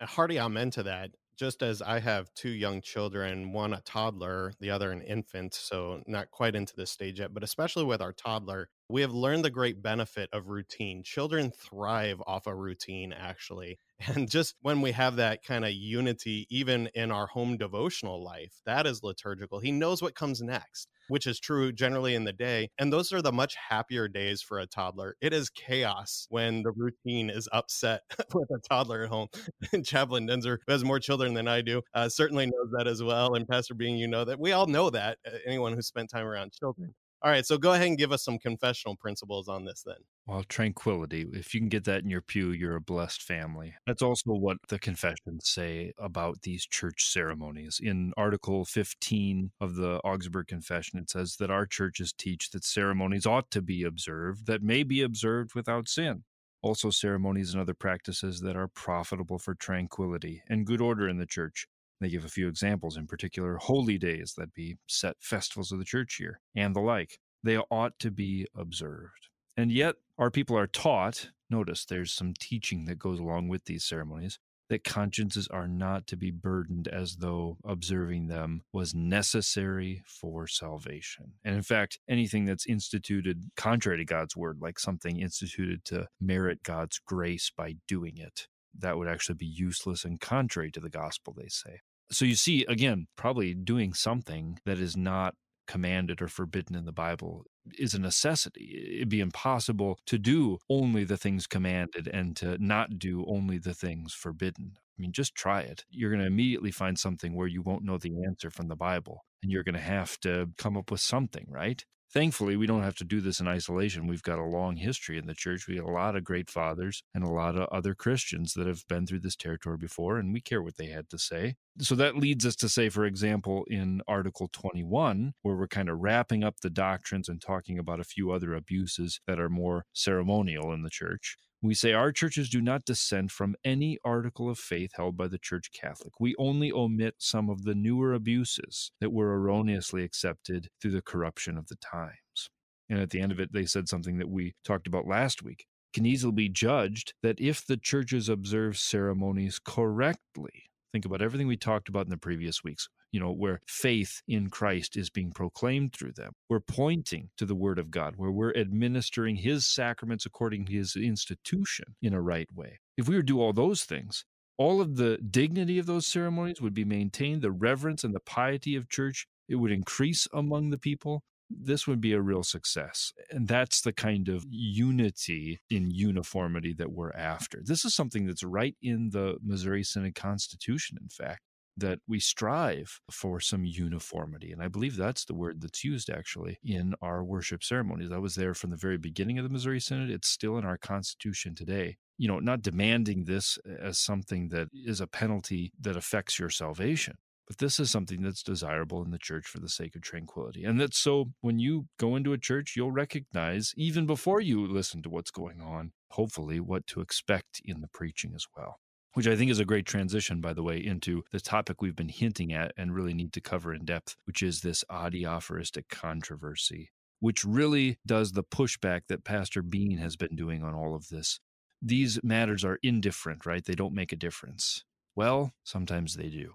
A 0.00 0.06
hearty 0.06 0.38
amen 0.38 0.70
to 0.72 0.82
that. 0.84 1.10
Just 1.36 1.62
as 1.62 1.80
I 1.80 1.98
have 1.98 2.32
two 2.34 2.50
young 2.50 2.82
children, 2.82 3.52
one 3.52 3.72
a 3.72 3.80
toddler, 3.80 4.52
the 4.60 4.70
other 4.70 4.92
an 4.92 5.00
infant, 5.00 5.54
so 5.54 6.02
not 6.06 6.30
quite 6.30 6.54
into 6.54 6.76
this 6.76 6.90
stage 6.90 7.20
yet, 7.20 7.32
but 7.32 7.42
especially 7.42 7.84
with 7.84 8.02
our 8.02 8.12
toddler, 8.12 8.68
we 8.88 9.00
have 9.00 9.12
learned 9.12 9.44
the 9.44 9.50
great 9.50 9.82
benefit 9.82 10.28
of 10.32 10.48
routine. 10.48 11.02
Children 11.02 11.50
thrive 11.50 12.22
off 12.26 12.46
a 12.46 12.54
routine, 12.54 13.12
actually. 13.12 13.78
And 14.06 14.28
just 14.28 14.54
when 14.62 14.80
we 14.80 14.92
have 14.92 15.16
that 15.16 15.44
kind 15.44 15.64
of 15.64 15.72
unity, 15.72 16.46
even 16.50 16.88
in 16.94 17.10
our 17.10 17.26
home 17.26 17.56
devotional 17.56 18.22
life, 18.22 18.52
that 18.66 18.86
is 18.86 19.02
liturgical. 19.02 19.60
He 19.60 19.72
knows 19.72 20.02
what 20.02 20.14
comes 20.14 20.40
next, 20.40 20.88
which 21.08 21.26
is 21.26 21.38
true 21.38 21.72
generally 21.72 22.14
in 22.14 22.24
the 22.24 22.32
day. 22.32 22.70
And 22.78 22.92
those 22.92 23.12
are 23.12 23.22
the 23.22 23.32
much 23.32 23.54
happier 23.68 24.08
days 24.08 24.42
for 24.42 24.58
a 24.58 24.66
toddler. 24.66 25.16
It 25.20 25.32
is 25.32 25.50
chaos 25.50 26.26
when 26.30 26.62
the 26.62 26.72
routine 26.72 27.30
is 27.30 27.48
upset 27.52 28.02
with 28.34 28.50
a 28.50 28.58
toddler 28.68 29.04
at 29.04 29.10
home. 29.10 29.28
And 29.72 29.84
Chaplain 29.86 30.26
Daenzer, 30.26 30.58
who 30.66 30.72
has 30.72 30.84
more 30.84 30.98
children 30.98 31.34
than 31.34 31.48
I 31.48 31.60
do, 31.60 31.82
uh, 31.94 32.08
certainly 32.08 32.46
knows 32.46 32.70
that 32.76 32.86
as 32.86 33.02
well. 33.02 33.34
And 33.34 33.46
Pastor 33.46 33.74
Beane, 33.74 33.96
you 33.96 34.08
know 34.08 34.24
that 34.24 34.40
we 34.40 34.52
all 34.52 34.66
know 34.66 34.90
that, 34.90 35.18
uh, 35.26 35.36
anyone 35.46 35.74
who 35.74 35.82
spent 35.82 36.10
time 36.10 36.26
around 36.26 36.52
children. 36.52 36.94
All 37.24 37.30
right, 37.30 37.46
so 37.46 37.56
go 37.56 37.72
ahead 37.72 37.86
and 37.86 37.96
give 37.96 38.10
us 38.10 38.24
some 38.24 38.38
confessional 38.38 38.96
principles 38.96 39.48
on 39.48 39.64
this 39.64 39.84
then. 39.86 39.94
Well, 40.26 40.42
tranquility. 40.42 41.24
If 41.32 41.54
you 41.54 41.60
can 41.60 41.68
get 41.68 41.84
that 41.84 42.02
in 42.02 42.10
your 42.10 42.20
pew, 42.20 42.50
you're 42.50 42.74
a 42.74 42.80
blessed 42.80 43.22
family. 43.22 43.74
That's 43.86 44.02
also 44.02 44.32
what 44.32 44.56
the 44.68 44.80
confessions 44.80 45.48
say 45.48 45.92
about 45.98 46.42
these 46.42 46.66
church 46.66 47.04
ceremonies. 47.04 47.78
In 47.80 48.12
Article 48.16 48.64
15 48.64 49.52
of 49.60 49.76
the 49.76 50.00
Augsburg 50.04 50.48
Confession, 50.48 50.98
it 50.98 51.10
says 51.10 51.36
that 51.36 51.50
our 51.50 51.64
churches 51.64 52.12
teach 52.12 52.50
that 52.50 52.64
ceremonies 52.64 53.24
ought 53.24 53.52
to 53.52 53.62
be 53.62 53.84
observed, 53.84 54.46
that 54.46 54.62
may 54.62 54.82
be 54.82 55.00
observed 55.00 55.54
without 55.54 55.88
sin. 55.88 56.24
Also, 56.60 56.90
ceremonies 56.90 57.52
and 57.52 57.60
other 57.60 57.74
practices 57.74 58.40
that 58.40 58.56
are 58.56 58.68
profitable 58.68 59.38
for 59.38 59.54
tranquility 59.54 60.42
and 60.48 60.66
good 60.66 60.80
order 60.80 61.08
in 61.08 61.18
the 61.18 61.26
church 61.26 61.66
they 62.02 62.10
give 62.10 62.24
a 62.24 62.28
few 62.28 62.48
examples, 62.48 62.96
in 62.96 63.06
particular, 63.06 63.56
holy 63.56 63.98
days 63.98 64.34
that 64.36 64.54
be 64.54 64.76
set 64.86 65.16
festivals 65.20 65.72
of 65.72 65.78
the 65.78 65.84
church 65.84 66.18
year 66.20 66.40
and 66.54 66.74
the 66.74 66.80
like. 66.80 67.18
They 67.42 67.56
ought 67.56 67.98
to 68.00 68.10
be 68.10 68.46
observed. 68.56 69.28
And 69.56 69.70
yet, 69.72 69.96
our 70.18 70.30
people 70.30 70.56
are 70.56 70.66
taught, 70.66 71.30
notice 71.50 71.84
there's 71.84 72.12
some 72.12 72.34
teaching 72.38 72.84
that 72.86 72.98
goes 72.98 73.18
along 73.18 73.48
with 73.48 73.64
these 73.64 73.84
ceremonies, 73.84 74.38
that 74.68 74.84
consciences 74.84 75.48
are 75.48 75.68
not 75.68 76.06
to 76.06 76.16
be 76.16 76.30
burdened 76.30 76.88
as 76.88 77.16
though 77.16 77.58
observing 77.62 78.28
them 78.28 78.62
was 78.72 78.94
necessary 78.94 80.02
for 80.06 80.46
salvation. 80.46 81.32
And 81.44 81.54
in 81.54 81.62
fact, 81.62 81.98
anything 82.08 82.46
that's 82.46 82.64
instituted 82.64 83.50
contrary 83.54 83.98
to 83.98 84.04
God's 84.06 84.34
word, 84.34 84.60
like 84.62 84.78
something 84.78 85.20
instituted 85.20 85.84
to 85.86 86.08
merit 86.18 86.62
God's 86.62 86.98
grace 86.98 87.52
by 87.54 87.74
doing 87.86 88.16
it, 88.16 88.48
that 88.78 88.96
would 88.96 89.08
actually 89.08 89.34
be 89.34 89.44
useless 89.44 90.06
and 90.06 90.18
contrary 90.18 90.70
to 90.70 90.80
the 90.80 90.88
gospel, 90.88 91.34
they 91.36 91.48
say. 91.48 91.80
So 92.10 92.24
you 92.24 92.34
see, 92.34 92.64
again, 92.66 93.06
probably 93.16 93.54
doing 93.54 93.94
something 93.94 94.58
that 94.64 94.78
is 94.78 94.96
not 94.96 95.34
commanded 95.66 96.20
or 96.20 96.28
forbidden 96.28 96.76
in 96.76 96.84
the 96.84 96.92
Bible 96.92 97.44
is 97.78 97.94
a 97.94 97.98
necessity. 98.00 98.96
It'd 98.96 99.08
be 99.08 99.20
impossible 99.20 99.98
to 100.06 100.18
do 100.18 100.58
only 100.68 101.04
the 101.04 101.16
things 101.16 101.46
commanded 101.46 102.08
and 102.08 102.36
to 102.36 102.58
not 102.58 102.98
do 102.98 103.24
only 103.28 103.58
the 103.58 103.72
things 103.74 104.12
forbidden. 104.12 104.72
I 104.76 105.00
mean, 105.00 105.12
just 105.12 105.34
try 105.34 105.60
it. 105.62 105.84
You're 105.90 106.10
going 106.10 106.20
to 106.20 106.26
immediately 106.26 106.72
find 106.72 106.98
something 106.98 107.34
where 107.34 107.46
you 107.46 107.62
won't 107.62 107.84
know 107.84 107.98
the 107.98 108.12
answer 108.26 108.50
from 108.50 108.68
the 108.68 108.76
Bible, 108.76 109.24
and 109.42 109.50
you're 109.50 109.62
going 109.64 109.74
to 109.76 109.80
have 109.80 110.18
to 110.20 110.50
come 110.58 110.76
up 110.76 110.90
with 110.90 111.00
something, 111.00 111.46
right? 111.48 111.84
Thankfully, 112.12 112.56
we 112.56 112.66
don't 112.66 112.82
have 112.82 112.96
to 112.96 113.04
do 113.04 113.22
this 113.22 113.40
in 113.40 113.48
isolation. 113.48 114.06
We've 114.06 114.22
got 114.22 114.38
a 114.38 114.44
long 114.44 114.76
history 114.76 115.16
in 115.16 115.26
the 115.26 115.34
church. 115.34 115.66
We 115.66 115.76
have 115.76 115.86
a 115.86 115.90
lot 115.90 116.14
of 116.14 116.24
great 116.24 116.50
fathers 116.50 117.02
and 117.14 117.24
a 117.24 117.30
lot 117.30 117.56
of 117.56 117.68
other 117.72 117.94
Christians 117.94 118.52
that 118.52 118.66
have 118.66 118.86
been 118.86 119.06
through 119.06 119.20
this 119.20 119.34
territory 119.34 119.78
before, 119.78 120.18
and 120.18 120.30
we 120.30 120.42
care 120.42 120.62
what 120.62 120.76
they 120.76 120.88
had 120.88 121.08
to 121.08 121.18
say. 121.18 121.56
So 121.78 121.94
that 121.94 122.18
leads 122.18 122.44
us 122.44 122.54
to 122.56 122.68
say, 122.68 122.90
for 122.90 123.06
example, 123.06 123.64
in 123.68 124.02
Article 124.06 124.50
21, 124.52 125.32
where 125.40 125.56
we're 125.56 125.66
kind 125.68 125.88
of 125.88 126.00
wrapping 126.00 126.44
up 126.44 126.60
the 126.60 126.68
doctrines 126.68 127.30
and 127.30 127.40
talking 127.40 127.78
about 127.78 128.00
a 128.00 128.04
few 128.04 128.30
other 128.30 128.52
abuses 128.52 129.20
that 129.26 129.40
are 129.40 129.48
more 129.48 129.86
ceremonial 129.94 130.70
in 130.74 130.82
the 130.82 130.90
church. 130.90 131.38
We 131.64 131.74
say 131.74 131.92
our 131.92 132.10
churches 132.10 132.50
do 132.50 132.60
not 132.60 132.84
dissent 132.84 133.30
from 133.30 133.54
any 133.64 133.96
article 134.04 134.50
of 134.50 134.58
faith 134.58 134.90
held 134.96 135.16
by 135.16 135.28
the 135.28 135.38
Church 135.38 135.70
Catholic. 135.72 136.18
We 136.18 136.34
only 136.36 136.72
omit 136.72 137.14
some 137.18 137.48
of 137.48 137.62
the 137.62 137.74
newer 137.76 138.14
abuses 138.14 138.90
that 139.00 139.12
were 139.12 139.32
erroneously 139.32 140.02
accepted 140.02 140.70
through 140.80 140.90
the 140.90 141.02
corruption 141.02 141.56
of 141.56 141.68
the 141.68 141.76
times. 141.76 142.50
And 142.90 142.98
at 142.98 143.10
the 143.10 143.20
end 143.20 143.30
of 143.30 143.38
it, 143.38 143.52
they 143.52 143.64
said 143.64 143.88
something 143.88 144.18
that 144.18 144.28
we 144.28 144.54
talked 144.64 144.88
about 144.88 145.06
last 145.06 145.44
week. 145.44 145.66
Can 145.94 146.04
easily 146.04 146.32
be 146.32 146.48
judged 146.48 147.14
that 147.22 147.40
if 147.40 147.64
the 147.64 147.76
churches 147.76 148.28
observe 148.28 148.76
ceremonies 148.76 149.60
correctly, 149.64 150.64
think 150.92 151.04
about 151.04 151.22
everything 151.22 151.46
we 151.46 151.56
talked 151.56 151.88
about 151.88 152.04
in 152.04 152.10
the 152.10 152.16
previous 152.16 152.62
weeks 152.62 152.88
you 153.12 153.20
know, 153.20 153.30
where 153.30 153.60
faith 153.66 154.22
in 154.26 154.48
Christ 154.48 154.96
is 154.96 155.10
being 155.10 155.30
proclaimed 155.30 155.92
through 155.92 156.12
them. 156.12 156.32
We're 156.48 156.60
pointing 156.60 157.28
to 157.36 157.44
the 157.44 157.54
Word 157.54 157.78
of 157.78 157.90
God, 157.90 158.14
where 158.16 158.30
we're 158.30 158.56
administering 158.56 159.36
His 159.36 159.66
sacraments 159.66 160.24
according 160.24 160.64
to 160.66 160.72
His 160.72 160.96
institution 160.96 161.94
in 162.00 162.14
a 162.14 162.22
right 162.22 162.48
way. 162.52 162.80
If 162.96 163.08
we 163.08 163.14
were 163.14 163.22
to 163.22 163.26
do 163.26 163.40
all 163.40 163.52
those 163.52 163.84
things, 163.84 164.24
all 164.56 164.80
of 164.80 164.96
the 164.96 165.18
dignity 165.18 165.78
of 165.78 165.86
those 165.86 166.06
ceremonies 166.06 166.60
would 166.60 166.74
be 166.74 166.84
maintained, 166.84 167.42
the 167.42 167.52
reverence 167.52 168.02
and 168.02 168.14
the 168.14 168.20
piety 168.20 168.76
of 168.76 168.88
church, 168.88 169.26
it 169.48 169.56
would 169.56 169.72
increase 169.72 170.26
among 170.32 170.70
the 170.70 170.78
people. 170.78 171.22
This 171.60 171.86
would 171.86 172.00
be 172.00 172.12
a 172.12 172.20
real 172.20 172.42
success. 172.42 173.12
And 173.30 173.48
that's 173.48 173.80
the 173.80 173.92
kind 173.92 174.28
of 174.28 174.44
unity 174.48 175.60
in 175.70 175.90
uniformity 175.90 176.74
that 176.74 176.92
we're 176.92 177.12
after. 177.12 177.60
This 177.62 177.84
is 177.84 177.94
something 177.94 178.26
that's 178.26 178.42
right 178.42 178.76
in 178.82 179.10
the 179.10 179.36
Missouri 179.42 179.84
Synod 179.84 180.14
Constitution, 180.14 180.98
in 181.00 181.08
fact 181.08 181.42
that 181.76 182.00
we 182.06 182.20
strive 182.20 183.00
for 183.10 183.40
some 183.40 183.64
uniformity. 183.64 184.52
And 184.52 184.62
I 184.62 184.68
believe 184.68 184.96
that's 184.96 185.24
the 185.24 185.34
word 185.34 185.60
that's 185.60 185.84
used 185.84 186.10
actually 186.10 186.58
in 186.62 186.94
our 187.00 187.24
worship 187.24 187.64
ceremonies. 187.64 188.12
I 188.12 188.18
was 188.18 188.34
there 188.34 188.54
from 188.54 188.70
the 188.70 188.76
very 188.76 188.98
beginning 188.98 189.38
of 189.38 189.44
the 189.44 189.50
Missouri 189.50 189.80
Synod. 189.80 190.10
It's 190.10 190.28
still 190.28 190.58
in 190.58 190.64
our 190.64 190.76
Constitution 190.76 191.54
today. 191.54 191.96
You 192.18 192.28
know, 192.28 192.40
not 192.40 192.62
demanding 192.62 193.24
this 193.24 193.58
uh, 193.66 193.82
as 193.82 193.98
something 193.98 194.48
that 194.48 194.68
is 194.72 195.00
a 195.00 195.06
penalty 195.06 195.72
that 195.80 195.96
affects 195.96 196.38
your 196.38 196.50
salvation. 196.50 197.16
But 197.52 197.58
this 197.58 197.78
is 197.78 197.90
something 197.90 198.22
that's 198.22 198.42
desirable 198.42 199.04
in 199.04 199.10
the 199.10 199.18
church 199.18 199.46
for 199.46 199.60
the 199.60 199.68
sake 199.68 199.94
of 199.94 200.00
tranquility. 200.00 200.64
And 200.64 200.80
that's 200.80 200.96
so 200.96 201.32
when 201.42 201.58
you 201.58 201.84
go 201.98 202.16
into 202.16 202.32
a 202.32 202.38
church, 202.38 202.72
you'll 202.74 202.92
recognize, 202.92 203.74
even 203.76 204.06
before 204.06 204.40
you 204.40 204.66
listen 204.66 205.02
to 205.02 205.10
what's 205.10 205.30
going 205.30 205.60
on, 205.60 205.92
hopefully 206.12 206.60
what 206.60 206.86
to 206.86 207.02
expect 207.02 207.60
in 207.62 207.82
the 207.82 207.88
preaching 207.88 208.32
as 208.34 208.46
well 208.56 208.78
which 209.12 209.26
I 209.26 209.36
think 209.36 209.50
is 209.50 209.58
a 209.58 209.66
great 209.66 209.84
transition, 209.84 210.40
by 210.40 210.54
the 210.54 210.62
way, 210.62 210.78
into 210.78 211.22
the 211.32 211.40
topic 211.40 211.82
we've 211.82 211.94
been 211.94 212.08
hinting 212.08 212.50
at 212.50 212.72
and 212.78 212.94
really 212.94 213.12
need 213.12 213.34
to 213.34 213.42
cover 213.42 213.74
in 213.74 213.84
depth, 213.84 214.16
which 214.24 214.42
is 214.42 214.62
this 214.62 214.84
adiaphoristic 214.90 215.90
controversy, 215.90 216.92
which 217.20 217.44
really 217.44 217.98
does 218.06 218.32
the 218.32 218.42
pushback 218.42 219.02
that 219.10 219.22
Pastor 219.22 219.60
Beane 219.60 219.98
has 219.98 220.16
been 220.16 220.34
doing 220.34 220.62
on 220.62 220.72
all 220.72 220.94
of 220.94 221.10
this. 221.10 221.40
These 221.82 222.20
matters 222.22 222.64
are 222.64 222.78
indifferent, 222.82 223.44
right? 223.44 223.62
They 223.62 223.74
don't 223.74 223.92
make 223.92 224.12
a 224.12 224.16
difference. 224.16 224.82
Well, 225.14 225.52
sometimes 225.62 226.14
they 226.14 226.30
do. 226.30 226.54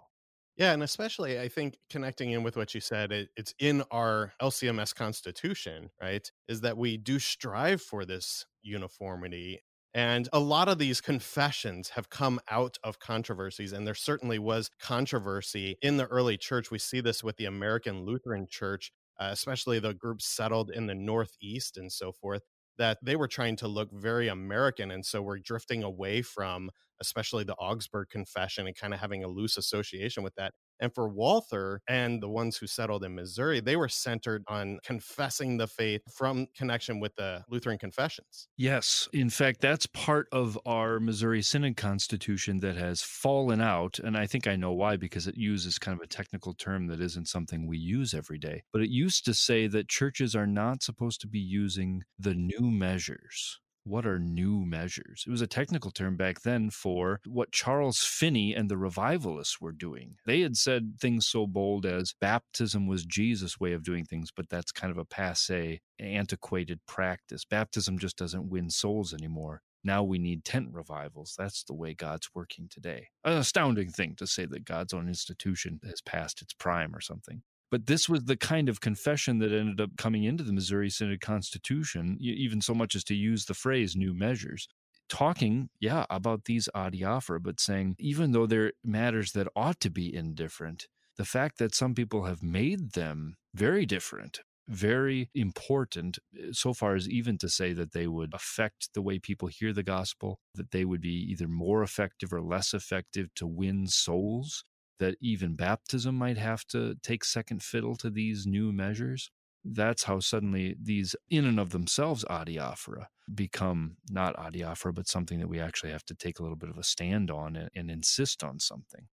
Yeah, 0.57 0.73
and 0.73 0.81
especially 0.81 1.39
I 1.39 1.49
think 1.49 1.77
connecting 1.89 2.31
in 2.31 2.41
with 2.43 2.57
what 2.57 2.73
you 2.73 2.81
said, 2.81 3.11
it, 3.11 3.29
it's 3.37 3.53
in 3.59 3.83
our 3.91 4.33
LCMS 4.41 4.93
constitution, 4.93 5.91
right? 6.01 6.29
Is 6.47 6.61
that 6.61 6.77
we 6.77 6.97
do 6.97 7.19
strive 7.19 7.81
for 7.81 8.05
this 8.05 8.45
uniformity 8.63 9.61
and 9.93 10.29
a 10.33 10.39
lot 10.39 10.67
of 10.67 10.77
these 10.77 11.01
confessions 11.01 11.89
have 11.89 12.09
come 12.09 12.39
out 12.51 12.77
of 12.83 12.99
controversies, 12.99 13.73
and 13.73 13.87
there 13.87 13.95
certainly 13.95 14.37
was 14.37 14.69
controversy 14.79 15.77
in 15.81 15.97
the 15.97 16.05
early 16.07 16.37
church. 16.37 16.69
We 16.69 16.77
see 16.77 16.99
this 17.01 17.23
with 17.23 17.37
the 17.37 17.45
American 17.45 18.05
Lutheran 18.05 18.45
Church, 18.47 18.91
uh, 19.19 19.29
especially 19.31 19.79
the 19.79 19.95
groups 19.95 20.25
settled 20.27 20.69
in 20.69 20.85
the 20.85 20.93
Northeast 20.93 21.77
and 21.77 21.91
so 21.91 22.11
forth, 22.11 22.43
that 22.77 22.99
they 23.01 23.15
were 23.15 23.27
trying 23.27 23.55
to 23.55 23.67
look 23.67 23.89
very 23.91 24.27
American. 24.27 24.91
And 24.91 25.03
so 25.03 25.21
we're 25.23 25.39
drifting 25.39 25.81
away 25.81 26.21
from 26.21 26.69
especially 27.01 27.43
the 27.43 27.55
Augsburg 27.55 28.09
Confession 28.09 28.67
and 28.67 28.75
kind 28.75 28.93
of 28.93 28.99
having 28.99 29.23
a 29.23 29.27
loose 29.27 29.57
association 29.57 30.23
with 30.23 30.35
that. 30.35 30.53
And 30.79 30.93
for 30.93 31.09
Walther 31.09 31.81
and 31.87 32.21
the 32.21 32.29
ones 32.29 32.57
who 32.57 32.67
settled 32.67 33.03
in 33.03 33.15
Missouri, 33.15 33.59
they 33.59 33.75
were 33.75 33.89
centered 33.89 34.43
on 34.47 34.79
confessing 34.83 35.57
the 35.57 35.67
faith 35.67 36.01
from 36.13 36.47
connection 36.55 36.99
with 36.99 37.15
the 37.15 37.43
Lutheran 37.49 37.79
confessions. 37.79 38.47
Yes. 38.57 39.09
In 39.11 39.29
fact, 39.29 39.61
that's 39.61 39.87
part 39.87 40.27
of 40.31 40.57
our 40.65 40.99
Missouri 40.99 41.41
Synod 41.41 41.77
Constitution 41.77 42.59
that 42.59 42.75
has 42.75 43.01
fallen 43.01 43.59
out. 43.59 43.99
And 43.99 44.15
I 44.15 44.27
think 44.27 44.47
I 44.47 44.55
know 44.55 44.73
why, 44.73 44.97
because 44.97 45.27
it 45.27 45.35
uses 45.35 45.79
kind 45.79 45.97
of 45.97 46.03
a 46.03 46.07
technical 46.07 46.53
term 46.53 46.87
that 46.87 47.01
isn't 47.01 47.27
something 47.27 47.67
we 47.67 47.77
use 47.77 48.13
every 48.13 48.37
day. 48.37 48.63
But 48.71 48.83
it 48.83 48.89
used 48.89 49.25
to 49.25 49.33
say 49.33 49.67
that 49.67 49.89
churches 49.89 50.35
are 50.35 50.47
not 50.47 50.83
supposed 50.83 51.21
to 51.21 51.27
be 51.27 51.39
using 51.39 52.03
the 52.19 52.35
new 52.35 52.69
measures 52.69 53.59
what 53.87 54.05
are 54.05 54.19
new 54.19 54.65
measures? 54.65 55.23
It 55.25 55.31
was 55.31 55.41
a 55.41 55.47
technical 55.47 55.91
term 55.91 56.17
back 56.17 56.41
then 56.41 56.69
for 56.69 57.21
what 57.25 57.51
Charles 57.51 57.99
Finney 57.99 58.53
and 58.53 58.69
the 58.69 58.77
revivalists 58.77 59.61
were 59.61 59.71
doing. 59.71 60.15
They 60.25 60.41
had 60.41 60.57
said 60.57 60.95
things 60.99 61.27
so 61.27 61.47
bold 61.47 61.85
as 61.85 62.13
baptism 62.19 62.87
was 62.87 63.05
Jesus' 63.05 63.59
way 63.59 63.73
of 63.73 63.83
doing 63.83 64.05
things, 64.05 64.29
but 64.35 64.49
that's 64.49 64.71
kind 64.71 64.91
of 64.91 64.97
a 64.97 65.05
passe, 65.05 65.81
antiquated 65.99 66.79
practice. 66.85 67.45
Baptism 67.45 67.97
just 67.97 68.17
doesn't 68.17 68.49
win 68.49 68.69
souls 68.69 69.13
anymore. 69.13 69.61
Now 69.83 70.03
we 70.03 70.17
need 70.17 70.43
tent 70.43 70.69
revivals. 70.71 71.33
That's 71.37 71.63
the 71.63 71.73
way 71.73 71.93
God's 71.93 72.29
working 72.35 72.67
today. 72.69 73.07
An 73.23 73.37
astounding 73.37 73.89
thing 73.89 74.15
to 74.17 74.27
say 74.27 74.45
that 74.45 74.65
God's 74.65 74.93
own 74.93 75.07
institution 75.07 75.79
has 75.85 76.01
passed 76.01 76.41
its 76.41 76.53
prime 76.53 76.93
or 76.93 76.99
something. 76.99 77.43
But 77.69 77.87
this 77.87 78.07
was 78.07 78.25
the 78.25 78.37
kind 78.37 78.69
of 78.69 78.79
confession 78.79 79.39
that 79.39 79.51
ended 79.51 79.81
up 79.81 79.97
coming 79.97 80.23
into 80.23 80.43
the 80.43 80.53
Missouri 80.53 80.89
Synod 80.89 81.21
Constitution, 81.21 82.17
even 82.19 82.61
so 82.61 82.73
much 82.73 82.95
as 82.95 83.03
to 83.05 83.15
use 83.15 83.45
the 83.45 83.53
phrase 83.53 83.95
new 83.95 84.13
measures. 84.13 84.67
Talking, 85.09 85.69
yeah, 85.79 86.05
about 86.09 86.45
these 86.45 86.69
adiaphora, 86.75 87.41
but 87.41 87.59
saying 87.59 87.95
even 87.99 88.31
though 88.31 88.45
they're 88.45 88.73
matters 88.83 89.31
that 89.33 89.47
ought 89.55 89.79
to 89.81 89.89
be 89.89 90.13
indifferent, 90.13 90.87
the 91.17 91.25
fact 91.25 91.57
that 91.57 91.75
some 91.75 91.95
people 91.95 92.25
have 92.25 92.43
made 92.43 92.91
them 92.91 93.37
very 93.53 93.85
different, 93.85 94.41
very 94.67 95.29
important, 95.33 96.19
eh, 96.37 96.49
so 96.51 96.73
far 96.73 96.95
as 96.95 97.09
even 97.09 97.37
to 97.37 97.49
say 97.49 97.73
that 97.73 97.93
they 97.93 98.07
would 98.07 98.33
affect 98.33 98.89
the 98.93 99.01
way 99.01 99.17
people 99.17 99.47
hear 99.47 99.73
the 99.73 99.83
gospel, 99.83 100.39
that 100.55 100.71
they 100.71 100.85
would 100.85 101.01
be 101.01 101.25
either 101.31 101.47
more 101.47 101.83
effective 101.83 102.33
or 102.33 102.41
less 102.41 102.73
effective 102.73 103.33
to 103.35 103.47
win 103.47 103.87
souls 103.87 104.63
that 104.99 105.15
even 105.21 105.55
baptism 105.55 106.15
might 106.15 106.37
have 106.37 106.65
to 106.67 106.95
take 107.03 107.23
second 107.23 107.63
fiddle 107.63 107.95
to 107.97 108.09
these 108.09 108.45
new 108.45 108.71
measures. 108.71 109.29
That's 109.63 110.03
how 110.03 110.19
suddenly 110.19 110.75
these, 110.81 111.15
in 111.29 111.45
and 111.45 111.59
of 111.59 111.71
themselves, 111.71 112.23
adiaphora 112.29 113.07
become 113.33 113.97
not 114.09 114.35
adiaphora, 114.37 114.95
but 114.95 115.07
something 115.07 115.39
that 115.39 115.49
we 115.49 115.59
actually 115.59 115.91
have 115.91 116.05
to 116.05 116.15
take 116.15 116.39
a 116.39 116.41
little 116.41 116.57
bit 116.57 116.69
of 116.69 116.77
a 116.77 116.83
stand 116.83 117.29
on 117.29 117.55
and, 117.55 117.69
and 117.75 117.91
insist 117.91 118.43
on 118.43 118.59
something. 118.59 119.07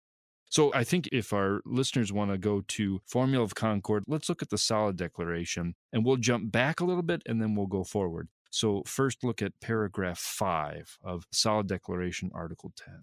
So 0.51 0.73
I 0.73 0.85
think 0.85 1.09
if 1.11 1.33
our 1.33 1.63
listeners 1.65 2.13
want 2.13 2.31
to 2.31 2.39
go 2.39 2.63
to 2.69 3.01
Formula 3.09 3.43
of 3.43 3.57
Concord, 3.57 4.05
let's 4.07 4.29
look 4.29 4.41
at 4.41 4.51
the 4.51 4.59
solid 4.59 4.97
declaration 4.97 5.75
and 5.93 6.05
we'll 6.05 6.17
jump 6.17 6.53
back 6.53 6.79
a 6.79 6.85
little 6.85 7.03
bit 7.03 7.23
and 7.27 7.43
then 7.43 7.57
we'll 7.57 7.67
go 7.67 7.83
forward. 7.83 8.29
So 8.51 8.85
first 8.87 9.25
look 9.25 9.43
at 9.43 9.59
paragraph 9.61 10.21
5 10.21 10.99
of 11.03 11.25
Solid 11.33 11.67
Declaration 11.67 12.31
Article 12.33 12.73
10. 12.77 12.95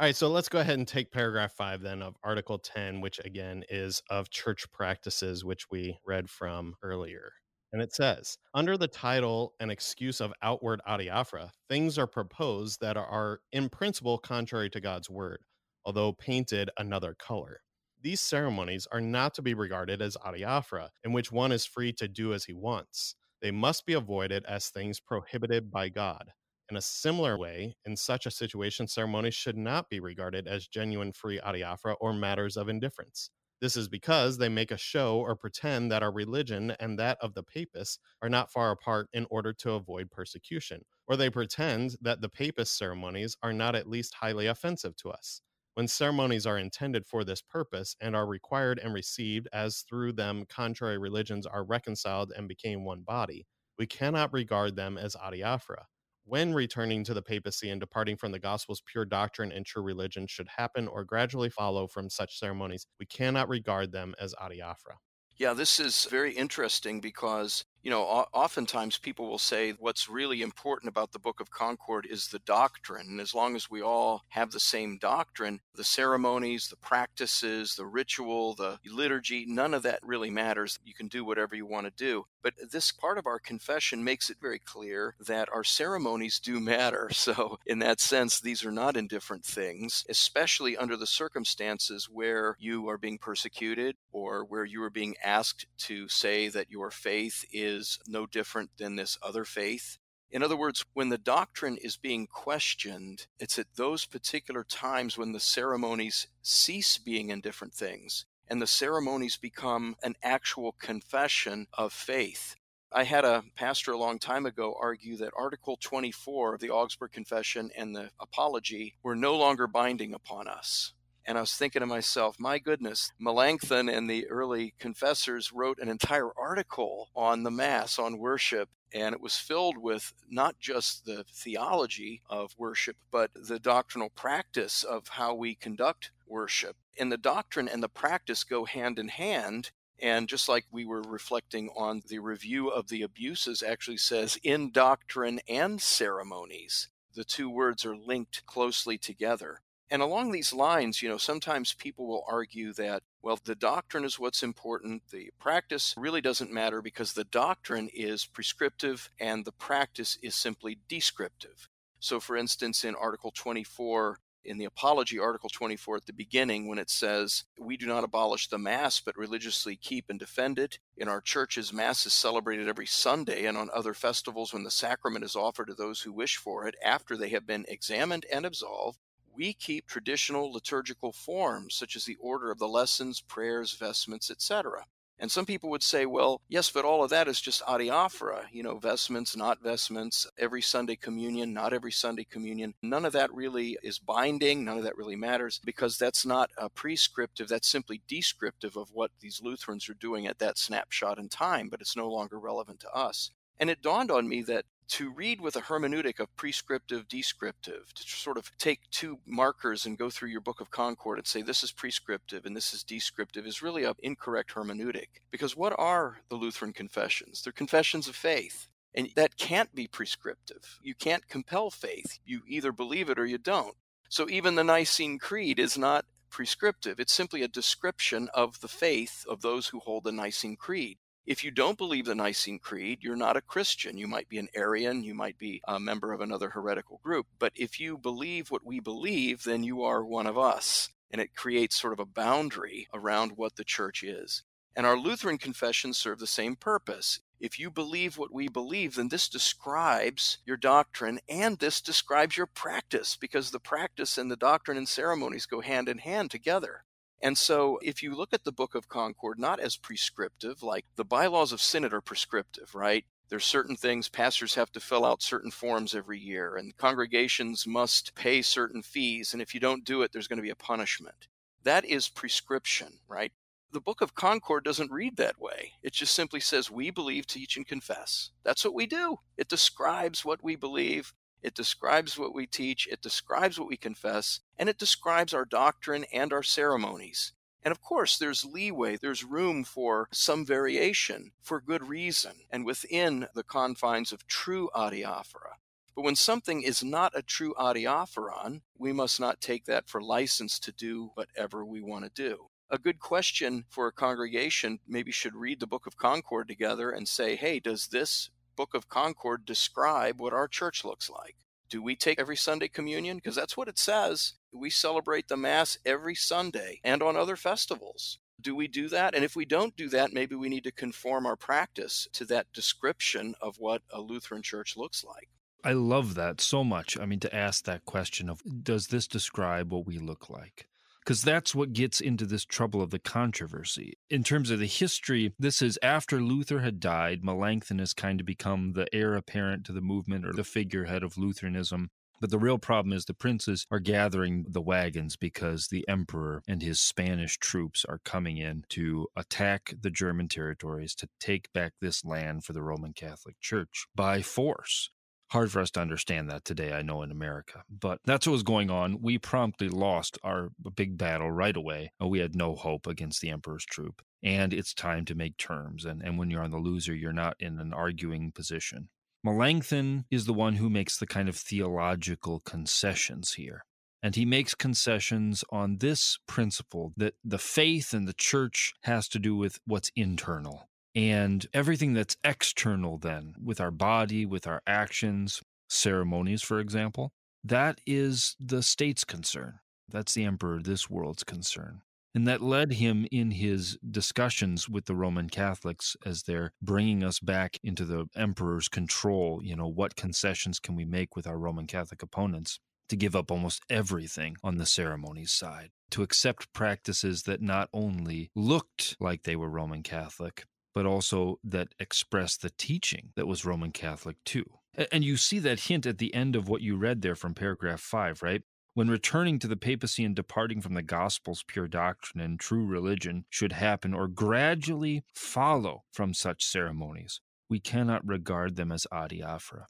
All 0.00 0.06
right, 0.06 0.16
so 0.16 0.28
let's 0.28 0.48
go 0.48 0.60
ahead 0.60 0.78
and 0.78 0.88
take 0.88 1.12
paragraph 1.12 1.52
five 1.52 1.82
then 1.82 2.00
of 2.00 2.16
Article 2.24 2.58
10, 2.58 3.02
which 3.02 3.20
again 3.22 3.64
is 3.68 4.00
of 4.08 4.30
church 4.30 4.64
practices, 4.72 5.44
which 5.44 5.70
we 5.70 5.98
read 6.06 6.30
from 6.30 6.74
earlier. 6.82 7.32
And 7.70 7.82
it 7.82 7.92
says, 7.92 8.38
under 8.54 8.78
the 8.78 8.88
title 8.88 9.52
and 9.60 9.70
excuse 9.70 10.22
of 10.22 10.32
outward 10.40 10.80
adiaphora, 10.88 11.50
things 11.68 11.98
are 11.98 12.06
proposed 12.06 12.80
that 12.80 12.96
are 12.96 13.40
in 13.52 13.68
principle 13.68 14.16
contrary 14.16 14.70
to 14.70 14.80
God's 14.80 15.10
word, 15.10 15.40
although 15.84 16.14
painted 16.14 16.70
another 16.78 17.14
color. 17.18 17.60
These 18.00 18.22
ceremonies 18.22 18.88
are 18.90 19.02
not 19.02 19.34
to 19.34 19.42
be 19.42 19.52
regarded 19.52 20.00
as 20.00 20.16
adiaphora, 20.24 20.88
in 21.04 21.12
which 21.12 21.30
one 21.30 21.52
is 21.52 21.66
free 21.66 21.92
to 21.98 22.08
do 22.08 22.32
as 22.32 22.44
he 22.44 22.54
wants. 22.54 23.16
They 23.42 23.50
must 23.50 23.84
be 23.84 23.92
avoided 23.92 24.46
as 24.46 24.70
things 24.70 24.98
prohibited 24.98 25.70
by 25.70 25.90
God 25.90 26.32
in 26.70 26.76
a 26.76 26.82
similar 26.82 27.36
way, 27.36 27.76
in 27.84 27.96
such 27.96 28.26
a 28.26 28.30
situation, 28.30 28.86
ceremonies 28.86 29.34
should 29.34 29.56
not 29.56 29.88
be 29.88 30.00
regarded 30.00 30.46
as 30.46 30.68
genuine 30.68 31.12
free 31.12 31.38
adiaphora 31.40 31.96
or 32.00 32.12
matters 32.14 32.56
of 32.56 32.68
indifference. 32.68 33.30
This 33.60 33.76
is 33.76 33.88
because 33.88 34.38
they 34.38 34.48
make 34.48 34.70
a 34.70 34.78
show 34.78 35.18
or 35.18 35.36
pretend 35.36 35.90
that 35.92 36.02
our 36.02 36.12
religion 36.12 36.70
and 36.80 36.98
that 36.98 37.18
of 37.20 37.34
the 37.34 37.42
papists 37.42 37.98
are 38.22 38.28
not 38.30 38.50
far 38.50 38.70
apart 38.70 39.08
in 39.12 39.26
order 39.30 39.52
to 39.52 39.72
avoid 39.72 40.10
persecution, 40.10 40.82
or 41.06 41.16
they 41.16 41.28
pretend 41.28 41.96
that 42.00 42.22
the 42.22 42.28
papist 42.30 42.76
ceremonies 42.78 43.36
are 43.42 43.52
not 43.52 43.74
at 43.74 43.88
least 43.88 44.14
highly 44.14 44.46
offensive 44.46 44.96
to 44.96 45.10
us. 45.10 45.42
When 45.74 45.88
ceremonies 45.88 46.46
are 46.46 46.58
intended 46.58 47.06
for 47.06 47.22
this 47.24 47.42
purpose 47.42 47.96
and 48.00 48.16
are 48.16 48.26
required 48.26 48.78
and 48.78 48.94
received 48.94 49.48
as 49.52 49.82
through 49.82 50.12
them 50.14 50.46
contrary 50.46 50.98
religions 50.98 51.46
are 51.46 51.64
reconciled 51.64 52.32
and 52.34 52.48
became 52.48 52.84
one 52.84 53.02
body, 53.02 53.46
we 53.78 53.86
cannot 53.86 54.32
regard 54.32 54.76
them 54.76 54.96
as 54.96 55.16
adiaphora 55.16 55.86
when 56.24 56.54
returning 56.54 57.04
to 57.04 57.14
the 57.14 57.22
papacy 57.22 57.70
and 57.70 57.80
departing 57.80 58.16
from 58.16 58.32
the 58.32 58.38
gospel's 58.38 58.82
pure 58.86 59.04
doctrine 59.04 59.52
and 59.52 59.66
true 59.66 59.82
religion 59.82 60.26
should 60.26 60.48
happen 60.56 60.88
or 60.88 61.04
gradually 61.04 61.50
follow 61.50 61.86
from 61.86 62.08
such 62.08 62.38
ceremonies, 62.38 62.86
we 62.98 63.06
cannot 63.06 63.48
regard 63.48 63.92
them 63.92 64.14
as 64.20 64.34
adiaphora. 64.34 64.98
Yeah, 65.36 65.54
this 65.54 65.80
is 65.80 66.06
very 66.10 66.32
interesting 66.32 67.00
because 67.00 67.64
you 67.82 67.90
know, 67.90 68.02
oftentimes 68.02 68.98
people 68.98 69.28
will 69.28 69.38
say 69.38 69.72
what's 69.78 70.08
really 70.08 70.42
important 70.42 70.90
about 70.90 71.12
the 71.12 71.18
Book 71.18 71.40
of 71.40 71.50
Concord 71.50 72.06
is 72.06 72.28
the 72.28 72.40
doctrine. 72.40 73.06
And 73.08 73.20
as 73.20 73.34
long 73.34 73.56
as 73.56 73.70
we 73.70 73.80
all 73.80 74.22
have 74.28 74.50
the 74.50 74.60
same 74.60 74.98
doctrine, 74.98 75.60
the 75.74 75.84
ceremonies, 75.84 76.68
the 76.68 76.76
practices, 76.76 77.74
the 77.76 77.86
ritual, 77.86 78.54
the 78.54 78.78
liturgy, 78.84 79.46
none 79.48 79.72
of 79.72 79.82
that 79.84 80.00
really 80.02 80.30
matters. 80.30 80.78
You 80.84 80.92
can 80.92 81.08
do 81.08 81.24
whatever 81.24 81.56
you 81.56 81.64
want 81.64 81.86
to 81.86 81.92
do. 81.96 82.24
But 82.42 82.70
this 82.72 82.90
part 82.90 83.18
of 83.18 83.26
our 83.26 83.38
confession 83.38 84.02
makes 84.02 84.30
it 84.30 84.38
very 84.40 84.58
clear 84.58 85.14
that 85.20 85.48
our 85.52 85.64
ceremonies 85.64 86.38
do 86.40 86.58
matter. 86.58 87.10
So, 87.20 87.58
in 87.66 87.80
that 87.80 88.00
sense, 88.00 88.40
these 88.40 88.64
are 88.64 88.72
not 88.72 88.96
indifferent 88.96 89.44
things, 89.44 90.06
especially 90.08 90.74
under 90.74 90.96
the 90.96 91.06
circumstances 91.06 92.08
where 92.10 92.56
you 92.58 92.88
are 92.88 92.96
being 92.96 93.18
persecuted 93.18 93.96
or 94.10 94.42
where 94.42 94.64
you 94.64 94.82
are 94.82 94.90
being 94.90 95.16
asked 95.22 95.66
to 95.80 96.08
say 96.08 96.48
that 96.48 96.70
your 96.70 96.90
faith 96.90 97.44
is 97.52 97.98
no 98.06 98.26
different 98.26 98.70
than 98.78 98.96
this 98.96 99.18
other 99.22 99.44
faith. 99.44 99.98
In 100.30 100.42
other 100.42 100.56
words, 100.56 100.84
when 100.94 101.10
the 101.10 101.18
doctrine 101.18 101.76
is 101.76 101.96
being 101.96 102.26
questioned, 102.26 103.26
it's 103.38 103.58
at 103.58 103.74
those 103.76 104.06
particular 104.06 104.64
times 104.64 105.18
when 105.18 105.32
the 105.32 105.40
ceremonies 105.40 106.28
cease 106.40 106.96
being 106.96 107.28
indifferent 107.28 107.74
things 107.74 108.24
and 108.50 108.60
the 108.60 108.66
ceremonies 108.66 109.36
become 109.36 109.94
an 110.02 110.16
actual 110.22 110.72
confession 110.72 111.68
of 111.72 111.92
faith. 111.92 112.56
I 112.92 113.04
had 113.04 113.24
a 113.24 113.44
pastor 113.54 113.92
a 113.92 113.98
long 113.98 114.18
time 114.18 114.44
ago 114.44 114.74
argue 114.78 115.16
that 115.18 115.32
Article 115.38 115.78
24 115.80 116.54
of 116.54 116.60
the 116.60 116.70
Augsburg 116.70 117.12
Confession 117.12 117.70
and 117.76 117.94
the 117.94 118.10
Apology 118.18 118.96
were 119.04 119.14
no 119.14 119.36
longer 119.36 119.68
binding 119.68 120.12
upon 120.12 120.48
us. 120.48 120.92
And 121.24 121.38
I 121.38 121.42
was 121.42 121.52
thinking 121.52 121.80
to 121.80 121.86
myself, 121.86 122.40
my 122.40 122.58
goodness, 122.58 123.12
Melanchthon 123.20 123.88
and 123.88 124.10
the 124.10 124.26
early 124.28 124.74
confessors 124.80 125.52
wrote 125.52 125.78
an 125.78 125.88
entire 125.88 126.30
article 126.36 127.10
on 127.14 127.44
the 127.44 127.50
Mass, 127.52 128.00
on 128.00 128.18
worship, 128.18 128.68
and 128.92 129.14
it 129.14 129.20
was 129.20 129.36
filled 129.36 129.78
with 129.78 130.12
not 130.28 130.58
just 130.58 131.04
the 131.04 131.24
theology 131.32 132.22
of 132.28 132.56
worship, 132.58 132.96
but 133.12 133.30
the 133.34 133.60
doctrinal 133.60 134.10
practice 134.10 134.82
of 134.82 135.06
how 135.08 135.32
we 135.34 135.54
conduct 135.54 136.10
worship. 136.30 136.76
And 136.98 137.10
the 137.10 137.18
doctrine 137.18 137.68
and 137.68 137.82
the 137.82 137.88
practice 137.88 138.44
go 138.44 138.64
hand 138.64 138.98
in 138.98 139.08
hand. 139.08 139.70
And 140.02 140.28
just 140.28 140.48
like 140.48 140.64
we 140.70 140.86
were 140.86 141.02
reflecting 141.02 141.68
on 141.76 142.02
the 142.08 142.20
review 142.20 142.68
of 142.68 142.88
the 142.88 143.02
abuses, 143.02 143.62
actually 143.62 143.98
says 143.98 144.38
in 144.42 144.70
doctrine 144.70 145.40
and 145.48 145.82
ceremonies, 145.82 146.88
the 147.14 147.24
two 147.24 147.50
words 147.50 147.84
are 147.84 147.96
linked 147.96 148.46
closely 148.46 148.96
together. 148.96 149.60
And 149.90 150.00
along 150.02 150.30
these 150.30 150.52
lines, 150.52 151.02
you 151.02 151.08
know, 151.08 151.18
sometimes 151.18 151.74
people 151.74 152.06
will 152.06 152.24
argue 152.28 152.72
that, 152.74 153.02
well, 153.22 153.38
the 153.44 153.56
doctrine 153.56 154.04
is 154.04 154.20
what's 154.20 154.42
important. 154.42 155.02
The 155.10 155.30
practice 155.40 155.94
really 155.96 156.20
doesn't 156.20 156.52
matter 156.52 156.80
because 156.80 157.12
the 157.12 157.24
doctrine 157.24 157.88
is 157.92 158.24
prescriptive 158.24 159.10
and 159.18 159.44
the 159.44 159.52
practice 159.52 160.16
is 160.22 160.36
simply 160.36 160.78
descriptive. 160.88 161.68
So, 161.98 162.20
for 162.20 162.36
instance, 162.36 162.84
in 162.84 162.94
Article 162.94 163.32
24, 163.32 164.20
in 164.44 164.58
the 164.58 164.64
Apology, 164.64 165.18
Article 165.18 165.50
24 165.50 165.96
at 165.96 166.06
the 166.06 166.12
beginning, 166.12 166.68
when 166.68 166.78
it 166.78 166.90
says, 166.90 167.44
We 167.58 167.76
do 167.76 167.86
not 167.86 168.04
abolish 168.04 168.48
the 168.48 168.58
Mass, 168.58 169.00
but 169.00 169.16
religiously 169.16 169.76
keep 169.76 170.08
and 170.08 170.18
defend 170.18 170.58
it. 170.58 170.78
In 170.96 171.08
our 171.08 171.20
churches, 171.20 171.72
Mass 171.72 172.06
is 172.06 172.12
celebrated 172.12 172.68
every 172.68 172.86
Sunday 172.86 173.46
and 173.46 173.56
on 173.56 173.70
other 173.72 173.94
festivals 173.94 174.52
when 174.52 174.64
the 174.64 174.70
sacrament 174.70 175.24
is 175.24 175.36
offered 175.36 175.68
to 175.68 175.74
those 175.74 176.00
who 176.02 176.12
wish 176.12 176.36
for 176.36 176.66
it 176.66 176.74
after 176.84 177.16
they 177.16 177.28
have 177.30 177.46
been 177.46 177.64
examined 177.68 178.26
and 178.32 178.44
absolved 178.44 178.98
we 179.40 179.52
keep 179.54 179.86
traditional 179.86 180.52
liturgical 180.52 181.12
forms 181.12 181.74
such 181.74 181.96
as 181.96 182.04
the 182.04 182.16
order 182.20 182.50
of 182.50 182.58
the 182.58 182.68
lessons, 182.68 183.20
prayers, 183.20 183.72
vestments, 183.74 184.30
etc. 184.30 184.84
And 185.20 185.30
some 185.30 185.44
people 185.44 185.68
would 185.68 185.82
say, 185.82 186.06
well, 186.06 186.40
yes, 186.48 186.70
but 186.70 186.86
all 186.86 187.04
of 187.04 187.10
that 187.10 187.28
is 187.28 187.42
just 187.42 187.62
adiaphora, 187.66 188.44
you 188.50 188.62
know, 188.62 188.78
vestments, 188.78 189.36
not 189.36 189.62
vestments, 189.62 190.26
every 190.38 190.62
Sunday 190.62 190.96
communion, 190.96 191.52
not 191.52 191.74
every 191.74 191.92
Sunday 191.92 192.24
communion. 192.24 192.74
None 192.82 193.04
of 193.04 193.12
that 193.12 193.32
really 193.34 193.76
is 193.82 193.98
binding. 193.98 194.64
None 194.64 194.78
of 194.78 194.84
that 194.84 194.96
really 194.96 195.16
matters 195.16 195.60
because 195.62 195.98
that's 195.98 196.24
not 196.24 196.50
a 196.56 196.70
prescriptive. 196.70 197.48
That's 197.48 197.68
simply 197.68 198.00
descriptive 198.08 198.76
of 198.76 198.88
what 198.94 199.10
these 199.20 199.42
Lutherans 199.42 199.90
are 199.90 199.94
doing 199.94 200.26
at 200.26 200.38
that 200.38 200.56
snapshot 200.56 201.18
in 201.18 201.28
time, 201.28 201.68
but 201.68 201.82
it's 201.82 201.96
no 201.96 202.08
longer 202.08 202.38
relevant 202.38 202.80
to 202.80 202.90
us. 202.90 203.30
And 203.58 203.68
it 203.68 203.82
dawned 203.82 204.10
on 204.10 204.26
me 204.26 204.40
that 204.44 204.64
to 204.90 205.10
read 205.10 205.40
with 205.40 205.54
a 205.54 205.62
hermeneutic 205.62 206.18
of 206.18 206.34
prescriptive, 206.36 207.06
descriptive, 207.06 207.94
to 207.94 208.02
sort 208.02 208.36
of 208.36 208.50
take 208.58 208.80
two 208.90 209.18
markers 209.24 209.86
and 209.86 209.96
go 209.96 210.10
through 210.10 210.30
your 210.30 210.40
Book 210.40 210.60
of 210.60 210.72
Concord 210.72 211.18
and 211.18 211.26
say 211.26 211.42
this 211.42 211.62
is 211.62 211.70
prescriptive 211.70 212.44
and 212.44 212.56
this 212.56 212.74
is 212.74 212.82
descriptive 212.82 213.46
is 213.46 213.62
really 213.62 213.84
an 213.84 213.94
incorrect 214.00 214.52
hermeneutic. 214.54 215.22
Because 215.30 215.56
what 215.56 215.72
are 215.78 216.18
the 216.28 216.34
Lutheran 216.34 216.72
confessions? 216.72 217.42
They're 217.42 217.52
confessions 217.52 218.08
of 218.08 218.16
faith. 218.16 218.66
And 218.92 219.10
that 219.14 219.36
can't 219.36 219.72
be 219.72 219.86
prescriptive. 219.86 220.80
You 220.82 220.96
can't 220.96 221.28
compel 221.28 221.70
faith. 221.70 222.18
You 222.24 222.40
either 222.48 222.72
believe 222.72 223.08
it 223.08 223.18
or 223.18 223.26
you 223.26 223.38
don't. 223.38 223.76
So 224.08 224.28
even 224.28 224.56
the 224.56 224.64
Nicene 224.64 225.20
Creed 225.20 225.60
is 225.60 225.78
not 225.78 226.04
prescriptive. 226.30 226.98
It's 226.98 227.12
simply 227.12 227.42
a 227.42 227.48
description 227.48 228.28
of 228.34 228.60
the 228.60 228.68
faith 228.68 229.24
of 229.28 229.42
those 229.42 229.68
who 229.68 229.78
hold 229.78 230.02
the 230.02 230.12
Nicene 230.12 230.56
Creed. 230.56 230.98
If 231.26 231.44
you 231.44 231.50
don't 231.50 231.78
believe 231.78 232.06
the 232.06 232.14
Nicene 232.14 232.58
Creed, 232.58 233.00
you're 233.02 233.14
not 233.14 233.36
a 233.36 233.42
Christian. 233.42 233.98
You 233.98 234.08
might 234.08 234.28
be 234.28 234.38
an 234.38 234.48
Arian, 234.54 235.04
you 235.04 235.14
might 235.14 235.38
be 235.38 235.60
a 235.68 235.78
member 235.78 236.12
of 236.12 236.20
another 236.20 236.50
heretical 236.50 236.98
group. 237.02 237.26
But 237.38 237.52
if 237.54 237.78
you 237.78 237.98
believe 237.98 238.50
what 238.50 238.64
we 238.64 238.80
believe, 238.80 239.44
then 239.44 239.62
you 239.62 239.82
are 239.82 240.04
one 240.04 240.26
of 240.26 240.38
us. 240.38 240.88
And 241.10 241.20
it 241.20 241.36
creates 241.36 241.80
sort 241.80 241.92
of 241.92 242.00
a 242.00 242.06
boundary 242.06 242.88
around 242.94 243.32
what 243.36 243.56
the 243.56 243.64
church 243.64 244.02
is. 244.02 244.44
And 244.74 244.86
our 244.86 244.96
Lutheran 244.96 245.38
confessions 245.38 245.98
serve 245.98 246.20
the 246.20 246.26
same 246.26 246.56
purpose. 246.56 247.20
If 247.38 247.58
you 247.58 247.70
believe 247.70 248.16
what 248.18 248.32
we 248.32 248.48
believe, 248.48 248.94
then 248.94 249.08
this 249.08 249.28
describes 249.28 250.38
your 250.44 250.56
doctrine 250.56 251.20
and 251.28 251.58
this 251.58 251.80
describes 251.80 252.36
your 252.36 252.46
practice 252.46 253.16
because 253.16 253.50
the 253.50 253.60
practice 253.60 254.18
and 254.18 254.30
the 254.30 254.36
doctrine 254.36 254.78
and 254.78 254.88
ceremonies 254.88 255.46
go 255.46 255.60
hand 255.60 255.88
in 255.88 255.98
hand 255.98 256.30
together. 256.30 256.84
And 257.22 257.36
so, 257.36 257.78
if 257.82 258.02
you 258.02 258.14
look 258.14 258.32
at 258.32 258.44
the 258.44 258.52
Book 258.52 258.74
of 258.74 258.88
Concord, 258.88 259.38
not 259.38 259.60
as 259.60 259.76
prescriptive, 259.76 260.62
like 260.62 260.86
the 260.96 261.04
bylaws 261.04 261.52
of 261.52 261.60
synod 261.60 261.92
are 261.92 262.00
prescriptive, 262.00 262.74
right? 262.74 263.04
There's 263.28 263.44
certain 263.44 263.76
things 263.76 264.08
pastors 264.08 264.54
have 264.54 264.72
to 264.72 264.80
fill 264.80 265.04
out 265.04 265.22
certain 265.22 265.50
forms 265.50 265.94
every 265.94 266.18
year, 266.18 266.56
and 266.56 266.76
congregations 266.76 267.66
must 267.66 268.14
pay 268.14 268.42
certain 268.42 268.82
fees. 268.82 269.32
And 269.32 269.40
if 269.40 269.54
you 269.54 269.60
don't 269.60 269.84
do 269.84 270.02
it, 270.02 270.12
there's 270.12 270.26
going 270.26 270.38
to 270.38 270.42
be 270.42 270.50
a 270.50 270.56
punishment. 270.56 271.28
That 271.62 271.84
is 271.84 272.08
prescription, 272.08 273.00
right? 273.06 273.32
The 273.72 273.80
Book 273.80 274.00
of 274.00 274.16
Concord 274.16 274.64
doesn't 274.64 274.90
read 274.90 275.16
that 275.16 275.40
way. 275.40 275.74
It 275.82 275.92
just 275.92 276.14
simply 276.14 276.40
says, 276.40 276.70
We 276.72 276.90
believe, 276.90 277.26
teach, 277.26 277.56
and 277.56 277.66
confess. 277.66 278.30
That's 278.42 278.64
what 278.64 278.74
we 278.74 278.86
do. 278.86 279.18
It 279.36 279.48
describes 279.48 280.24
what 280.24 280.42
we 280.42 280.56
believe 280.56 281.12
it 281.42 281.54
describes 281.54 282.18
what 282.18 282.34
we 282.34 282.46
teach, 282.46 282.86
it 282.86 283.02
describes 283.02 283.58
what 283.58 283.68
we 283.68 283.76
confess, 283.76 284.40
and 284.58 284.68
it 284.68 284.78
describes 284.78 285.34
our 285.34 285.44
doctrine 285.44 286.04
and 286.12 286.32
our 286.32 286.42
ceremonies. 286.42 287.32
And 287.62 287.72
of 287.72 287.82
course, 287.82 288.16
there's 288.16 288.44
leeway, 288.44 288.96
there's 288.96 289.24
room 289.24 289.64
for 289.64 290.08
some 290.12 290.46
variation 290.46 291.32
for 291.42 291.60
good 291.60 291.86
reason 291.86 292.32
and 292.50 292.64
within 292.64 293.26
the 293.34 293.42
confines 293.42 294.12
of 294.12 294.26
true 294.26 294.70
adiaphora. 294.74 295.56
But 295.94 296.02
when 296.02 296.16
something 296.16 296.62
is 296.62 296.82
not 296.82 297.16
a 297.16 297.22
true 297.22 297.54
adiaphoron, 297.58 298.62
we 298.78 298.92
must 298.92 299.20
not 299.20 299.40
take 299.40 299.66
that 299.66 299.88
for 299.88 300.00
license 300.00 300.58
to 300.60 300.72
do 300.72 301.10
whatever 301.14 301.64
we 301.64 301.82
want 301.82 302.04
to 302.04 302.10
do. 302.10 302.46
A 302.70 302.78
good 302.78 303.00
question 303.00 303.64
for 303.68 303.88
a 303.88 303.92
congregation 303.92 304.78
maybe 304.86 305.10
should 305.12 305.34
read 305.34 305.60
the 305.60 305.66
Book 305.66 305.86
of 305.86 305.96
Concord 305.96 306.48
together 306.48 306.90
and 306.90 307.06
say, 307.08 307.36
hey, 307.36 307.58
does 307.58 307.88
this 307.88 308.30
Book 308.60 308.74
of 308.74 308.90
Concord 308.90 309.46
describe 309.46 310.20
what 310.20 310.34
our 310.34 310.46
church 310.46 310.84
looks 310.84 311.08
like? 311.08 311.34
Do 311.70 311.82
we 311.82 311.96
take 311.96 312.20
every 312.20 312.36
Sunday 312.36 312.68
communion? 312.68 313.16
Because 313.16 313.34
that's 313.34 313.56
what 313.56 313.68
it 313.68 313.78
says. 313.78 314.34
We 314.52 314.68
celebrate 314.68 315.28
the 315.28 315.36
Mass 315.38 315.78
every 315.86 316.14
Sunday 316.14 316.78
and 316.84 317.02
on 317.02 317.16
other 317.16 317.36
festivals. 317.36 318.18
Do 318.38 318.54
we 318.54 318.68
do 318.68 318.90
that? 318.90 319.14
And 319.14 319.24
if 319.24 319.34
we 319.34 319.46
don't 319.46 319.74
do 319.78 319.88
that, 319.88 320.12
maybe 320.12 320.34
we 320.34 320.50
need 320.50 320.64
to 320.64 320.72
conform 320.72 321.24
our 321.24 321.36
practice 321.36 322.06
to 322.12 322.26
that 322.26 322.52
description 322.52 323.34
of 323.40 323.56
what 323.56 323.80
a 323.90 324.02
Lutheran 324.02 324.42
church 324.42 324.76
looks 324.76 325.02
like. 325.02 325.30
I 325.64 325.72
love 325.72 326.14
that 326.16 326.42
so 326.42 326.62
much. 326.62 326.98
I 327.00 327.06
mean, 327.06 327.20
to 327.20 327.34
ask 327.34 327.64
that 327.64 327.86
question 327.86 328.28
of 328.28 328.42
does 328.62 328.88
this 328.88 329.06
describe 329.06 329.72
what 329.72 329.86
we 329.86 329.96
look 329.96 330.28
like? 330.28 330.66
Because 331.10 331.22
that's 331.22 331.56
what 331.56 331.72
gets 331.72 332.00
into 332.00 332.24
this 332.24 332.44
trouble 332.44 332.80
of 332.80 332.90
the 332.90 332.98
controversy. 333.00 333.94
In 334.10 334.22
terms 334.22 334.48
of 334.48 334.60
the 334.60 334.66
history, 334.66 335.34
this 335.40 335.60
is 335.60 335.76
after 335.82 336.20
Luther 336.20 336.60
had 336.60 336.78
died, 336.78 337.24
Melanchthon 337.24 337.80
has 337.80 337.92
kind 337.92 338.20
of 338.20 338.26
become 338.26 338.74
the 338.74 338.86
heir 338.94 339.16
apparent 339.16 339.66
to 339.66 339.72
the 339.72 339.80
movement 339.80 340.24
or 340.24 340.32
the 340.32 340.44
figurehead 340.44 341.02
of 341.02 341.18
Lutheranism. 341.18 341.90
But 342.20 342.30
the 342.30 342.38
real 342.38 342.58
problem 342.58 342.92
is 342.92 343.06
the 343.06 343.12
princes 343.12 343.66
are 343.72 343.80
gathering 343.80 344.46
the 344.48 344.60
wagons 344.60 345.16
because 345.16 345.66
the 345.66 345.84
emperor 345.88 346.44
and 346.46 346.62
his 346.62 346.78
Spanish 346.78 347.38
troops 347.38 347.84
are 347.88 347.98
coming 348.04 348.36
in 348.36 348.62
to 348.68 349.08
attack 349.16 349.74
the 349.80 349.90
German 349.90 350.28
territories 350.28 350.94
to 350.94 351.08
take 351.18 351.52
back 351.52 351.72
this 351.80 352.04
land 352.04 352.44
for 352.44 352.52
the 352.52 352.62
Roman 352.62 352.92
Catholic 352.92 353.34
Church 353.40 353.86
by 353.96 354.22
force. 354.22 354.90
Hard 355.30 355.52
for 355.52 355.60
us 355.60 355.70
to 355.72 355.80
understand 355.80 356.28
that 356.28 356.44
today, 356.44 356.72
I 356.72 356.82
know, 356.82 357.02
in 357.02 357.12
America. 357.12 357.62
But 357.70 358.00
that's 358.04 358.26
what 358.26 358.32
was 358.32 358.42
going 358.42 358.68
on. 358.68 359.00
We 359.00 359.16
promptly 359.16 359.68
lost 359.68 360.18
our 360.24 360.50
big 360.74 360.98
battle 360.98 361.30
right 361.30 361.56
away. 361.56 361.92
Uh, 362.02 362.08
we 362.08 362.18
had 362.18 362.34
no 362.34 362.56
hope 362.56 362.88
against 362.88 363.20
the 363.20 363.30
Emperor's 363.30 363.64
troop. 363.64 364.02
And 364.24 364.52
it's 364.52 364.74
time 364.74 365.04
to 365.04 365.14
make 365.14 365.36
terms. 365.36 365.84
And, 365.84 366.02
and 366.02 366.18
when 366.18 366.30
you're 366.30 366.42
on 366.42 366.50
the 366.50 366.58
loser, 366.58 366.94
you're 366.94 367.12
not 367.12 367.36
in 367.38 367.60
an 367.60 367.72
arguing 367.72 368.32
position. 368.32 368.88
Melanchthon 369.22 370.04
is 370.10 370.24
the 370.24 370.34
one 370.34 370.54
who 370.54 370.68
makes 370.68 370.98
the 370.98 371.06
kind 371.06 371.28
of 371.28 371.36
theological 371.36 372.40
concessions 372.40 373.34
here. 373.34 373.64
And 374.02 374.16
he 374.16 374.24
makes 374.24 374.54
concessions 374.54 375.44
on 375.50 375.78
this 375.78 376.18
principle 376.26 376.92
that 376.96 377.14
the 377.22 377.38
faith 377.38 377.92
and 377.92 378.08
the 378.08 378.14
church 378.14 378.72
has 378.82 379.06
to 379.08 379.20
do 379.20 379.36
with 379.36 379.60
what's 379.64 379.92
internal. 379.94 380.70
And 380.94 381.46
everything 381.54 381.92
that's 381.92 382.16
external, 382.24 382.98
then, 382.98 383.34
with 383.42 383.60
our 383.60 383.70
body, 383.70 384.26
with 384.26 384.46
our 384.46 384.60
actions, 384.66 385.40
ceremonies, 385.68 386.42
for 386.42 386.58
example, 386.58 387.12
that 387.44 387.80
is 387.86 388.36
the 388.40 388.62
state's 388.62 389.04
concern. 389.04 389.60
That's 389.88 390.14
the 390.14 390.24
emperor, 390.24 390.60
this 390.60 390.90
world's 390.90 391.24
concern. 391.24 391.82
And 392.12 392.26
that 392.26 392.42
led 392.42 392.72
him 392.72 393.06
in 393.12 393.30
his 393.30 393.78
discussions 393.88 394.68
with 394.68 394.86
the 394.86 394.96
Roman 394.96 395.28
Catholics 395.28 395.96
as 396.04 396.24
they're 396.24 396.50
bringing 396.60 397.04
us 397.04 397.20
back 397.20 397.56
into 397.62 397.84
the 397.84 398.06
emperor's 398.16 398.66
control. 398.68 399.40
You 399.44 399.54
know, 399.54 399.68
what 399.68 399.94
concessions 399.94 400.58
can 400.58 400.74
we 400.74 400.84
make 400.84 401.14
with 401.14 401.26
our 401.26 401.38
Roman 401.38 401.68
Catholic 401.68 402.02
opponents? 402.02 402.58
To 402.88 402.96
give 402.96 403.14
up 403.14 403.30
almost 403.30 403.62
everything 403.70 404.34
on 404.42 404.56
the 404.56 404.66
ceremonies 404.66 405.30
side, 405.30 405.70
to 405.92 406.02
accept 406.02 406.52
practices 406.52 407.22
that 407.22 407.40
not 407.40 407.68
only 407.72 408.32
looked 408.34 408.96
like 408.98 409.22
they 409.22 409.36
were 409.36 409.48
Roman 409.48 409.84
Catholic, 409.84 410.44
but 410.74 410.86
also 410.86 411.38
that 411.44 411.68
express 411.78 412.36
the 412.36 412.50
teaching 412.50 413.10
that 413.16 413.26
was 413.26 413.44
Roman 413.44 413.72
Catholic 413.72 414.16
too. 414.24 414.44
And 414.92 415.02
you 415.04 415.16
see 415.16 415.38
that 415.40 415.60
hint 415.60 415.86
at 415.86 415.98
the 415.98 416.14
end 416.14 416.36
of 416.36 416.48
what 416.48 416.62
you 416.62 416.76
read 416.76 417.02
there 417.02 417.16
from 417.16 417.34
paragraph 417.34 417.80
five, 417.80 418.22
right? 418.22 418.42
When 418.74 418.88
returning 418.88 419.40
to 419.40 419.48
the 419.48 419.56
papacy 419.56 420.04
and 420.04 420.14
departing 420.14 420.60
from 420.60 420.74
the 420.74 420.82
gospel's 420.82 421.42
pure 421.42 421.66
doctrine 421.66 422.22
and 422.22 422.38
true 422.38 422.64
religion 422.64 423.24
should 423.28 423.52
happen 423.52 423.92
or 423.92 424.06
gradually 424.06 425.02
follow 425.12 425.82
from 425.92 426.14
such 426.14 426.44
ceremonies, 426.44 427.20
we 427.48 427.58
cannot 427.58 428.06
regard 428.06 428.54
them 428.54 428.70
as 428.70 428.86
adiaphora. 428.92 429.64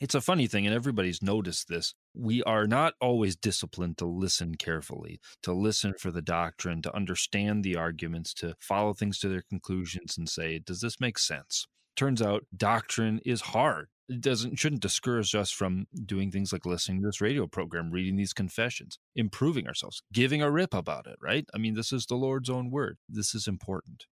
It's 0.00 0.14
a 0.14 0.20
funny 0.20 0.46
thing, 0.46 0.66
and 0.66 0.74
everybody's 0.74 1.22
noticed 1.22 1.68
this. 1.68 1.94
We 2.18 2.42
are 2.44 2.66
not 2.66 2.94
always 3.00 3.36
disciplined 3.36 3.98
to 3.98 4.06
listen 4.06 4.54
carefully, 4.54 5.20
to 5.42 5.52
listen 5.52 5.94
for 5.98 6.10
the 6.10 6.22
doctrine, 6.22 6.80
to 6.82 6.96
understand 6.96 7.62
the 7.62 7.76
arguments, 7.76 8.32
to 8.34 8.54
follow 8.58 8.94
things 8.94 9.18
to 9.20 9.28
their 9.28 9.42
conclusions 9.42 10.16
and 10.16 10.28
say, 10.28 10.58
does 10.58 10.80
this 10.80 10.98
make 10.98 11.18
sense? 11.18 11.66
Turns 11.94 12.22
out 12.22 12.46
doctrine 12.56 13.20
is 13.24 13.40
hard. 13.40 13.88
It 14.08 14.20
doesn't 14.20 14.56
shouldn't 14.58 14.82
discourage 14.82 15.34
us 15.34 15.50
from 15.50 15.86
doing 16.04 16.30
things 16.30 16.52
like 16.52 16.64
listening 16.64 17.00
to 17.00 17.08
this 17.08 17.20
radio 17.20 17.46
program, 17.46 17.90
reading 17.90 18.16
these 18.16 18.32
confessions, 18.32 18.98
improving 19.16 19.66
ourselves, 19.66 20.02
giving 20.12 20.42
a 20.42 20.50
rip 20.50 20.74
about 20.74 21.06
it, 21.06 21.16
right? 21.20 21.44
I 21.52 21.58
mean, 21.58 21.74
this 21.74 21.92
is 21.92 22.06
the 22.06 22.14
Lord's 22.14 22.48
own 22.48 22.70
word. 22.70 22.98
This 23.08 23.34
is 23.34 23.48
important. 23.48 24.04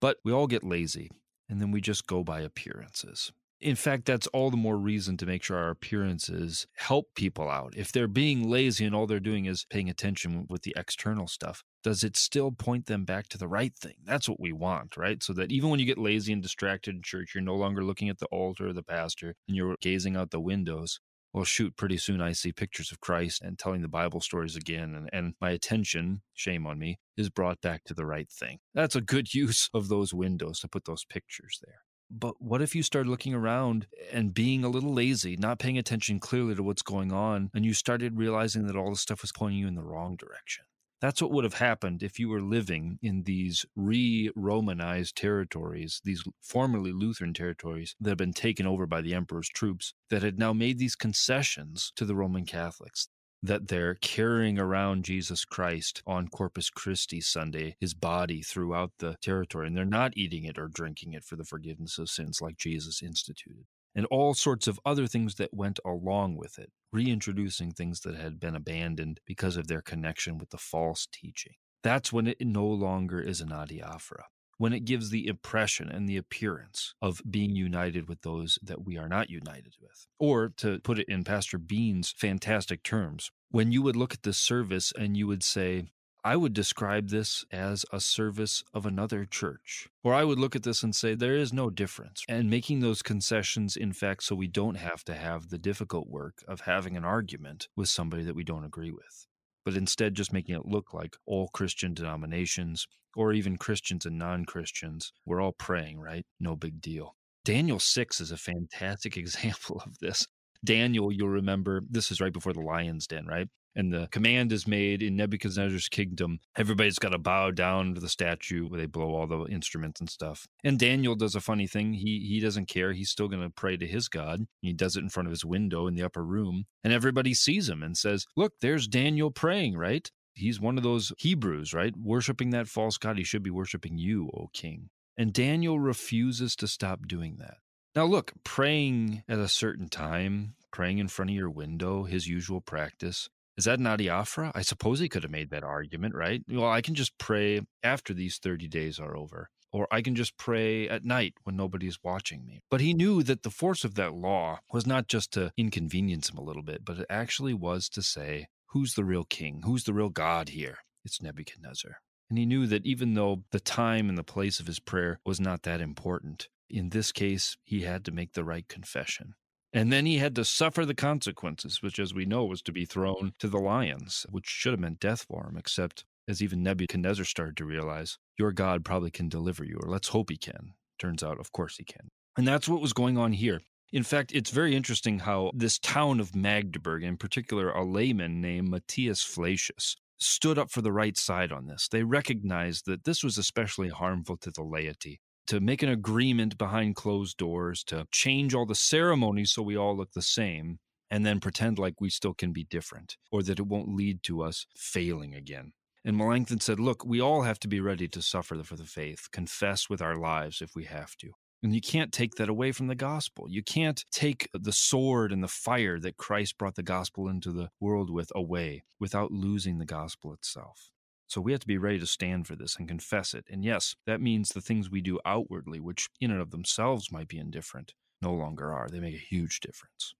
But 0.00 0.18
we 0.24 0.32
all 0.32 0.46
get 0.46 0.62
lazy 0.62 1.10
and 1.48 1.60
then 1.60 1.70
we 1.70 1.80
just 1.80 2.06
go 2.06 2.22
by 2.22 2.40
appearances 2.40 3.32
in 3.60 3.76
fact, 3.76 4.06
that's 4.06 4.26
all 4.28 4.50
the 4.50 4.56
more 4.56 4.78
reason 4.78 5.16
to 5.18 5.26
make 5.26 5.42
sure 5.42 5.58
our 5.58 5.70
appearances 5.70 6.66
help 6.76 7.14
people 7.14 7.50
out. 7.50 7.74
If 7.76 7.92
they're 7.92 8.08
being 8.08 8.48
lazy 8.48 8.84
and 8.86 8.94
all 8.94 9.06
they're 9.06 9.20
doing 9.20 9.44
is 9.44 9.66
paying 9.68 9.90
attention 9.90 10.46
with 10.48 10.62
the 10.62 10.74
external 10.76 11.26
stuff, 11.26 11.62
does 11.82 12.02
it 12.02 12.16
still 12.16 12.52
point 12.52 12.86
them 12.86 13.04
back 13.04 13.28
to 13.28 13.38
the 13.38 13.48
right 13.48 13.74
thing? 13.76 13.96
That's 14.04 14.28
what 14.28 14.40
we 14.40 14.52
want, 14.52 14.96
right? 14.96 15.22
So 15.22 15.32
that 15.34 15.52
even 15.52 15.68
when 15.68 15.80
you 15.80 15.86
get 15.86 15.98
lazy 15.98 16.32
and 16.32 16.42
distracted 16.42 16.94
in 16.94 17.02
church, 17.02 17.34
you're 17.34 17.42
no 17.42 17.54
longer 17.54 17.84
looking 17.84 18.08
at 18.08 18.18
the 18.18 18.26
altar 18.26 18.68
or 18.68 18.72
the 18.72 18.82
pastor 18.82 19.34
and 19.46 19.56
you're 19.56 19.76
gazing 19.80 20.16
out 20.16 20.30
the 20.30 20.40
windows. 20.40 21.00
Well, 21.32 21.44
shoot, 21.44 21.76
pretty 21.76 21.98
soon 21.98 22.20
I 22.20 22.32
see 22.32 22.52
pictures 22.52 22.90
of 22.90 23.00
Christ 23.00 23.42
and 23.42 23.58
telling 23.58 23.82
the 23.82 23.88
Bible 23.88 24.20
stories 24.20 24.56
again, 24.56 24.94
and, 24.96 25.08
and 25.12 25.34
my 25.40 25.50
attention, 25.50 26.22
shame 26.34 26.66
on 26.66 26.78
me, 26.78 26.98
is 27.16 27.30
brought 27.30 27.60
back 27.60 27.84
to 27.84 27.94
the 27.94 28.04
right 28.04 28.28
thing. 28.28 28.58
That's 28.74 28.96
a 28.96 29.00
good 29.00 29.32
use 29.34 29.70
of 29.72 29.88
those 29.88 30.12
windows 30.12 30.60
to 30.60 30.68
put 30.68 30.86
those 30.86 31.04
pictures 31.04 31.60
there. 31.64 31.82
But 32.10 32.42
what 32.42 32.60
if 32.60 32.74
you 32.74 32.82
start 32.82 33.06
looking 33.06 33.34
around 33.34 33.86
and 34.12 34.34
being 34.34 34.64
a 34.64 34.68
little 34.68 34.92
lazy, 34.92 35.36
not 35.36 35.60
paying 35.60 35.78
attention 35.78 36.18
clearly 36.18 36.56
to 36.56 36.62
what's 36.62 36.82
going 36.82 37.12
on, 37.12 37.50
and 37.54 37.64
you 37.64 37.72
started 37.72 38.18
realizing 38.18 38.66
that 38.66 38.76
all 38.76 38.90
this 38.90 39.00
stuff 39.00 39.22
was 39.22 39.32
pointing 39.32 39.60
you 39.60 39.68
in 39.68 39.76
the 39.76 39.82
wrong 39.82 40.16
direction? 40.16 40.64
That's 41.00 41.22
what 41.22 41.30
would 41.30 41.44
have 41.44 41.54
happened 41.54 42.02
if 42.02 42.18
you 42.18 42.28
were 42.28 42.42
living 42.42 42.98
in 43.00 43.22
these 43.22 43.64
re 43.74 44.30
Romanized 44.36 45.16
territories, 45.16 46.00
these 46.04 46.24
formerly 46.42 46.92
Lutheran 46.92 47.32
territories 47.32 47.96
that 48.00 48.10
had 48.10 48.18
been 48.18 48.34
taken 48.34 48.66
over 48.66 48.86
by 48.86 49.00
the 49.00 49.14
emperor's 49.14 49.48
troops, 49.48 49.94
that 50.10 50.22
had 50.22 50.38
now 50.38 50.52
made 50.52 50.78
these 50.78 50.96
concessions 50.96 51.92
to 51.96 52.04
the 52.04 52.14
Roman 52.14 52.44
Catholics. 52.44 53.08
That 53.42 53.68
they're 53.68 53.94
carrying 53.94 54.58
around 54.58 55.04
Jesus 55.04 55.44
Christ 55.44 56.02
on 56.06 56.28
Corpus 56.28 56.68
Christi 56.68 57.20
Sunday, 57.20 57.76
his 57.80 57.94
body 57.94 58.42
throughout 58.42 58.92
the 58.98 59.16
territory, 59.22 59.66
and 59.66 59.76
they're 59.76 59.84
not 59.84 60.16
eating 60.16 60.44
it 60.44 60.58
or 60.58 60.68
drinking 60.68 61.14
it 61.14 61.24
for 61.24 61.36
the 61.36 61.44
forgiveness 61.44 61.98
of 61.98 62.10
sins 62.10 62.42
like 62.42 62.56
Jesus 62.58 63.02
instituted 63.02 63.64
and 63.94 64.06
all 64.06 64.34
sorts 64.34 64.66
of 64.66 64.78
other 64.84 65.06
things 65.06 65.34
that 65.36 65.52
went 65.52 65.80
along 65.84 66.36
with 66.36 66.58
it, 66.58 66.70
reintroducing 66.92 67.72
things 67.72 68.00
that 68.00 68.14
had 68.14 68.38
been 68.38 68.54
abandoned 68.54 69.20
because 69.26 69.56
of 69.56 69.66
their 69.66 69.82
connection 69.82 70.38
with 70.38 70.50
the 70.50 70.58
false 70.58 71.08
teaching. 71.10 71.54
That's 71.82 72.12
when 72.12 72.26
it 72.26 72.36
no 72.40 72.66
longer 72.66 73.20
is 73.20 73.40
an 73.40 73.48
adiaphora, 73.48 74.24
when 74.60 74.74
it 74.74 74.84
gives 74.84 75.08
the 75.08 75.26
impression 75.26 75.88
and 75.88 76.06
the 76.06 76.18
appearance 76.18 76.92
of 77.00 77.22
being 77.30 77.56
united 77.56 78.06
with 78.06 78.20
those 78.20 78.58
that 78.60 78.84
we 78.84 78.98
are 78.98 79.08
not 79.08 79.30
united 79.30 79.72
with. 79.80 80.06
Or 80.18 80.50
to 80.58 80.80
put 80.80 80.98
it 80.98 81.08
in 81.08 81.24
Pastor 81.24 81.56
Beane's 81.56 82.12
fantastic 82.14 82.82
terms, 82.82 83.30
when 83.50 83.72
you 83.72 83.80
would 83.80 83.96
look 83.96 84.12
at 84.12 84.22
this 84.22 84.36
service 84.36 84.92
and 84.98 85.16
you 85.16 85.26
would 85.26 85.42
say, 85.42 85.86
I 86.22 86.36
would 86.36 86.52
describe 86.52 87.08
this 87.08 87.42
as 87.50 87.86
a 87.90 88.00
service 88.00 88.62
of 88.74 88.84
another 88.84 89.24
church. 89.24 89.88
Or 90.04 90.12
I 90.12 90.24
would 90.24 90.38
look 90.38 90.54
at 90.54 90.62
this 90.62 90.82
and 90.82 90.94
say 90.94 91.14
there 91.14 91.36
is 91.36 91.54
no 91.54 91.70
difference. 91.70 92.22
And 92.28 92.50
making 92.50 92.80
those 92.80 93.00
concessions, 93.00 93.78
in 93.78 93.94
fact, 93.94 94.24
so 94.24 94.34
we 94.34 94.46
don't 94.46 94.76
have 94.76 95.04
to 95.04 95.14
have 95.14 95.48
the 95.48 95.56
difficult 95.56 96.10
work 96.10 96.44
of 96.46 96.60
having 96.60 96.98
an 96.98 97.04
argument 97.06 97.68
with 97.76 97.88
somebody 97.88 98.24
that 98.24 98.36
we 98.36 98.44
don't 98.44 98.66
agree 98.66 98.90
with. 98.90 99.26
But 99.64 99.74
instead, 99.74 100.14
just 100.14 100.34
making 100.34 100.54
it 100.54 100.66
look 100.66 100.92
like 100.92 101.16
all 101.24 101.48
Christian 101.48 101.94
denominations, 101.94 102.86
or 103.16 103.32
even 103.32 103.56
Christians 103.56 104.06
and 104.06 104.18
non 104.18 104.44
Christians, 104.44 105.12
we're 105.26 105.40
all 105.40 105.52
praying, 105.52 106.00
right? 106.00 106.24
No 106.38 106.56
big 106.56 106.80
deal. 106.80 107.16
Daniel 107.44 107.78
6 107.78 108.20
is 108.20 108.30
a 108.30 108.36
fantastic 108.36 109.16
example 109.16 109.82
of 109.84 109.98
this. 109.98 110.26
Daniel, 110.64 111.10
you'll 111.10 111.28
remember, 111.28 111.82
this 111.88 112.10
is 112.10 112.20
right 112.20 112.32
before 112.32 112.52
the 112.52 112.60
lion's 112.60 113.06
den, 113.06 113.26
right? 113.26 113.48
and 113.76 113.92
the 113.92 114.08
command 114.10 114.52
is 114.52 114.66
made 114.66 115.02
in 115.02 115.16
Nebuchadnezzar's 115.16 115.88
kingdom. 115.88 116.40
Everybody's 116.56 116.98
got 116.98 117.10
to 117.10 117.18
bow 117.18 117.50
down 117.50 117.94
to 117.94 118.00
the 118.00 118.08
statue 118.08 118.66
where 118.66 118.80
they 118.80 118.86
blow 118.86 119.14
all 119.14 119.26
the 119.26 119.44
instruments 119.46 120.00
and 120.00 120.10
stuff. 120.10 120.46
And 120.64 120.78
Daniel 120.78 121.14
does 121.14 121.34
a 121.34 121.40
funny 121.40 121.66
thing. 121.66 121.92
He 121.92 122.26
he 122.28 122.40
doesn't 122.40 122.66
care. 122.66 122.92
He's 122.92 123.10
still 123.10 123.28
going 123.28 123.42
to 123.42 123.50
pray 123.50 123.76
to 123.76 123.86
his 123.86 124.08
God. 124.08 124.46
He 124.60 124.72
does 124.72 124.96
it 124.96 125.00
in 125.00 125.08
front 125.08 125.28
of 125.28 125.32
his 125.32 125.44
window 125.44 125.86
in 125.86 125.94
the 125.94 126.02
upper 126.02 126.24
room, 126.24 126.64
and 126.82 126.92
everybody 126.92 127.34
sees 127.34 127.68
him 127.68 127.82
and 127.82 127.96
says, 127.96 128.26
"Look, 128.36 128.54
there's 128.60 128.88
Daniel 128.88 129.30
praying, 129.30 129.76
right? 129.76 130.10
He's 130.34 130.60
one 130.60 130.76
of 130.76 130.82
those 130.82 131.12
Hebrews, 131.18 131.74
right? 131.74 131.96
Worshiping 131.96 132.50
that 132.50 132.68
false 132.68 132.98
god. 132.98 133.18
He 133.18 133.24
should 133.24 133.42
be 133.42 133.50
worshiping 133.50 133.98
you, 133.98 134.30
O 134.34 134.48
king." 134.52 134.90
And 135.16 135.32
Daniel 135.32 135.78
refuses 135.78 136.56
to 136.56 136.68
stop 136.68 137.06
doing 137.06 137.36
that. 137.38 137.58
Now, 137.94 138.04
look, 138.04 138.32
praying 138.44 139.24
at 139.28 139.38
a 139.38 139.48
certain 139.48 139.88
time, 139.88 140.54
praying 140.72 140.98
in 140.98 141.08
front 141.08 141.30
of 141.30 141.36
your 141.36 141.50
window, 141.50 142.04
his 142.04 142.28
usual 142.28 142.60
practice, 142.60 143.28
is 143.56 143.64
that 143.64 143.80
an 143.80 143.86
adiaphora? 143.86 144.52
I 144.54 144.62
suppose 144.62 145.00
he 145.00 145.08
could 145.08 145.24
have 145.24 145.32
made 145.32 145.50
that 145.50 145.64
argument, 145.64 146.14
right? 146.14 146.42
Well, 146.48 146.70
I 146.70 146.80
can 146.80 146.94
just 146.94 147.18
pray 147.18 147.60
after 147.82 148.14
these 148.14 148.38
30 148.38 148.68
days 148.68 148.98
are 148.98 149.16
over, 149.16 149.50
or 149.72 149.86
I 149.90 150.00
can 150.00 150.14
just 150.14 150.38
pray 150.38 150.88
at 150.88 151.04
night 151.04 151.34
when 151.42 151.56
nobody's 151.56 151.98
watching 152.02 152.46
me. 152.46 152.60
But 152.70 152.80
he 152.80 152.94
knew 152.94 153.22
that 153.24 153.42
the 153.42 153.50
force 153.50 153.84
of 153.84 153.96
that 153.96 154.14
law 154.14 154.60
was 154.72 154.86
not 154.86 155.08
just 155.08 155.32
to 155.32 155.52
inconvenience 155.58 156.30
him 156.30 156.38
a 156.38 156.42
little 156.42 156.62
bit, 156.62 156.84
but 156.84 157.00
it 157.00 157.06
actually 157.10 157.52
was 157.52 157.88
to 157.90 158.02
say, 158.02 158.46
who's 158.70 158.94
the 158.94 159.04
real 159.04 159.24
king? 159.24 159.62
Who's 159.64 159.84
the 159.84 159.92
real 159.92 160.08
God 160.08 160.50
here? 160.50 160.78
It's 161.04 161.22
Nebuchadnezzar. 161.22 161.98
And 162.28 162.38
he 162.38 162.46
knew 162.46 162.66
that 162.66 162.86
even 162.86 163.14
though 163.14 163.42
the 163.50 163.60
time 163.60 164.08
and 164.08 164.16
the 164.16 164.22
place 164.24 164.60
of 164.60 164.66
his 164.66 164.78
prayer 164.78 165.18
was 165.24 165.40
not 165.40 165.62
that 165.62 165.80
important, 165.80 166.48
in 166.68 166.90
this 166.90 167.10
case, 167.10 167.56
he 167.64 167.82
had 167.82 168.04
to 168.04 168.12
make 168.12 168.32
the 168.32 168.44
right 168.44 168.68
confession. 168.68 169.34
And 169.72 169.92
then 169.92 170.06
he 170.06 170.18
had 170.18 170.34
to 170.36 170.44
suffer 170.44 170.84
the 170.84 170.94
consequences, 170.94 171.82
which, 171.82 171.98
as 171.98 172.14
we 172.14 172.24
know, 172.24 172.44
was 172.44 172.62
to 172.62 172.72
be 172.72 172.84
thrown 172.84 173.34
to 173.38 173.48
the 173.48 173.58
lions, 173.58 174.26
which 174.28 174.46
should 174.46 174.72
have 174.72 174.80
meant 174.80 175.00
death 175.00 175.24
for 175.28 175.46
him, 175.48 175.56
except 175.56 176.04
as 176.28 176.42
even 176.42 176.62
Nebuchadnezzar 176.62 177.24
started 177.24 177.56
to 177.56 177.64
realize, 177.64 178.18
your 178.38 178.52
God 178.52 178.84
probably 178.84 179.10
can 179.10 179.28
deliver 179.28 179.64
you, 179.64 179.78
or 179.82 179.88
let's 179.88 180.08
hope 180.08 180.30
he 180.30 180.36
can. 180.36 180.74
Turns 180.98 181.22
out, 181.22 181.40
of 181.40 181.50
course, 181.52 181.76
he 181.76 181.84
can. 181.84 182.08
And 182.36 182.46
that's 182.46 182.68
what 182.68 182.80
was 182.80 182.92
going 182.92 183.18
on 183.18 183.32
here. 183.32 183.60
In 183.92 184.04
fact, 184.04 184.30
it's 184.32 184.50
very 184.50 184.76
interesting 184.76 185.20
how 185.20 185.50
this 185.52 185.78
town 185.78 186.20
of 186.20 186.36
Magdeburg, 186.36 187.02
in 187.02 187.16
particular 187.16 187.70
a 187.70 187.84
layman 187.84 188.40
named 188.40 188.68
Matthias 188.68 189.22
Flacius, 189.22 189.96
stood 190.18 190.58
up 190.58 190.70
for 190.70 190.80
the 190.80 190.92
right 190.92 191.18
side 191.18 191.50
on 191.50 191.66
this. 191.66 191.88
They 191.88 192.04
recognized 192.04 192.86
that 192.86 193.04
this 193.04 193.24
was 193.24 193.36
especially 193.36 193.88
harmful 193.88 194.36
to 194.38 194.50
the 194.50 194.62
laity 194.62 195.20
to 195.48 195.58
make 195.58 195.82
an 195.82 195.88
agreement 195.88 196.56
behind 196.56 196.94
closed 196.94 197.36
doors, 197.36 197.82
to 197.82 198.06
change 198.12 198.54
all 198.54 198.66
the 198.66 198.74
ceremonies 198.76 199.50
so 199.50 199.62
we 199.62 199.76
all 199.76 199.96
look 199.96 200.12
the 200.12 200.22
same, 200.22 200.78
and 201.10 201.26
then 201.26 201.40
pretend 201.40 201.76
like 201.76 202.00
we 202.00 202.08
still 202.08 202.34
can 202.34 202.52
be 202.52 202.62
different, 202.62 203.16
or 203.32 203.42
that 203.42 203.58
it 203.58 203.66
won't 203.66 203.96
lead 203.96 204.22
to 204.22 204.42
us 204.42 204.66
failing 204.76 205.34
again. 205.34 205.72
And 206.04 206.16
Melanchthon 206.16 206.60
said, 206.60 206.78
Look, 206.78 207.04
we 207.04 207.20
all 207.20 207.42
have 207.42 207.58
to 207.60 207.68
be 207.68 207.80
ready 207.80 208.06
to 208.08 208.22
suffer 208.22 208.62
for 208.62 208.76
the 208.76 208.84
faith, 208.84 209.28
confess 209.32 209.90
with 209.90 210.00
our 210.00 210.16
lives 210.16 210.62
if 210.62 210.76
we 210.76 210.84
have 210.84 211.16
to. 211.16 211.32
And 211.62 211.74
you 211.74 211.80
can't 211.80 212.12
take 212.12 212.36
that 212.36 212.48
away 212.48 212.72
from 212.72 212.86
the 212.86 212.94
gospel. 212.94 213.46
You 213.48 213.62
can't 213.62 214.04
take 214.10 214.48
the 214.54 214.72
sword 214.72 215.30
and 215.30 215.42
the 215.42 215.48
fire 215.48 215.98
that 216.00 216.16
Christ 216.16 216.56
brought 216.56 216.76
the 216.76 216.82
gospel 216.82 217.28
into 217.28 217.52
the 217.52 217.70
world 217.78 218.10
with 218.10 218.32
away 218.34 218.84
without 218.98 219.30
losing 219.30 219.78
the 219.78 219.84
gospel 219.84 220.32
itself. 220.32 220.90
So 221.26 221.40
we 221.40 221.52
have 221.52 221.60
to 221.60 221.66
be 221.66 221.78
ready 221.78 222.00
to 222.00 222.06
stand 222.06 222.46
for 222.46 222.56
this 222.56 222.76
and 222.76 222.88
confess 222.88 223.34
it. 223.34 223.44
And 223.48 223.62
yes, 223.62 223.94
that 224.06 224.20
means 224.20 224.48
the 224.48 224.60
things 224.60 224.90
we 224.90 225.00
do 225.00 225.20
outwardly, 225.24 225.80
which 225.80 226.08
in 226.20 226.30
and 226.30 226.40
of 226.40 226.50
themselves 226.50 227.12
might 227.12 227.28
be 227.28 227.38
indifferent, 227.38 227.92
no 228.20 228.32
longer 228.32 228.72
are. 228.72 228.88
They 228.88 228.98
make 228.98 229.14
a 229.14 229.18
huge 229.18 229.60
difference. 229.60 230.14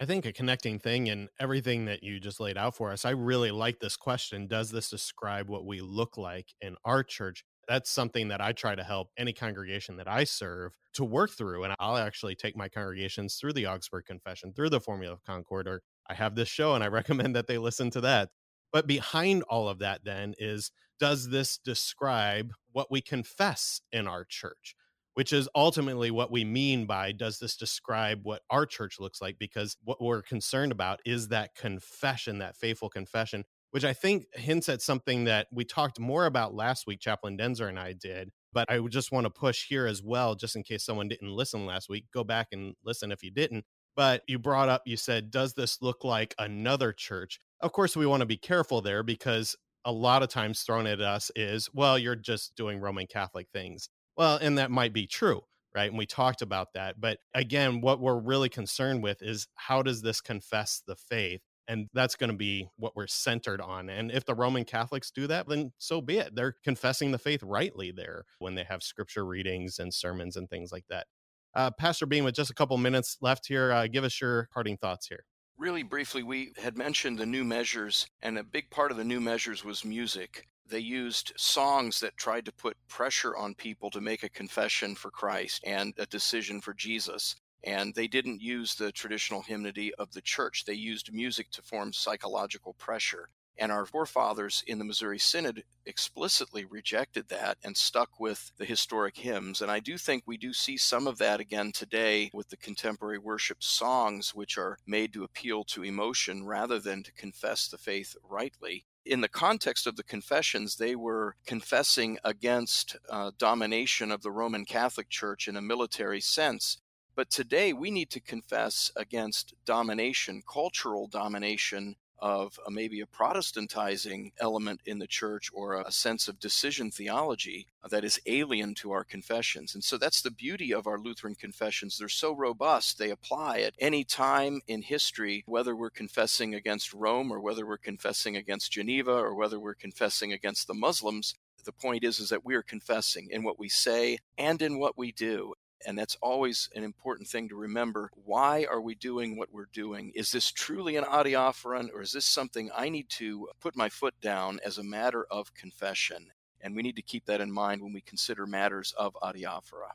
I 0.00 0.06
think 0.06 0.26
a 0.26 0.32
connecting 0.32 0.78
thing 0.78 1.06
in 1.06 1.28
everything 1.40 1.86
that 1.86 2.02
you 2.02 2.20
just 2.20 2.40
laid 2.40 2.58
out 2.58 2.76
for 2.76 2.92
us, 2.92 3.04
I 3.04 3.10
really 3.10 3.50
like 3.50 3.80
this 3.80 3.96
question. 3.96 4.46
Does 4.46 4.70
this 4.70 4.90
describe 4.90 5.48
what 5.48 5.64
we 5.64 5.80
look 5.80 6.18
like 6.18 6.54
in 6.60 6.76
our 6.84 7.02
church? 7.02 7.44
That's 7.68 7.90
something 7.90 8.28
that 8.28 8.40
I 8.40 8.52
try 8.52 8.74
to 8.74 8.84
help 8.84 9.08
any 9.16 9.32
congregation 9.32 9.96
that 9.96 10.08
I 10.08 10.24
serve 10.24 10.72
to 10.94 11.04
work 11.04 11.30
through. 11.30 11.64
And 11.64 11.74
I'll 11.78 11.96
actually 11.96 12.34
take 12.34 12.56
my 12.56 12.68
congregations 12.68 13.36
through 13.36 13.54
the 13.54 13.66
Augsburg 13.66 14.06
Confession, 14.06 14.52
through 14.52 14.70
the 14.70 14.80
Formula 14.80 15.12
of 15.12 15.24
Concord, 15.24 15.66
or 15.66 15.82
I 16.08 16.14
have 16.14 16.34
this 16.34 16.48
show 16.48 16.74
and 16.74 16.84
I 16.84 16.86
recommend 16.88 17.36
that 17.36 17.46
they 17.46 17.58
listen 17.58 17.90
to 17.90 18.00
that 18.02 18.30
but 18.74 18.88
behind 18.88 19.44
all 19.44 19.68
of 19.68 19.78
that, 19.78 20.00
then, 20.04 20.34
is 20.36 20.72
does 20.98 21.28
this 21.28 21.58
describe 21.58 22.52
what 22.72 22.90
we 22.90 23.00
confess 23.00 23.80
in 23.92 24.08
our 24.08 24.24
church? 24.24 24.74
Which 25.14 25.32
is 25.32 25.48
ultimately 25.54 26.10
what 26.10 26.32
we 26.32 26.44
mean 26.44 26.84
by 26.84 27.12
does 27.12 27.38
this 27.38 27.56
describe 27.56 28.22
what 28.24 28.42
our 28.50 28.66
church 28.66 28.98
looks 28.98 29.22
like? 29.22 29.38
Because 29.38 29.76
what 29.84 30.02
we're 30.02 30.22
concerned 30.22 30.72
about 30.72 30.98
is 31.06 31.28
that 31.28 31.54
confession, 31.54 32.38
that 32.38 32.56
faithful 32.56 32.90
confession, 32.90 33.44
which 33.74 33.84
I 33.84 33.92
think 33.92 34.26
hints 34.34 34.68
at 34.68 34.82
something 34.82 35.24
that 35.24 35.48
we 35.50 35.64
talked 35.64 35.98
more 35.98 36.26
about 36.26 36.54
last 36.54 36.86
week, 36.86 37.00
Chaplain 37.00 37.36
Daenzer 37.36 37.68
and 37.68 37.76
I 37.76 37.92
did. 37.92 38.30
But 38.52 38.70
I 38.70 38.78
would 38.78 38.92
just 38.92 39.10
want 39.10 39.24
to 39.24 39.30
push 39.30 39.66
here 39.66 39.84
as 39.88 40.00
well, 40.00 40.36
just 40.36 40.54
in 40.54 40.62
case 40.62 40.84
someone 40.84 41.08
didn't 41.08 41.32
listen 41.32 41.66
last 41.66 41.88
week. 41.88 42.04
Go 42.14 42.22
back 42.22 42.46
and 42.52 42.76
listen 42.84 43.10
if 43.10 43.24
you 43.24 43.32
didn't. 43.32 43.64
But 43.96 44.22
you 44.28 44.38
brought 44.38 44.68
up, 44.68 44.82
you 44.86 44.96
said, 44.96 45.32
does 45.32 45.54
this 45.54 45.82
look 45.82 46.04
like 46.04 46.36
another 46.38 46.92
church? 46.92 47.40
Of 47.60 47.72
course, 47.72 47.96
we 47.96 48.06
want 48.06 48.20
to 48.20 48.26
be 48.26 48.36
careful 48.36 48.80
there 48.80 49.02
because 49.02 49.56
a 49.84 49.90
lot 49.90 50.22
of 50.22 50.28
times 50.28 50.62
thrown 50.62 50.86
at 50.86 51.00
us 51.00 51.32
is, 51.34 51.68
well, 51.74 51.98
you're 51.98 52.14
just 52.14 52.54
doing 52.54 52.78
Roman 52.78 53.08
Catholic 53.08 53.48
things. 53.52 53.88
Well, 54.16 54.36
and 54.36 54.56
that 54.56 54.70
might 54.70 54.92
be 54.92 55.08
true, 55.08 55.40
right? 55.74 55.90
And 55.90 55.98
we 55.98 56.06
talked 56.06 56.42
about 56.42 56.74
that. 56.74 57.00
But 57.00 57.18
again, 57.34 57.80
what 57.80 57.98
we're 57.98 58.20
really 58.20 58.48
concerned 58.48 59.02
with 59.02 59.20
is 59.20 59.48
how 59.56 59.82
does 59.82 60.00
this 60.00 60.20
confess 60.20 60.80
the 60.86 60.94
faith? 60.94 61.40
And 61.66 61.88
that's 61.94 62.14
going 62.14 62.30
to 62.30 62.36
be 62.36 62.68
what 62.76 62.94
we're 62.94 63.06
centered 63.06 63.60
on. 63.60 63.88
And 63.88 64.10
if 64.10 64.26
the 64.26 64.34
Roman 64.34 64.64
Catholics 64.64 65.10
do 65.10 65.26
that, 65.28 65.48
then 65.48 65.72
so 65.78 66.00
be 66.00 66.18
it. 66.18 66.34
They're 66.34 66.56
confessing 66.62 67.10
the 67.10 67.18
faith 67.18 67.42
rightly 67.42 67.90
there 67.90 68.24
when 68.38 68.54
they 68.54 68.64
have 68.64 68.82
scripture 68.82 69.24
readings 69.24 69.78
and 69.78 69.92
sermons 69.92 70.36
and 70.36 70.48
things 70.50 70.70
like 70.72 70.84
that. 70.90 71.06
Uh, 71.54 71.70
Pastor 71.70 72.04
Beane, 72.04 72.24
with 72.24 72.34
just 72.34 72.50
a 72.50 72.54
couple 72.54 72.76
minutes 72.76 73.16
left 73.20 73.46
here, 73.46 73.72
uh, 73.72 73.86
give 73.86 74.04
us 74.04 74.20
your 74.20 74.48
parting 74.52 74.76
thoughts 74.76 75.06
here. 75.06 75.24
Really 75.56 75.84
briefly, 75.84 76.24
we 76.24 76.52
had 76.56 76.76
mentioned 76.76 77.16
the 77.16 77.26
new 77.26 77.44
measures, 77.44 78.08
and 78.22 78.36
a 78.36 78.42
big 78.42 78.70
part 78.70 78.90
of 78.90 78.96
the 78.96 79.04
new 79.04 79.20
measures 79.20 79.64
was 79.64 79.84
music. 79.84 80.48
They 80.66 80.80
used 80.80 81.32
songs 81.36 82.00
that 82.00 82.16
tried 82.16 82.44
to 82.46 82.52
put 82.52 82.76
pressure 82.88 83.36
on 83.36 83.54
people 83.54 83.90
to 83.90 84.00
make 84.00 84.24
a 84.24 84.28
confession 84.28 84.96
for 84.96 85.10
Christ 85.10 85.62
and 85.64 85.94
a 85.96 86.06
decision 86.06 86.60
for 86.60 86.74
Jesus. 86.74 87.36
And 87.64 87.94
they 87.94 88.06
didn't 88.06 88.42
use 88.42 88.74
the 88.74 88.92
traditional 88.92 89.42
hymnody 89.42 89.94
of 89.94 90.12
the 90.12 90.20
church. 90.20 90.64
They 90.64 90.74
used 90.74 91.12
music 91.12 91.50
to 91.52 91.62
form 91.62 91.92
psychological 91.92 92.74
pressure. 92.74 93.30
And 93.56 93.70
our 93.70 93.86
forefathers 93.86 94.64
in 94.66 94.78
the 94.78 94.84
Missouri 94.84 95.18
Synod 95.18 95.64
explicitly 95.86 96.64
rejected 96.64 97.28
that 97.28 97.56
and 97.62 97.76
stuck 97.76 98.18
with 98.18 98.50
the 98.58 98.64
historic 98.64 99.16
hymns. 99.16 99.62
And 99.62 99.70
I 99.70 99.80
do 99.80 99.96
think 99.96 100.24
we 100.26 100.36
do 100.36 100.52
see 100.52 100.76
some 100.76 101.06
of 101.06 101.18
that 101.18 101.40
again 101.40 101.70
today 101.72 102.30
with 102.34 102.48
the 102.48 102.56
contemporary 102.56 103.18
worship 103.18 103.62
songs, 103.62 104.34
which 104.34 104.58
are 104.58 104.78
made 104.86 105.12
to 105.12 105.24
appeal 105.24 105.62
to 105.64 105.84
emotion 105.84 106.44
rather 106.44 106.80
than 106.80 107.02
to 107.04 107.12
confess 107.12 107.68
the 107.68 107.78
faith 107.78 108.16
rightly 108.28 108.84
in 109.04 109.20
the 109.20 109.28
context 109.28 109.86
of 109.86 109.96
the 109.96 110.02
confessions, 110.02 110.76
they 110.76 110.96
were 110.96 111.36
confessing 111.46 112.18
against 112.24 112.96
uh, 113.10 113.32
domination 113.38 114.10
of 114.10 114.22
the 114.22 114.30
Roman 114.30 114.64
Catholic 114.64 115.10
Church 115.10 115.46
in 115.46 115.56
a 115.56 115.62
military 115.62 116.20
sense. 116.20 116.78
But 117.16 117.30
today 117.30 117.72
we 117.72 117.92
need 117.92 118.10
to 118.10 118.20
confess 118.20 118.90
against 118.96 119.54
domination, 119.64 120.42
cultural 120.50 121.06
domination 121.06 121.94
of 122.18 122.58
a, 122.66 122.70
maybe 122.70 123.00
a 123.00 123.06
Protestantizing 123.06 124.32
element 124.40 124.80
in 124.84 124.98
the 124.98 125.06
church 125.06 125.50
or 125.52 125.74
a 125.74 125.92
sense 125.92 126.26
of 126.26 126.40
decision 126.40 126.90
theology 126.90 127.68
that 127.88 128.04
is 128.04 128.20
alien 128.26 128.74
to 128.74 128.90
our 128.90 129.04
confessions. 129.04 129.74
And 129.74 129.84
so 129.84 129.96
that's 129.96 130.22
the 130.22 130.30
beauty 130.30 130.72
of 130.72 130.86
our 130.86 130.98
Lutheran 130.98 131.34
confessions. 131.34 131.98
They're 131.98 132.08
so 132.08 132.34
robust, 132.34 132.98
they 132.98 133.10
apply 133.10 133.60
at 133.60 133.74
any 133.78 134.02
time 134.02 134.60
in 134.66 134.82
history, 134.82 135.44
whether 135.46 135.76
we're 135.76 135.90
confessing 135.90 136.54
against 136.54 136.94
Rome 136.94 137.30
or 137.30 137.40
whether 137.40 137.66
we're 137.66 137.76
confessing 137.76 138.36
against 138.36 138.72
Geneva 138.72 139.12
or 139.12 139.34
whether 139.34 139.60
we're 139.60 139.74
confessing 139.74 140.32
against 140.32 140.66
the 140.66 140.74
Muslims. 140.74 141.34
The 141.64 141.72
point 141.72 142.04
is, 142.04 142.18
is 142.18 142.28
that 142.28 142.44
we 142.44 142.54
are 142.54 142.62
confessing 142.62 143.28
in 143.30 143.42
what 143.42 143.58
we 143.58 143.68
say 143.68 144.18
and 144.36 144.60
in 144.60 144.78
what 144.78 144.98
we 144.98 145.12
do. 145.12 145.54
And 145.86 145.98
that's 145.98 146.16
always 146.22 146.68
an 146.74 146.82
important 146.82 147.28
thing 147.28 147.48
to 147.48 147.56
remember. 147.56 148.10
Why 148.24 148.66
are 148.70 148.80
we 148.80 148.94
doing 148.94 149.36
what 149.36 149.52
we're 149.52 149.68
doing? 149.72 150.12
Is 150.14 150.30
this 150.30 150.50
truly 150.50 150.96
an 150.96 151.04
adiaphoron, 151.04 151.88
or 151.92 152.02
is 152.02 152.12
this 152.12 152.24
something 152.24 152.70
I 152.74 152.88
need 152.88 153.08
to 153.10 153.48
put 153.60 153.76
my 153.76 153.88
foot 153.88 154.14
down 154.20 154.60
as 154.64 154.78
a 154.78 154.82
matter 154.82 155.26
of 155.30 155.52
confession? 155.54 156.30
And 156.60 156.74
we 156.74 156.82
need 156.82 156.96
to 156.96 157.02
keep 157.02 157.26
that 157.26 157.42
in 157.42 157.52
mind 157.52 157.82
when 157.82 157.92
we 157.92 158.00
consider 158.00 158.46
matters 158.46 158.94
of 158.96 159.14
adiaphora. 159.22 159.92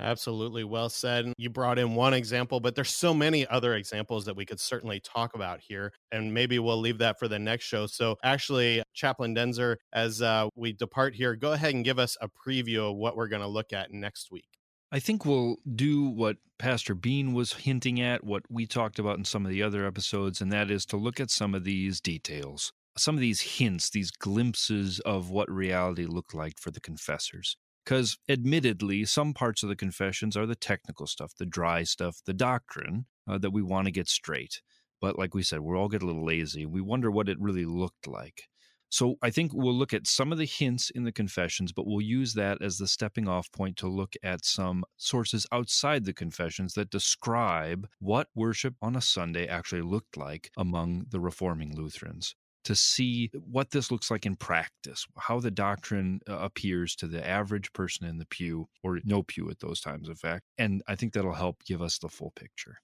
Absolutely. 0.00 0.64
Well 0.64 0.88
said. 0.88 1.32
You 1.36 1.50
brought 1.50 1.78
in 1.78 1.94
one 1.94 2.14
example, 2.14 2.58
but 2.58 2.74
there's 2.74 2.90
so 2.90 3.12
many 3.12 3.46
other 3.46 3.74
examples 3.74 4.24
that 4.24 4.34
we 4.34 4.46
could 4.46 4.58
certainly 4.58 5.00
talk 5.00 5.34
about 5.34 5.60
here. 5.60 5.92
And 6.10 6.32
maybe 6.32 6.58
we'll 6.58 6.80
leave 6.80 6.98
that 6.98 7.18
for 7.18 7.28
the 7.28 7.38
next 7.38 7.64
show. 7.64 7.86
So, 7.86 8.16
actually, 8.22 8.82
Chaplain 8.94 9.34
Daenzer, 9.34 9.76
as 9.92 10.22
uh, 10.22 10.48
we 10.56 10.72
depart 10.72 11.14
here, 11.14 11.36
go 11.36 11.52
ahead 11.52 11.74
and 11.74 11.84
give 11.84 11.98
us 11.98 12.16
a 12.20 12.28
preview 12.28 12.90
of 12.90 12.96
what 12.96 13.14
we're 13.16 13.28
going 13.28 13.42
to 13.42 13.48
look 13.48 13.72
at 13.72 13.92
next 13.92 14.30
week. 14.30 14.48
I 14.92 14.98
think 14.98 15.24
we'll 15.24 15.58
do 15.72 16.02
what 16.02 16.38
Pastor 16.58 16.96
Beane 16.96 17.32
was 17.32 17.52
hinting 17.52 18.00
at, 18.00 18.24
what 18.24 18.42
we 18.50 18.66
talked 18.66 18.98
about 18.98 19.18
in 19.18 19.24
some 19.24 19.46
of 19.46 19.50
the 19.50 19.62
other 19.62 19.86
episodes, 19.86 20.40
and 20.40 20.52
that 20.52 20.68
is 20.68 20.84
to 20.86 20.96
look 20.96 21.20
at 21.20 21.30
some 21.30 21.54
of 21.54 21.62
these 21.62 22.00
details, 22.00 22.72
some 22.98 23.14
of 23.14 23.20
these 23.20 23.40
hints, 23.40 23.90
these 23.90 24.10
glimpses 24.10 24.98
of 25.00 25.30
what 25.30 25.48
reality 25.48 26.06
looked 26.06 26.34
like 26.34 26.58
for 26.58 26.72
the 26.72 26.80
confessors. 26.80 27.56
Because 27.84 28.18
admittedly, 28.28 29.04
some 29.04 29.32
parts 29.32 29.62
of 29.62 29.68
the 29.68 29.76
confessions 29.76 30.36
are 30.36 30.44
the 30.44 30.56
technical 30.56 31.06
stuff, 31.06 31.34
the 31.38 31.46
dry 31.46 31.84
stuff, 31.84 32.18
the 32.26 32.34
doctrine 32.34 33.06
uh, 33.28 33.38
that 33.38 33.52
we 33.52 33.62
want 33.62 33.86
to 33.86 33.92
get 33.92 34.08
straight. 34.08 34.60
But 35.00 35.18
like 35.18 35.34
we 35.34 35.44
said, 35.44 35.60
we're 35.60 35.76
all 35.76 35.88
get 35.88 36.02
a 36.02 36.06
little 36.06 36.26
lazy. 36.26 36.66
We 36.66 36.80
wonder 36.80 37.10
what 37.10 37.28
it 37.28 37.40
really 37.40 37.64
looked 37.64 38.08
like. 38.08 38.48
So 38.90 39.14
I 39.22 39.30
think 39.30 39.52
we'll 39.54 39.72
look 39.72 39.94
at 39.94 40.08
some 40.08 40.32
of 40.32 40.38
the 40.38 40.44
hints 40.44 40.90
in 40.90 41.04
the 41.04 41.12
confessions, 41.12 41.72
but 41.72 41.86
we'll 41.86 42.00
use 42.00 42.34
that 42.34 42.60
as 42.60 42.76
the 42.76 42.88
stepping 42.88 43.28
off 43.28 43.50
point 43.52 43.76
to 43.78 43.88
look 43.88 44.14
at 44.24 44.44
some 44.44 44.84
sources 44.96 45.46
outside 45.52 46.04
the 46.04 46.12
confessions 46.12 46.74
that 46.74 46.90
describe 46.90 47.88
what 48.00 48.28
worship 48.34 48.74
on 48.82 48.96
a 48.96 49.00
Sunday 49.00 49.46
actually 49.46 49.82
looked 49.82 50.16
like 50.16 50.50
among 50.56 51.06
the 51.08 51.20
reforming 51.20 51.76
Lutherans 51.76 52.34
to 52.64 52.74
see 52.74 53.30
what 53.32 53.70
this 53.70 53.90
looks 53.90 54.10
like 54.10 54.26
in 54.26 54.36
practice, 54.36 55.06
how 55.16 55.40
the 55.40 55.50
doctrine 55.50 56.20
uh, 56.28 56.38
appears 56.38 56.94
to 56.96 57.06
the 57.06 57.26
average 57.26 57.72
person 57.72 58.06
in 58.06 58.18
the 58.18 58.26
pew 58.26 58.68
or 58.82 58.98
no 59.04 59.22
pew 59.22 59.48
at 59.50 59.60
those 59.60 59.80
times, 59.80 60.08
in 60.08 60.14
fact. 60.14 60.44
And 60.58 60.82
I 60.86 60.96
think 60.96 61.12
that'll 61.12 61.32
help 61.32 61.64
give 61.64 61.80
us 61.80 61.98
the 61.98 62.08
full 62.08 62.32
picture. 62.32 62.78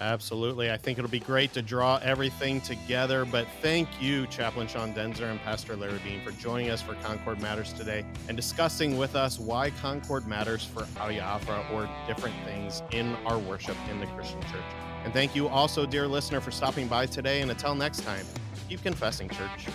Absolutely. 0.00 0.70
I 0.70 0.76
think 0.76 0.98
it'll 0.98 1.10
be 1.10 1.18
great 1.18 1.52
to 1.54 1.62
draw 1.62 1.98
everything 2.02 2.60
together. 2.60 3.24
But 3.24 3.48
thank 3.60 3.88
you, 4.00 4.26
Chaplain 4.28 4.68
Sean 4.68 4.94
Daenzer 4.94 5.30
and 5.30 5.40
Pastor 5.42 5.74
Larry 5.74 5.98
Beane, 6.04 6.20
for 6.24 6.30
joining 6.32 6.70
us 6.70 6.80
for 6.80 6.94
Concord 6.94 7.40
Matters 7.40 7.72
today 7.72 8.04
and 8.28 8.36
discussing 8.36 8.96
with 8.96 9.16
us 9.16 9.40
why 9.40 9.70
Concord 9.70 10.26
matters 10.26 10.64
for 10.64 10.82
Adiaphora 11.00 11.68
or 11.72 11.88
different 12.06 12.36
things 12.44 12.82
in 12.92 13.16
our 13.26 13.38
worship 13.38 13.76
in 13.90 13.98
the 13.98 14.06
Christian 14.06 14.40
church. 14.42 14.62
And 15.04 15.12
thank 15.12 15.34
you 15.34 15.48
also, 15.48 15.84
dear 15.84 16.06
listener, 16.06 16.40
for 16.40 16.52
stopping 16.52 16.86
by 16.86 17.06
today. 17.06 17.40
And 17.40 17.50
until 17.50 17.74
next 17.74 18.02
time, 18.02 18.24
keep 18.68 18.82
confessing, 18.82 19.28
church. 19.28 19.68